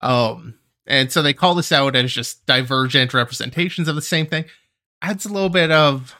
Um, 0.00 0.54
and 0.86 1.10
so 1.10 1.22
they 1.22 1.32
call 1.32 1.54
this 1.54 1.72
out 1.72 1.96
as 1.96 2.12
just 2.12 2.44
divergent 2.46 3.14
representations 3.14 3.88
of 3.88 3.94
the 3.94 4.02
same 4.02 4.26
thing. 4.26 4.44
Adds 5.00 5.24
a 5.24 5.32
little 5.32 5.48
bit 5.48 5.70
of 5.70 6.14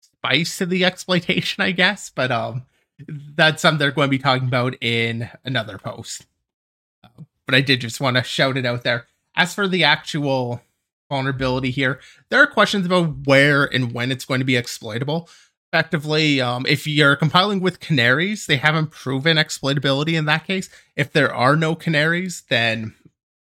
spice 0.00 0.58
to 0.58 0.66
the 0.66 0.84
exploitation, 0.84 1.62
I 1.62 1.72
guess, 1.72 2.10
but 2.10 2.30
um, 2.30 2.64
that's 3.08 3.62
something 3.62 3.78
they're 3.78 3.90
going 3.90 4.06
to 4.06 4.10
be 4.10 4.18
talking 4.18 4.48
about 4.48 4.76
in 4.80 5.28
another 5.44 5.78
post. 5.78 6.26
Uh, 7.02 7.24
but 7.46 7.54
I 7.54 7.60
did 7.60 7.80
just 7.80 8.00
want 8.00 8.16
to 8.16 8.22
shout 8.22 8.56
it 8.56 8.66
out 8.66 8.82
there. 8.82 9.06
As 9.36 9.54
for 9.54 9.68
the 9.68 9.84
actual 9.84 10.62
vulnerability 11.10 11.70
here, 11.70 12.00
there 12.30 12.40
are 12.40 12.46
questions 12.46 12.86
about 12.86 13.26
where 13.26 13.64
and 13.64 13.92
when 13.92 14.10
it's 14.10 14.24
going 14.24 14.40
to 14.40 14.46
be 14.46 14.56
exploitable. 14.56 15.28
Effectively, 15.74 16.40
um, 16.40 16.64
if 16.68 16.86
you're 16.86 17.16
compiling 17.16 17.58
with 17.58 17.80
canaries, 17.80 18.46
they 18.46 18.58
haven't 18.58 18.92
proven 18.92 19.38
exploitability 19.38 20.16
in 20.16 20.24
that 20.26 20.46
case. 20.46 20.68
If 20.94 21.12
there 21.12 21.34
are 21.34 21.56
no 21.56 21.74
canaries, 21.74 22.44
then 22.48 22.94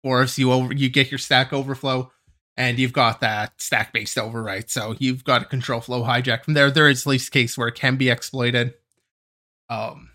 or 0.04 0.22
if 0.22 0.38
you 0.38 0.52
over 0.52 0.74
you 0.74 0.90
get 0.90 1.10
your 1.10 1.16
stack 1.16 1.50
overflow 1.50 2.12
and 2.58 2.78
you've 2.78 2.92
got 2.92 3.22
that 3.22 3.54
stack 3.56 3.94
based 3.94 4.18
overwrite. 4.18 4.68
So 4.68 4.94
you've 4.98 5.24
got 5.24 5.40
a 5.40 5.46
control 5.46 5.80
flow 5.80 6.02
hijack 6.02 6.44
from 6.44 6.52
there. 6.52 6.70
There 6.70 6.90
is 6.90 7.06
at 7.06 7.10
least 7.10 7.32
case 7.32 7.56
where 7.56 7.68
it 7.68 7.74
can 7.74 7.96
be 7.96 8.10
exploited. 8.10 8.74
Um, 9.70 10.10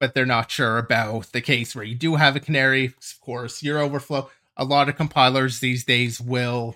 but 0.00 0.14
they're 0.14 0.26
not 0.26 0.50
sure 0.50 0.78
about 0.78 1.30
the 1.30 1.40
case 1.40 1.76
where 1.76 1.84
you 1.84 1.94
do 1.94 2.16
have 2.16 2.34
a 2.34 2.40
canary. 2.40 2.86
Of 2.86 3.20
course, 3.20 3.62
your 3.62 3.78
overflow. 3.78 4.30
A 4.56 4.64
lot 4.64 4.88
of 4.88 4.96
compilers 4.96 5.60
these 5.60 5.84
days 5.84 6.20
will 6.20 6.74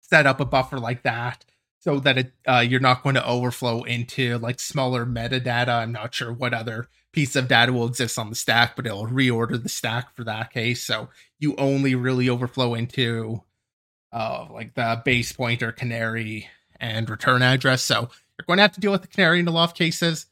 set 0.00 0.26
up 0.26 0.40
a 0.40 0.44
buffer 0.44 0.80
like 0.80 1.04
that 1.04 1.44
so 1.82 1.98
that 1.98 2.16
it, 2.16 2.32
uh, 2.46 2.60
you're 2.60 2.78
not 2.78 3.02
going 3.02 3.16
to 3.16 3.26
overflow 3.26 3.82
into 3.82 4.38
like 4.38 4.60
smaller 4.60 5.04
metadata. 5.04 5.68
I'm 5.68 5.90
not 5.90 6.14
sure 6.14 6.32
what 6.32 6.54
other 6.54 6.88
piece 7.12 7.34
of 7.34 7.48
data 7.48 7.72
will 7.72 7.88
exist 7.88 8.20
on 8.20 8.30
the 8.30 8.36
stack, 8.36 8.76
but 8.76 8.86
it'll 8.86 9.08
reorder 9.08 9.60
the 9.60 9.68
stack 9.68 10.14
for 10.14 10.22
that 10.22 10.52
case. 10.52 10.84
So 10.84 11.08
you 11.40 11.56
only 11.56 11.96
really 11.96 12.28
overflow 12.28 12.74
into 12.74 13.42
uh, 14.12 14.46
like 14.52 14.74
the 14.74 15.02
base 15.04 15.32
pointer, 15.32 15.72
canary, 15.72 16.48
and 16.78 17.10
return 17.10 17.42
address. 17.42 17.82
So 17.82 18.10
you're 18.38 18.46
going 18.46 18.58
to 18.58 18.62
have 18.62 18.72
to 18.74 18.80
deal 18.80 18.92
with 18.92 19.02
the 19.02 19.08
canary 19.08 19.40
in 19.40 19.48
a 19.48 19.50
lot 19.50 19.70
of 19.70 19.74
cases. 19.74 20.26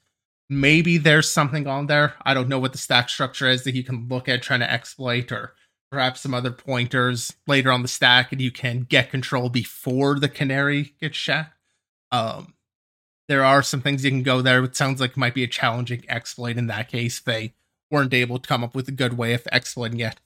Maybe 0.48 0.98
there's 0.98 1.28
something 1.28 1.66
on 1.66 1.86
there. 1.86 2.14
I 2.22 2.32
don't 2.32 2.48
know 2.48 2.60
what 2.60 2.72
the 2.72 2.78
stack 2.78 3.08
structure 3.08 3.48
is 3.48 3.64
that 3.64 3.74
you 3.74 3.82
can 3.82 4.06
look 4.08 4.28
at 4.28 4.42
trying 4.42 4.60
to 4.60 4.72
exploit, 4.72 5.32
or 5.32 5.54
perhaps 5.90 6.20
some 6.20 6.34
other 6.34 6.52
pointers 6.52 7.34
later 7.46 7.70
on 7.70 7.82
the 7.82 7.88
stack, 7.88 8.32
and 8.32 8.40
you 8.40 8.50
can 8.50 8.80
get 8.82 9.10
control 9.10 9.48
before 9.48 10.18
the 10.18 10.28
canary 10.28 10.94
gets 11.00 11.18
checked. 11.18 11.54
Um, 12.12 12.54
there 13.28 13.44
are 13.44 13.62
some 13.62 13.80
things 13.80 14.04
you 14.04 14.10
can 14.10 14.22
go 14.22 14.42
there. 14.42 14.64
It 14.64 14.76
sounds 14.76 15.00
like 15.00 15.12
it 15.12 15.16
might 15.16 15.34
be 15.34 15.44
a 15.44 15.48
challenging 15.48 16.04
exploit 16.08 16.56
in 16.56 16.66
that 16.68 16.88
case. 16.88 17.20
They 17.20 17.54
weren't 17.90 18.14
able 18.14 18.38
to 18.38 18.48
come 18.48 18.64
up 18.64 18.74
with 18.74 18.88
a 18.88 18.92
good 18.92 19.16
way 19.16 19.34
of 19.34 19.46
exploiting 19.52 20.00
it. 20.00 20.20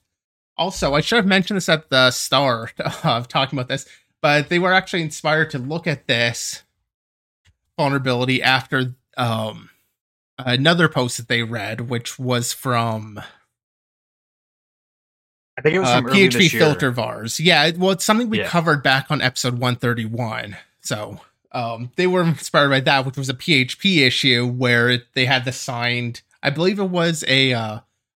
Also, 0.57 0.93
I 0.93 1.01
should 1.01 1.17
have 1.17 1.25
mentioned 1.25 1.57
this 1.57 1.69
at 1.69 1.89
the 1.89 2.11
start 2.11 2.73
of 3.03 3.27
talking 3.27 3.57
about 3.57 3.67
this, 3.67 3.87
but 4.21 4.49
they 4.49 4.59
were 4.59 4.73
actually 4.73 5.01
inspired 5.01 5.49
to 5.51 5.59
look 5.59 5.85
at 5.87 6.07
this 6.07 6.63
vulnerability 7.77 8.41
after 8.41 8.95
um, 9.17 9.69
another 10.37 10.87
post 10.87 11.17
that 11.17 11.27
they 11.27 11.43
read, 11.43 11.89
which 11.89 12.17
was 12.17 12.53
from 12.53 13.19
I 15.57 15.61
think 15.61 15.75
it 15.75 15.79
was 15.79 15.89
uh, 15.89 16.01
PHP 16.01 16.49
filter 16.51 16.91
vars. 16.91 17.39
Yeah, 17.39 17.71
well, 17.77 17.91
it's 17.91 18.03
something 18.03 18.29
we 18.29 18.39
Yeah. 18.39 18.47
covered 18.47 18.83
back 18.83 19.09
on 19.09 19.21
episode 19.21 19.53
131. 19.53 20.57
So 20.81 21.21
um, 21.53 21.91
they 21.95 22.07
were 22.07 22.23
inspired 22.23 22.69
by 22.69 22.81
that, 22.81 23.05
which 23.05 23.17
was 23.17 23.29
a 23.29 23.33
PHP 23.33 24.05
issue 24.05 24.45
where 24.45 24.89
it, 24.89 25.05
they 25.13 25.25
had 25.25 25.45
the 25.45 25.51
signed, 25.53 26.21
I 26.43 26.49
believe 26.49 26.77
it 26.79 26.89
was 26.89 27.23
a 27.27 27.53
uh, 27.53 27.79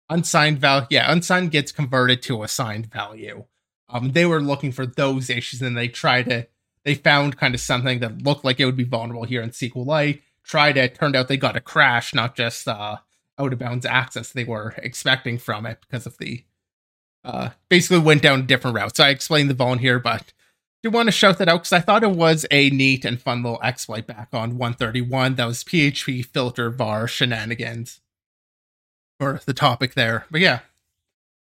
unsigned 0.09 0.59
value. 0.59 0.87
Yeah, 0.89 1.11
unsigned 1.11 1.51
gets 1.51 1.71
converted 1.73 2.21
to 2.23 2.43
a 2.43 2.47
signed 2.47 2.91
value. 2.91 3.43
Um, 3.89 4.13
they 4.13 4.25
were 4.25 4.41
looking 4.41 4.71
for 4.71 4.85
those 4.85 5.29
issues 5.29 5.61
and 5.61 5.77
they 5.77 5.89
tried 5.89 6.29
to, 6.29 6.47
they 6.83 6.95
found 6.95 7.37
kind 7.37 7.53
of 7.53 7.59
something 7.59 7.99
that 7.99 8.21
looked 8.21 8.45
like 8.45 8.59
it 8.59 8.65
would 8.65 8.77
be 8.77 8.83
vulnerable 8.85 9.25
here 9.25 9.41
in 9.41 9.49
SQLite. 9.49 10.21
Tried 10.43 10.77
it, 10.77 10.95
turned 10.95 11.15
out 11.15 11.27
they 11.27 11.37
got 11.37 11.55
a 11.57 11.61
crash, 11.61 12.13
not 12.13 12.35
just 12.35 12.67
uh, 12.67 12.97
out 13.37 13.51
of 13.53 13.59
bounds 13.59 13.85
access 13.85 14.31
they 14.31 14.43
were 14.45 14.73
expecting 14.77 15.37
from 15.37 15.65
it 15.65 15.79
because 15.81 16.05
of 16.05 16.17
the 16.19 16.43
uh, 17.25 17.49
basically 17.69 17.99
went 17.99 18.21
down 18.21 18.45
different 18.45 18.75
route. 18.75 18.95
So 18.95 19.03
I 19.03 19.09
explained 19.09 19.49
the 19.49 19.55
vuln 19.55 19.79
here, 19.79 19.99
but 19.99 20.31
do 20.83 20.91
want 20.91 21.07
to 21.07 21.11
shout 21.11 21.39
that 21.39 21.49
out 21.49 21.61
because 21.61 21.73
I 21.73 21.79
thought 21.79 22.03
it 22.03 22.11
was 22.11 22.45
a 22.51 22.69
neat 22.69 23.03
and 23.05 23.19
fun 23.19 23.41
little 23.41 23.61
exploit 23.63 24.05
back 24.05 24.29
on 24.31 24.57
131. 24.57 25.35
That 25.35 25.45
was 25.45 25.63
PHP 25.63 26.25
filter 26.27 26.69
var 26.69 27.07
shenanigans 27.07 28.01
for 29.19 29.41
the 29.45 29.53
topic 29.53 29.95
there. 29.95 30.25
But 30.29 30.41
yeah, 30.41 30.59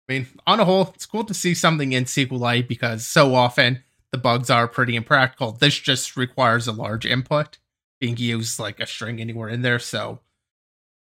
I 0.09 0.13
mean, 0.13 0.27
on 0.47 0.61
a 0.61 0.65
whole, 0.65 0.93
it's 0.95 1.05
cool 1.05 1.25
to 1.25 1.35
see 1.35 1.53
something 1.53 1.93
in 1.93 2.05
SQLite 2.05 2.67
because 2.67 3.07
so 3.07 3.35
often 3.35 3.83
the 4.13 4.19
bugs 4.19 4.49
are 4.49 4.67
pretty 4.67 4.97
impractical. 4.97 5.53
This 5.53 5.79
just 5.79 6.17
requires 6.17 6.67
a 6.67 6.73
large 6.73 7.05
input 7.05 7.59
being 8.01 8.17
used 8.17 8.59
like 8.59 8.81
a 8.81 8.87
string 8.87 9.21
anywhere 9.21 9.49
in 9.51 9.63
there, 9.63 9.79
so 9.79 10.21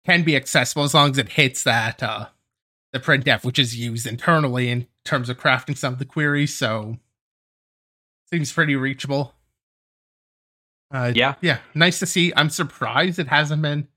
can 0.03 0.23
be 0.23 0.35
accessible 0.35 0.83
as 0.83 0.95
long 0.95 1.11
as 1.11 1.19
it 1.19 1.29
hits 1.29 1.63
that 1.63 2.01
uh 2.01 2.25
the 2.93 2.99
printf, 2.99 3.43
which 3.43 3.57
is 3.59 3.77
used 3.77 4.05
internally 4.05 4.69
in 4.69 4.87
terms 5.05 5.29
of 5.29 5.37
crafting 5.39 5.77
some 5.77 5.93
of 5.93 5.99
the 5.99 6.05
queries. 6.05 6.55
So 6.55 6.97
seems 8.31 8.51
pretty 8.51 8.75
reachable. 8.75 9.33
Uh, 10.93 11.11
Yeah. 11.15 11.35
yeah, 11.41 11.59
nice 11.73 11.99
to 11.99 12.05
see. 12.05 12.33
I'm 12.35 12.49
surprised 12.49 13.17
it 13.19 13.27
hasn't 13.29 13.61
been 13.61 13.87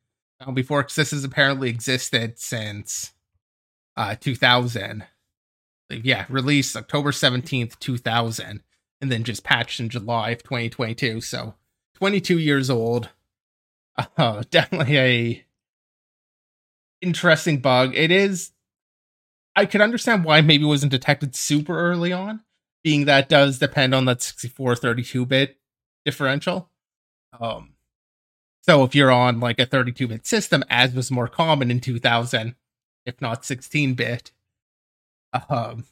found 0.41 0.55
before 0.55 0.83
because 0.83 0.95
this 0.97 1.11
has 1.11 1.25
apparently 1.25 1.69
existed 1.71 2.39
since 2.39 3.13
uh 3.97 4.15
2000. 4.17 5.05
Like, 5.91 6.05
Yeah, 6.05 6.27
released 6.29 6.77
October 6.77 7.11
17th, 7.13 7.79
2000. 7.79 8.63
and 9.01 9.11
then 9.13 9.25
just 9.25 9.45
patched 9.45 9.81
in 9.81 9.89
July 9.89 10.31
of 10.31 10.43
2022. 10.45 11.21
So 11.21 11.55
22 11.95 12.39
years 12.39 12.71
old. 12.71 13.11
Uh, 14.17 14.43
definitely 14.51 14.99
a 14.99 15.45
interesting 17.01 17.59
bug. 17.59 17.95
It 17.95 18.11
is. 18.11 18.53
I 19.57 19.67
could 19.67 19.81
understand 19.81 20.25
why 20.25 20.41
maybe 20.41 20.65
it 20.65 20.69
wasn't 20.69 20.93
detected 20.93 21.37
super 21.37 21.79
early 21.79 22.13
on, 22.13 22.41
being 22.83 23.05
that 23.07 23.29
does 23.29 23.59
depend 23.59 23.95
on 23.95 24.05
that 24.07 24.23
64 24.23 24.77
32 24.77 25.27
bit 25.27 25.59
differential. 26.05 26.71
Um, 27.39 27.75
so 28.63 28.83
if 28.85 28.95
you're 28.95 29.11
on 29.11 29.41
like 29.41 29.59
a 29.59 29.67
32 29.67 30.09
bit 30.09 30.27
system, 30.27 30.65
as 30.71 30.95
was 30.95 31.11
more 31.11 31.29
common 31.29 31.71
in 31.71 31.81
2000, 31.81 32.55
if 33.07 33.21
not 33.21 33.45
16 33.45 33.95
bit, 33.95 34.33
um, 35.49 35.85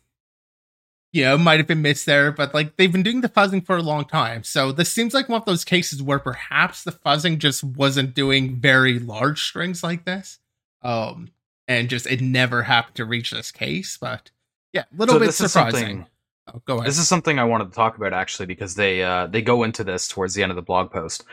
you 1.13 1.25
know, 1.25 1.37
might 1.37 1.61
have 1.61 1.67
been 1.67 1.83
missed 1.83 2.07
there, 2.07 2.33
but 2.33 2.55
like 2.55 2.77
they've 2.77 2.91
been 2.91 3.03
doing 3.03 3.21
the 3.21 3.29
fuzzing 3.29 3.65
for 3.65 3.77
a 3.77 3.83
long 3.83 4.07
time. 4.07 4.43
So 4.45 4.73
this 4.73 4.91
seems 4.91 5.13
like 5.13 5.29
one 5.29 5.41
of 5.41 5.47
those 5.47 5.65
cases 5.65 6.03
where 6.03 6.19
perhaps 6.19 6.83
the 6.83 6.93
fuzzing 6.93 7.39
just 7.39 7.63
wasn't 7.63 8.15
doing 8.15 8.57
very 8.57 8.99
large 8.99 9.43
strings 9.43 9.83
like 9.83 10.05
this. 10.07 10.39
Um, 10.81 11.31
and 11.69 11.89
just 11.89 12.07
it 12.07 12.21
never 12.21 12.63
happened 12.63 12.97
to 12.97 13.05
reach 13.05 13.31
this 13.31 13.51
case, 13.51 13.97
but 14.01 14.31
yeah, 14.73 14.85
a 14.93 14.97
little 14.97 15.17
so 15.17 15.19
bit 15.19 15.33
surprising. 15.33 16.07
Oh, 16.53 16.61
go 16.65 16.75
ahead. 16.79 16.89
This 16.89 16.99
is 16.99 17.07
something 17.07 17.39
I 17.39 17.45
wanted 17.45 17.67
to 17.67 17.75
talk 17.75 17.97
about 17.97 18.13
actually 18.13 18.47
because 18.47 18.75
they 18.75 19.03
uh, 19.03 19.29
they 19.29 19.43
go 19.43 19.63
into 19.63 19.85
this 19.85 20.09
towards 20.09 20.35
the 20.35 20.43
end 20.43 20.51
of 20.51 20.57
the 20.57 20.63
blog 20.63 20.91
post. 20.91 21.25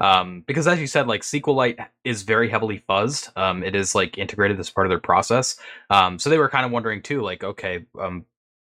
Um, 0.00 0.42
because 0.46 0.66
as 0.66 0.80
you 0.80 0.86
said, 0.88 1.06
like 1.06 1.22
SQLite 1.22 1.86
is 2.04 2.22
very 2.22 2.48
heavily 2.48 2.82
fuzzed. 2.88 3.36
Um, 3.36 3.62
it 3.62 3.76
is 3.76 3.94
like 3.94 4.18
integrated 4.18 4.58
as 4.58 4.70
part 4.70 4.86
of 4.86 4.90
their 4.90 4.98
process. 4.98 5.56
Um, 5.88 6.18
so 6.18 6.30
they 6.30 6.38
were 6.38 6.48
kind 6.48 6.66
of 6.66 6.72
wondering 6.72 7.02
too, 7.02 7.22
like, 7.22 7.44
okay, 7.44 7.86
um, 8.00 8.26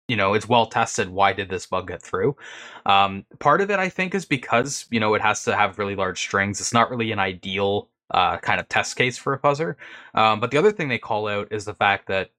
you 0.09 0.17
know, 0.17 0.35
it's 0.35 0.49
well 0.49 0.67
tested. 0.67 1.09
Why 1.09 1.33
did 1.33 1.49
this 1.49 1.67
bug 1.67 1.89
get 1.89 2.03
through? 2.03 2.37
Um, 2.85 3.25
part 3.39 3.61
of 3.61 3.71
it, 3.71 3.79
I 3.79 3.89
think, 3.89 4.15
is 4.15 4.25
because 4.25 4.87
you 4.91 5.01
know 5.01 5.15
it 5.15 5.23
has 5.23 5.45
to 5.45 5.55
have 5.55 5.79
really 5.79 5.97
large 5.97 6.19
strings. 6.19 6.61
It's 6.61 6.75
not 6.75 6.91
really 6.91 7.13
an 7.13 7.21
ideal 7.21 7.89
uh, 8.15 8.39
kind 8.39 8.61
of 8.61 8.69
test 8.69 8.97
case 8.97 9.19
for 9.19 9.35
a 9.35 9.39
fuzzer. 9.39 9.75
Um, 10.15 10.41
but 10.41 10.53
the 10.53 10.59
other 10.59 10.73
thing 10.73 10.89
they 10.89 10.99
call 10.99 11.27
out 11.27 11.49
is 11.51 11.65
the 11.65 11.75
fact 11.75 12.07
that 12.07 12.31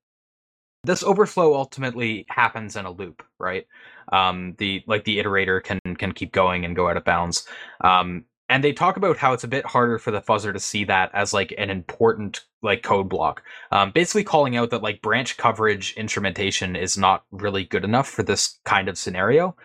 this 0.86 1.03
overflow 1.03 1.53
ultimately 1.53 2.26
happens 2.30 2.76
in 2.76 2.86
a 2.86 2.91
loop, 2.91 3.23
right? 3.39 3.67
Um, 4.11 4.55
the 4.57 4.84
like 4.88 5.03
the 5.03 5.17
iterator 5.19 5.61
can 5.61 5.80
can 5.97 6.13
keep 6.13 6.32
going 6.32 6.63
and 6.63 6.76
go 6.76 6.89
out 6.89 6.97
of 6.97 7.03
bounds. 7.03 7.45
Um, 7.82 8.26
and 8.47 8.63
they 8.63 8.73
talk 8.73 8.95
about 8.95 9.17
how 9.17 9.34
it's 9.34 9.43
a 9.43 9.49
bit 9.49 9.65
harder 9.65 9.97
for 9.97 10.11
the 10.11 10.21
fuzzer 10.21 10.53
to 10.53 10.59
see 10.59 10.86
that 10.86 11.09
as 11.13 11.34
like 11.34 11.53
an 11.57 11.69
important 11.69 12.45
like 12.61 12.84
code 12.84 13.09
block 13.09 13.41
um, 13.71 13.91
basically 13.91 14.23
calling 14.23 14.55
out 14.55 14.69
that 14.69 14.84
like 14.84 15.01
branch 15.01 15.38
coverage 15.38 15.93
instrumentation 15.97 16.76
is 16.76 16.97
not 16.97 17.23
really 17.32 17.63
good 17.63 17.84
enough 17.84 18.07
for 18.07 18.23
this 18.23 18.59
kind 18.63 18.88
of 18.88 18.97
scenario 18.97 19.55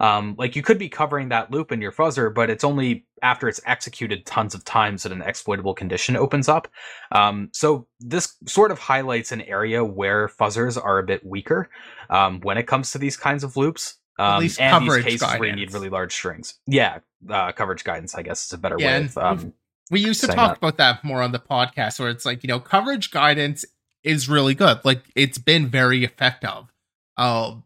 um, 0.00 0.34
like 0.38 0.56
you 0.56 0.62
could 0.62 0.78
be 0.78 0.88
covering 0.88 1.28
that 1.28 1.50
loop 1.50 1.70
in 1.70 1.80
your 1.80 1.92
fuzzer 1.92 2.34
but 2.34 2.50
it's 2.50 2.64
only 2.64 3.06
after 3.22 3.48
it's 3.48 3.60
executed 3.66 4.26
tons 4.26 4.54
of 4.54 4.64
times 4.64 5.04
that 5.04 5.12
an 5.12 5.22
exploitable 5.22 5.74
condition 5.74 6.16
opens 6.16 6.48
up 6.48 6.66
um, 7.12 7.48
so 7.52 7.86
this 8.00 8.34
sort 8.46 8.72
of 8.72 8.78
highlights 8.78 9.30
an 9.30 9.42
area 9.42 9.84
where 9.84 10.26
fuzzers 10.26 10.82
are 10.82 10.98
a 10.98 11.04
bit 11.04 11.24
weaker 11.24 11.70
um, 12.08 12.40
when 12.40 12.58
it 12.58 12.66
comes 12.66 12.90
to 12.90 12.98
these 12.98 13.16
kinds 13.16 13.44
of 13.44 13.56
loops 13.56 13.98
um, 14.20 14.34
and 14.34 14.42
these 14.42 14.56
cases 14.58 15.20
guidance. 15.20 15.40
where 15.40 15.48
you 15.48 15.56
need 15.56 15.72
really 15.72 15.88
large 15.88 16.12
strings. 16.12 16.54
Yeah, 16.66 16.98
uh, 17.28 17.52
coverage 17.52 17.84
guidance, 17.84 18.14
I 18.14 18.22
guess, 18.22 18.44
is 18.44 18.52
a 18.52 18.58
better 18.58 18.76
yeah, 18.78 18.98
way 18.98 19.04
of. 19.06 19.18
Um, 19.18 19.54
we 19.90 20.00
used 20.00 20.20
to 20.20 20.26
talk 20.26 20.36
that. 20.36 20.58
about 20.58 20.76
that 20.76 21.02
more 21.02 21.22
on 21.22 21.32
the 21.32 21.38
podcast, 21.38 21.98
where 21.98 22.10
it's 22.10 22.26
like 22.26 22.44
you 22.44 22.48
know, 22.48 22.60
coverage 22.60 23.10
guidance 23.10 23.64
is 24.02 24.28
really 24.28 24.54
good. 24.54 24.80
Like 24.84 25.02
it's 25.14 25.38
been 25.38 25.68
very 25.68 26.04
effective. 26.04 26.70
Um, 27.16 27.64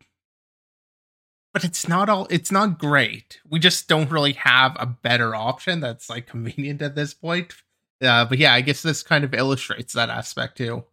but 1.55 1.64
it's 1.64 1.88
not 1.88 2.09
all. 2.11 2.26
It's 2.30 2.50
not 2.52 2.78
great. 2.78 3.40
We 3.48 3.61
just 3.61 3.88
don't 3.88 4.11
really 4.11 4.32
have 4.32 4.76
a 4.78 4.86
better 4.86 5.34
option 5.34 5.80
that's 5.80 6.11
like 6.11 6.26
convenient 6.26 6.82
at 6.82 6.96
this 6.96 7.14
point. 7.14 7.55
Uh, 8.02 8.26
but 8.26 8.38
yeah, 8.38 8.52
I 8.52 8.61
guess 8.61 8.82
this 8.82 9.05
kind 9.05 9.24
of 9.24 9.32
illustrates 9.32 9.94
that 9.94 10.11
aspect 10.11 10.59
too. 10.59 10.84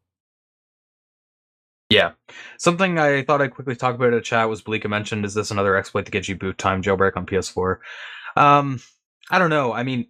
Yeah. 1.89 2.11
Something 2.57 2.99
I 2.99 3.23
thought 3.23 3.41
I'd 3.41 3.55
quickly 3.55 3.75
talk 3.75 3.95
about 3.95 4.13
in 4.13 4.21
chat 4.21 4.47
was 4.47 4.61
Bleaka 4.61 4.87
mentioned, 4.87 5.25
is 5.25 5.33
this 5.33 5.51
another 5.51 5.75
exploit 5.75 6.05
to 6.05 6.11
get 6.11 6.29
you 6.29 6.37
boot 6.37 6.57
time 6.57 6.81
jailbreak 6.81 7.17
on 7.17 7.25
PS4? 7.25 7.79
Um, 8.37 8.79
I 9.29 9.39
don't 9.39 9.49
know. 9.49 9.73
I 9.73 9.83
mean, 9.83 10.07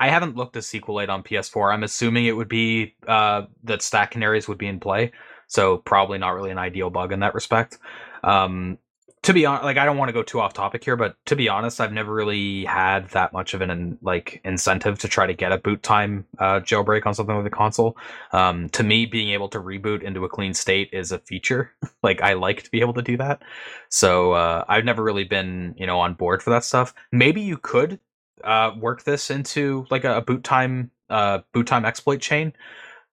I 0.00 0.08
haven't 0.08 0.36
looked 0.36 0.56
at 0.56 0.64
SQLite 0.64 1.08
on 1.08 1.22
PS4. 1.22 1.72
I'm 1.72 1.84
assuming 1.84 2.26
it 2.26 2.36
would 2.36 2.48
be 2.48 2.96
uh, 3.06 3.42
that 3.64 3.82
stack 3.82 4.10
canaries 4.10 4.48
would 4.48 4.58
be 4.58 4.66
in 4.66 4.80
play, 4.80 5.12
so 5.46 5.78
probably 5.78 6.18
not 6.18 6.34
really 6.34 6.50
an 6.50 6.58
ideal 6.58 6.90
bug 6.90 7.12
in 7.12 7.20
that 7.20 7.34
respect. 7.34 7.78
Um, 8.24 8.78
to 9.22 9.34
be 9.34 9.44
honest, 9.44 9.64
like 9.64 9.76
I 9.76 9.84
don't 9.84 9.98
want 9.98 10.08
to 10.08 10.14
go 10.14 10.22
too 10.22 10.40
off 10.40 10.54
topic 10.54 10.82
here, 10.82 10.96
but 10.96 11.14
to 11.26 11.36
be 11.36 11.48
honest, 11.48 11.78
I've 11.78 11.92
never 11.92 12.12
really 12.12 12.64
had 12.64 13.08
that 13.10 13.34
much 13.34 13.52
of 13.52 13.60
an 13.60 13.98
like 14.00 14.40
incentive 14.44 14.98
to 15.00 15.08
try 15.08 15.26
to 15.26 15.34
get 15.34 15.52
a 15.52 15.58
boot 15.58 15.82
time 15.82 16.26
uh, 16.38 16.60
jailbreak 16.60 17.04
on 17.04 17.14
something 17.14 17.36
like 17.36 17.44
a 17.44 17.50
console. 17.50 17.98
Um, 18.32 18.70
to 18.70 18.82
me, 18.82 19.04
being 19.04 19.30
able 19.30 19.50
to 19.50 19.58
reboot 19.60 20.02
into 20.02 20.24
a 20.24 20.28
clean 20.28 20.54
state 20.54 20.88
is 20.92 21.12
a 21.12 21.18
feature. 21.18 21.72
like 22.02 22.22
I 22.22 22.32
like 22.32 22.62
to 22.62 22.70
be 22.70 22.80
able 22.80 22.94
to 22.94 23.02
do 23.02 23.18
that. 23.18 23.42
So 23.90 24.32
uh, 24.32 24.64
I've 24.68 24.86
never 24.86 25.02
really 25.02 25.24
been 25.24 25.74
you 25.76 25.86
know 25.86 26.00
on 26.00 26.14
board 26.14 26.42
for 26.42 26.50
that 26.50 26.64
stuff. 26.64 26.94
Maybe 27.12 27.42
you 27.42 27.58
could 27.58 28.00
uh, 28.42 28.72
work 28.78 29.04
this 29.04 29.30
into 29.30 29.86
like 29.90 30.04
a, 30.04 30.16
a 30.16 30.22
boot 30.22 30.44
time 30.44 30.92
uh, 31.10 31.40
boot 31.52 31.66
time 31.66 31.84
exploit 31.84 32.22
chain, 32.22 32.54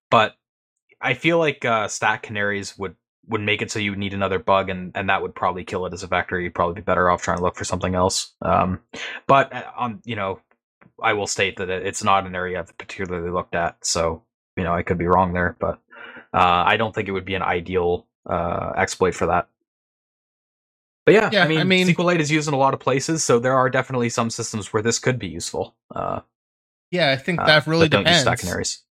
but 0.10 0.36
I 1.02 1.16
feel 1.16 1.38
like 1.38 1.66
uh, 1.66 1.90
stack 1.90 2.24
canaries 2.24 2.78
would 2.78 2.96
would 3.28 3.42
make 3.42 3.62
it 3.62 3.72
so 3.72 3.80
you 3.80 3.92
would 3.92 4.00
need 4.00 4.14
another 4.14 4.40
bug 4.40 4.70
and 4.70 4.92
and 4.96 5.10
that 5.10 5.22
would 5.22 5.36
probably 5.36 5.64
kill 5.64 5.86
it 5.86 5.94
as 5.94 6.04
a 6.04 6.08
vector 6.08 6.40
you'd 6.40 6.56
probably 6.56 6.76
be 6.76 6.82
better 6.82 7.10
off 7.10 7.22
trying 7.22 7.38
to 7.38 7.44
look 7.44 7.56
for 7.56 7.66
something 7.66 7.96
else 7.96 8.34
um, 8.42 8.80
but 9.28 9.52
um 9.78 10.02
you 10.06 10.16
know 10.16 10.40
i 11.02 11.14
will 11.14 11.28
state 11.28 11.58
that 11.58 11.70
it's 11.70 12.04
not 12.04 12.26
an 12.26 12.36
area 12.36 12.60
i've 12.60 12.78
particularly 12.78 13.30
looked 13.30 13.56
at 13.56 13.78
so 13.86 14.24
you 14.56 14.64
know 14.64 14.74
i 14.74 14.84
could 14.84 14.98
be 14.98 15.08
wrong 15.08 15.34
there 15.34 15.56
but 15.60 15.80
uh, 16.34 16.64
i 16.66 16.78
don't 16.78 16.96
think 16.96 17.08
it 17.08 17.12
would 17.12 17.26
be 17.26 17.36
an 17.36 17.44
ideal 17.44 18.06
uh, 18.26 18.74
exploit 18.76 19.16
for 19.16 19.28
that 19.28 19.48
but 21.06 21.14
yeah, 21.14 21.30
yeah 21.32 21.46
I, 21.46 21.48
mean, 21.48 21.60
I 21.60 21.64
mean 21.64 21.88
SQLite 21.88 22.20
is 22.20 22.30
used 22.30 22.50
in 22.50 22.54
a 22.54 22.58
lot 22.58 22.74
of 22.74 22.82
places, 22.82 23.24
so 23.24 23.40
there 23.40 23.56
are 23.56 23.70
definitely 23.70 24.10
some 24.10 24.30
systems 24.30 24.74
where 24.74 24.84
this 24.84 25.00
could 25.00 25.18
be 25.18 25.30
useful. 25.30 25.74
Uh, 25.90 26.20
yeah, 26.92 27.12
I 27.12 27.16
think 27.16 27.40
uh, 27.40 27.46
that 27.46 27.66
really 27.66 27.88
depends. 27.88 28.26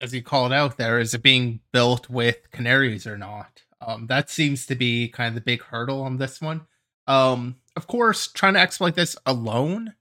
As 0.01 0.11
you 0.11 0.23
called 0.23 0.51
it 0.51 0.55
out 0.55 0.77
there, 0.77 0.99
is 0.99 1.13
it 1.13 1.21
being 1.21 1.59
built 1.71 2.09
with 2.09 2.49
canaries 2.51 3.05
or 3.05 3.15
not? 3.15 3.61
Um, 3.81 4.07
that 4.07 4.29
seems 4.29 4.65
to 4.67 4.75
be 4.75 5.07
kind 5.07 5.29
of 5.29 5.35
the 5.35 5.41
big 5.41 5.61
hurdle 5.61 6.01
on 6.01 6.17
this 6.17 6.41
one. 6.41 6.61
Um, 7.07 7.55
of 7.75 7.87
course, 7.87 8.27
trying 8.27 8.53
to 8.53 8.59
exploit 8.59 8.95
this 8.95 9.15
alone 9.25 9.95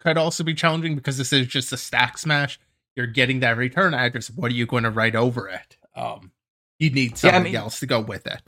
could 0.00 0.16
also 0.16 0.42
be 0.42 0.54
challenging 0.54 0.96
because 0.96 1.18
this 1.18 1.32
is 1.32 1.46
just 1.46 1.72
a 1.72 1.76
stack 1.76 2.18
smash. 2.18 2.58
You're 2.96 3.06
getting 3.06 3.40
that 3.40 3.56
return 3.56 3.94
address. 3.94 4.30
What 4.30 4.50
are 4.50 4.54
you 4.54 4.66
going 4.66 4.84
to 4.84 4.90
write 4.90 5.14
over 5.14 5.48
it? 5.48 5.76
Um, 5.94 6.32
you 6.78 6.90
need 6.90 7.18
something 7.18 7.34
yeah, 7.34 7.40
I 7.40 7.52
mean, 7.52 7.56
else 7.56 7.80
to 7.80 7.86
go 7.86 8.00
with 8.00 8.26
it. 8.26 8.42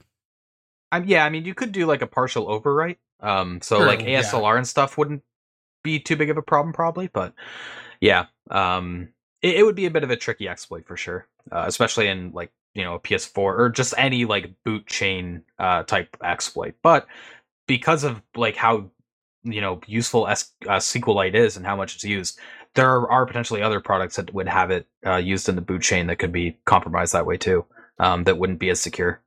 Um, 0.91 1.05
yeah, 1.07 1.25
I 1.25 1.31
mean, 1.31 1.45
you 1.45 1.55
could 1.55 1.73
do 1.73 1.87
like 1.87 2.03
a 2.03 2.07
partial 2.07 2.47
overwrite. 2.47 2.97
Um, 3.21 3.61
so 3.63 3.79
True, 3.79 3.87
like 3.87 4.01
ASLR 4.01 4.43
yeah. 4.53 4.57
and 4.57 4.67
stuff 4.67 4.99
wouldn't 4.99 5.23
be 5.85 6.01
too 6.01 6.17
big 6.17 6.31
of 6.31 6.37
a 6.37 6.43
problem, 6.43 6.73
probably. 6.73 7.09
But 7.09 7.35
yeah, 8.01 8.27
um, 8.51 9.11
it, 9.43 9.57
it 9.57 9.63
would 9.65 9.75
be 9.75 9.87
a 9.87 9.91
bit 9.91 10.05
of 10.05 10.11
a 10.11 10.17
tricky 10.17 10.49
exploit 10.49 10.87
for 10.87 10.97
sure, 10.97 11.27
uh, 11.51 11.65
especially 11.67 12.09
in 12.09 12.33
like 12.33 12.53
you 12.75 12.85
know 12.85 12.95
a 12.95 13.01
PS4 13.01 13.37
or 13.37 13.69
just 13.69 13.95
any 13.99 14.25
like 14.25 14.53
boot 14.65 14.87
chain 14.87 15.43
uh, 15.59 15.83
type 15.83 16.17
exploit. 16.23 16.75
But 16.83 17.07
because 17.67 18.05
of 18.05 18.23
like 18.37 18.57
how 18.57 18.91
you 19.43 19.61
know 19.61 19.81
useful 19.87 20.29
S- 20.29 20.53
uh, 20.67 20.77
SQLite 20.77 21.35
is 21.35 21.57
and 21.57 21.67
how 21.67 21.77
much 21.77 21.97
it's 21.97 22.05
used, 22.05 22.39
there 22.75 23.09
are 23.11 23.27
potentially 23.27 23.63
other 23.63 23.81
products 23.81 24.17
that 24.17 24.33
would 24.33 24.49
have 24.49 24.71
it 24.71 24.87
uh, 25.07 25.17
used 25.17 25.49
in 25.49 25.57
the 25.57 25.63
boot 25.63 25.83
chain 25.83 26.07
that 26.07 26.19
could 26.19 26.33
be 26.33 26.57
compromised 26.65 27.13
that 27.13 27.27
way 27.27 27.37
too. 27.37 27.65
Um, 27.99 28.25
that 28.25 28.39
wouldn't 28.39 28.59
be 28.59 28.71
as 28.71 28.81
secure. 28.81 29.21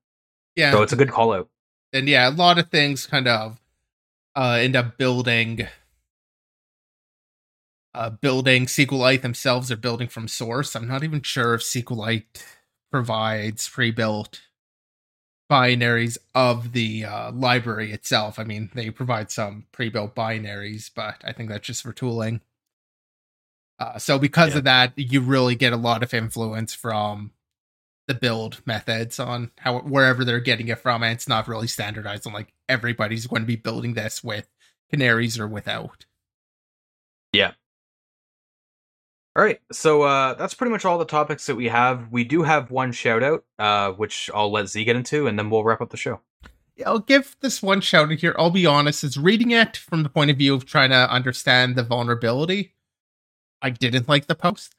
Yeah. 0.56 0.72
So 0.72 0.82
it's 0.82 0.94
a 0.94 0.98
good 0.98 1.12
call 1.12 1.34
out. 1.34 1.50
And 1.94 2.10
yeah, 2.10 2.28
a 2.28 2.32
lot 2.32 2.58
of 2.58 2.70
things 2.70 3.06
kind 3.06 3.28
of 3.28 3.58
uh, 4.36 4.58
end 4.60 4.76
up 4.76 4.98
building 4.98 5.68
uh, 7.96 8.10
building 8.10 8.66
SQLite 8.66 9.22
themselves 9.22 9.72
are 9.72 9.78
building 9.78 10.10
from 10.10 10.28
source. 10.28 10.76
I'm 10.76 10.88
not 10.88 11.04
even 11.04 11.22
sure 11.22 11.54
if 11.54 11.62
SQLite 11.62 12.26
provides 12.92 13.70
pre-built 13.70 14.42
binaries 15.50 16.18
of 16.34 16.74
the 16.74 17.06
uh, 17.06 17.32
library 17.32 17.94
itself. 17.94 18.38
I 18.38 18.44
mean, 18.44 18.70
they 18.74 18.90
provide 18.90 19.32
some 19.32 19.66
pre-built 19.72 20.14
binaries, 20.14 20.92
but 20.94 21.16
I 21.24 21.32
think 21.32 21.50
that's 21.50 21.66
just 21.66 21.84
for 21.84 21.94
tooling. 21.94 22.42
Uh, 23.80 23.98
so 23.98 24.20
because 24.20 24.52
yeah. 24.52 24.58
of 24.58 24.64
that, 24.66 24.94
you 24.98 25.22
really 25.22 25.56
get 25.56 25.72
a 25.72 25.78
lot 25.78 26.04
of 26.04 26.14
influence 26.14 26.74
from 26.74 27.32
the 28.08 28.14
build 28.14 28.62
methods 28.66 29.20
on 29.20 29.52
how 29.58 29.80
wherever 29.80 30.26
they're 30.26 30.40
getting 30.42 30.68
it 30.68 30.80
from, 30.80 31.02
and 31.02 31.14
it's 31.14 31.30
not 31.30 31.48
really 31.48 31.68
standardized 31.68 32.28
on 32.28 32.34
like 32.34 32.54
everybody's 32.68 33.28
going 33.28 33.42
to 33.42 33.48
be 33.48 33.56
building 33.56 33.94
this 33.94 34.24
with 34.24 34.48
canaries 34.92 35.40
or 35.40 35.48
without. 35.48 36.06
Yeah, 37.34 37.54
all 39.36 39.44
right, 39.44 39.60
so 39.72 40.04
uh, 40.04 40.34
that's 40.36 40.54
pretty 40.54 40.72
much 40.72 40.86
all 40.86 40.98
the 40.98 41.06
topics 41.06 41.46
that 41.48 41.56
we 41.56 41.68
have. 41.68 42.10
We 42.10 42.24
do 42.24 42.44
have 42.44 42.72
one 42.72 42.94
shout 42.94 43.22
out, 43.22 43.44
uh, 43.60 43.92
which 43.92 44.30
I'll 44.34 44.52
let 44.52 44.70
Z 44.70 44.84
get 44.86 44.96
into, 44.96 45.28
and 45.28 45.38
then 45.38 45.50
we'll 45.50 45.64
wrap 45.64 45.82
up 45.82 45.90
the 45.90 45.98
show. 45.98 46.22
Yeah, 46.78 46.90
I'll 46.90 47.00
give 47.00 47.36
this 47.42 47.62
one 47.62 47.82
shout 47.82 48.12
out 48.12 48.18
here. 48.18 48.36
I'll 48.38 48.50
be 48.50 48.66
honest, 48.66 49.04
is 49.04 49.18
reading 49.18 49.52
it 49.52 49.76
from 49.76 50.04
the 50.04 50.10
point 50.10 50.32
of 50.32 50.38
view 50.38 50.54
of 50.54 50.66
trying 50.66 50.90
to 50.92 51.12
understand 51.12 51.76
the 51.76 51.84
vulnerability. 51.84 52.74
I 53.62 53.72
didn't 53.72 54.08
like 54.08 54.28
the 54.28 54.36
post. 54.36 54.76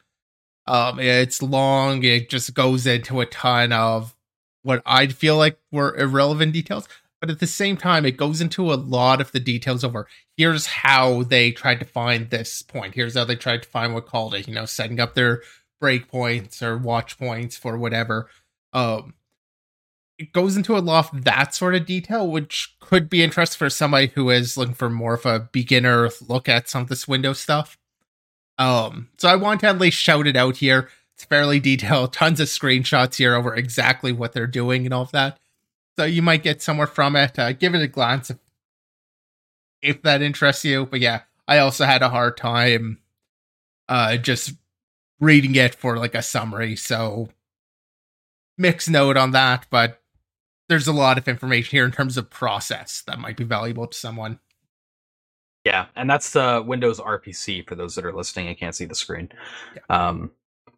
Um, 0.66 1.00
it's 1.00 1.42
long. 1.42 2.02
It 2.02 2.30
just 2.30 2.54
goes 2.54 2.86
into 2.86 3.20
a 3.20 3.26
ton 3.26 3.72
of 3.72 4.16
what 4.62 4.82
I'd 4.86 5.14
feel 5.14 5.36
like 5.36 5.58
were 5.70 5.96
irrelevant 5.96 6.52
details. 6.52 6.88
But 7.26 7.32
at 7.34 7.40
the 7.40 7.46
same 7.46 7.76
time, 7.76 8.06
it 8.06 8.16
goes 8.16 8.40
into 8.40 8.72
a 8.72 8.74
lot 8.74 9.20
of 9.20 9.32
the 9.32 9.40
details 9.40 9.82
over 9.82 10.06
here's 10.36 10.66
how 10.66 11.24
they 11.24 11.50
tried 11.50 11.80
to 11.80 11.86
find 11.86 12.30
this 12.30 12.62
point. 12.62 12.94
Here's 12.94 13.16
how 13.16 13.24
they 13.24 13.34
tried 13.34 13.64
to 13.64 13.68
find 13.68 13.94
what 13.94 14.06
called 14.06 14.34
it, 14.34 14.46
you 14.46 14.54
know, 14.54 14.64
setting 14.64 15.00
up 15.00 15.14
their 15.14 15.42
breakpoints 15.82 16.62
or 16.62 16.78
watch 16.78 17.18
points 17.18 17.56
for 17.56 17.76
whatever. 17.76 18.30
Um, 18.72 19.14
it 20.18 20.32
goes 20.32 20.56
into 20.56 20.76
a 20.76 20.78
lot 20.78 21.12
of 21.12 21.24
that 21.24 21.52
sort 21.52 21.74
of 21.74 21.84
detail, 21.84 22.28
which 22.28 22.76
could 22.80 23.10
be 23.10 23.22
interesting 23.22 23.58
for 23.58 23.68
somebody 23.68 24.06
who 24.08 24.30
is 24.30 24.56
looking 24.56 24.74
for 24.74 24.88
more 24.88 25.14
of 25.14 25.26
a 25.26 25.48
beginner 25.52 26.08
look 26.26 26.48
at 26.48 26.68
some 26.68 26.82
of 26.82 26.88
this 26.88 27.08
Windows 27.08 27.40
stuff. 27.40 27.76
Um, 28.58 29.08
so 29.18 29.28
I 29.28 29.36
want 29.36 29.60
to 29.60 29.66
at 29.66 29.78
least 29.78 29.98
shout 29.98 30.26
it 30.26 30.36
out 30.36 30.58
here. 30.58 30.88
It's 31.14 31.24
fairly 31.24 31.60
detailed, 31.60 32.12
tons 32.12 32.40
of 32.40 32.48
screenshots 32.48 33.16
here 33.16 33.34
over 33.34 33.54
exactly 33.54 34.12
what 34.12 34.32
they're 34.32 34.46
doing 34.46 34.84
and 34.84 34.94
all 34.94 35.02
of 35.02 35.12
that. 35.12 35.38
So 35.98 36.04
you 36.04 36.22
might 36.22 36.42
get 36.42 36.62
somewhere 36.62 36.86
from 36.86 37.16
it. 37.16 37.38
Uh, 37.38 37.52
give 37.52 37.74
it 37.74 37.82
a 37.82 37.88
glance 37.88 38.30
if, 38.30 38.36
if 39.82 40.02
that 40.02 40.22
interests 40.22 40.64
you. 40.64 40.86
But 40.86 41.00
yeah, 41.00 41.22
I 41.48 41.58
also 41.58 41.84
had 41.84 42.02
a 42.02 42.08
hard 42.08 42.36
time 42.36 42.98
uh, 43.88 44.16
just 44.16 44.52
reading 45.20 45.54
it 45.54 45.74
for 45.74 45.96
like 45.96 46.14
a 46.14 46.22
summary. 46.22 46.76
So 46.76 47.28
mixed 48.58 48.90
note 48.90 49.16
on 49.16 49.32
that, 49.32 49.66
but 49.70 50.02
there's 50.68 50.88
a 50.88 50.92
lot 50.92 51.18
of 51.18 51.28
information 51.28 51.70
here 51.76 51.84
in 51.84 51.92
terms 51.92 52.16
of 52.16 52.30
process 52.30 53.02
that 53.06 53.18
might 53.18 53.36
be 53.36 53.44
valuable 53.44 53.86
to 53.86 53.96
someone. 53.96 54.38
Yeah, 55.64 55.86
and 55.96 56.08
that's 56.08 56.30
the 56.30 56.62
Windows 56.64 57.00
RPC 57.00 57.66
for 57.66 57.74
those 57.74 57.96
that 57.96 58.04
are 58.04 58.12
listening 58.12 58.48
and 58.48 58.56
can't 58.56 58.74
see 58.74 58.84
the 58.84 58.94
screen. 58.94 59.30
Yeah. 59.74 60.08
Um, 60.08 60.30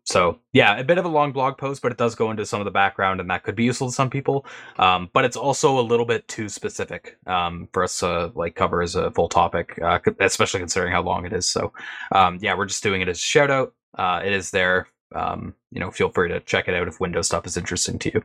so 0.08 0.38
yeah, 0.54 0.78
a 0.78 0.84
bit 0.84 0.96
of 0.96 1.04
a 1.04 1.08
long 1.08 1.32
blog 1.32 1.58
post, 1.58 1.82
but 1.82 1.92
it 1.92 1.98
does 1.98 2.14
go 2.14 2.30
into 2.30 2.46
some 2.46 2.62
of 2.62 2.64
the 2.64 2.70
background, 2.70 3.20
and 3.20 3.28
that 3.28 3.42
could 3.42 3.54
be 3.54 3.64
useful 3.64 3.88
to 3.88 3.92
some 3.92 4.08
people. 4.08 4.46
Um, 4.78 5.10
but 5.12 5.26
it's 5.26 5.36
also 5.36 5.78
a 5.78 5.82
little 5.82 6.06
bit 6.06 6.26
too 6.28 6.48
specific 6.48 7.18
um, 7.26 7.68
for 7.74 7.84
us 7.84 7.98
to 7.98 8.32
like 8.34 8.54
cover 8.54 8.80
as 8.80 8.94
a 8.94 9.10
full 9.10 9.28
topic, 9.28 9.78
uh, 9.84 9.98
especially 10.20 10.60
considering 10.60 10.92
how 10.92 11.02
long 11.02 11.26
it 11.26 11.34
is. 11.34 11.44
So 11.44 11.74
um, 12.12 12.38
yeah, 12.40 12.56
we're 12.56 12.64
just 12.64 12.82
doing 12.82 13.02
it 13.02 13.08
as 13.08 13.18
a 13.18 13.20
shout 13.20 13.50
out. 13.50 13.74
Uh, 13.98 14.22
it 14.24 14.32
is 14.32 14.50
there. 14.50 14.88
Um, 15.14 15.54
you 15.70 15.78
know, 15.78 15.90
feel 15.90 16.08
free 16.08 16.30
to 16.30 16.40
check 16.40 16.68
it 16.68 16.74
out 16.74 16.88
if 16.88 17.00
Windows 17.00 17.26
stuff 17.26 17.46
is 17.46 17.58
interesting 17.58 17.98
to 17.98 18.12
you. 18.14 18.24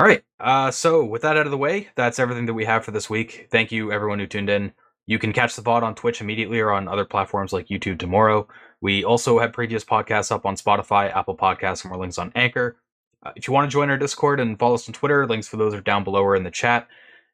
All 0.00 0.06
right. 0.06 0.22
Uh, 0.40 0.70
so 0.70 1.04
with 1.04 1.22
that 1.22 1.36
out 1.36 1.46
of 1.46 1.50
the 1.50 1.58
way, 1.58 1.88
that's 1.94 2.18
everything 2.18 2.46
that 2.46 2.54
we 2.54 2.64
have 2.64 2.86
for 2.86 2.92
this 2.92 3.10
week. 3.10 3.48
Thank 3.50 3.70
you 3.70 3.92
everyone 3.92 4.18
who 4.18 4.26
tuned 4.26 4.48
in. 4.48 4.72
You 5.06 5.18
can 5.18 5.32
catch 5.32 5.56
the 5.56 5.62
VOD 5.62 5.82
on 5.82 5.94
Twitch 5.94 6.20
immediately 6.20 6.60
or 6.60 6.70
on 6.70 6.88
other 6.88 7.04
platforms 7.04 7.52
like 7.52 7.68
YouTube 7.68 7.98
tomorrow. 7.98 8.46
We 8.80 9.04
also 9.04 9.38
have 9.38 9.52
previous 9.52 9.84
podcasts 9.84 10.30
up 10.30 10.46
on 10.46 10.56
Spotify, 10.56 11.14
Apple 11.14 11.36
Podcasts, 11.36 11.82
and 11.82 11.90
more 11.90 12.00
links 12.00 12.18
on 12.18 12.32
Anchor. 12.34 12.76
Uh, 13.22 13.32
if 13.34 13.48
you 13.48 13.54
want 13.54 13.68
to 13.68 13.72
join 13.72 13.90
our 13.90 13.96
Discord 13.96 14.38
and 14.38 14.58
follow 14.58 14.74
us 14.74 14.88
on 14.88 14.92
Twitter, 14.92 15.26
links 15.26 15.48
for 15.48 15.56
those 15.56 15.74
are 15.74 15.80
down 15.80 16.04
below 16.04 16.22
or 16.22 16.36
in 16.36 16.44
the 16.44 16.50
chat. 16.50 16.86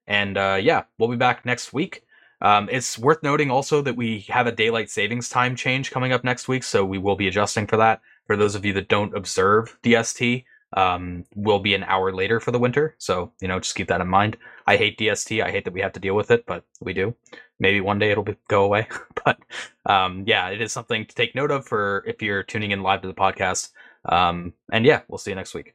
And 0.06 0.36
uh, 0.36 0.58
yeah, 0.60 0.84
we'll 0.98 1.10
be 1.10 1.16
back 1.16 1.44
next 1.44 1.72
week. 1.72 2.02
Um, 2.40 2.68
it's 2.70 2.98
worth 2.98 3.22
noting 3.22 3.50
also 3.50 3.80
that 3.82 3.96
we 3.96 4.20
have 4.28 4.46
a 4.46 4.52
daylight 4.52 4.90
savings 4.90 5.28
time 5.28 5.56
change 5.56 5.90
coming 5.90 6.12
up 6.12 6.24
next 6.24 6.48
week, 6.48 6.62
so 6.62 6.84
we 6.84 6.98
will 6.98 7.16
be 7.16 7.28
adjusting 7.28 7.66
for 7.66 7.76
that. 7.76 8.00
For 8.26 8.36
those 8.36 8.54
of 8.54 8.64
you 8.64 8.72
that 8.74 8.88
don't 8.88 9.14
observe 9.14 9.78
DST, 9.82 10.44
um, 10.74 11.24
will 11.34 11.60
be 11.60 11.74
an 11.74 11.84
hour 11.84 12.12
later 12.12 12.40
for 12.40 12.50
the 12.50 12.58
winter. 12.58 12.94
So, 12.98 13.32
you 13.40 13.48
know, 13.48 13.60
just 13.60 13.74
keep 13.74 13.88
that 13.88 14.00
in 14.00 14.08
mind. 14.08 14.36
I 14.66 14.76
hate 14.76 14.98
DST. 14.98 15.42
I 15.42 15.50
hate 15.50 15.64
that 15.64 15.72
we 15.72 15.80
have 15.80 15.92
to 15.94 16.00
deal 16.00 16.16
with 16.16 16.30
it, 16.30 16.44
but 16.46 16.64
we 16.80 16.92
do 16.92 17.14
maybe 17.58 17.80
one 17.80 17.98
day 17.98 18.10
it'll 18.10 18.24
be, 18.24 18.36
go 18.48 18.64
away. 18.64 18.86
but 19.24 19.38
um, 19.86 20.24
yeah, 20.26 20.48
it 20.48 20.60
is 20.60 20.72
something 20.72 21.06
to 21.06 21.14
take 21.14 21.34
note 21.34 21.50
of 21.50 21.66
for 21.66 22.04
if 22.06 22.22
you're 22.22 22.42
tuning 22.42 22.70
in 22.70 22.82
live 22.82 23.02
to 23.02 23.08
the 23.08 23.14
podcast. 23.14 23.70
Um, 24.04 24.52
and 24.70 24.84
yeah, 24.84 25.02
we'll 25.08 25.18
see 25.18 25.30
you 25.30 25.36
next 25.36 25.54
week. 25.54 25.74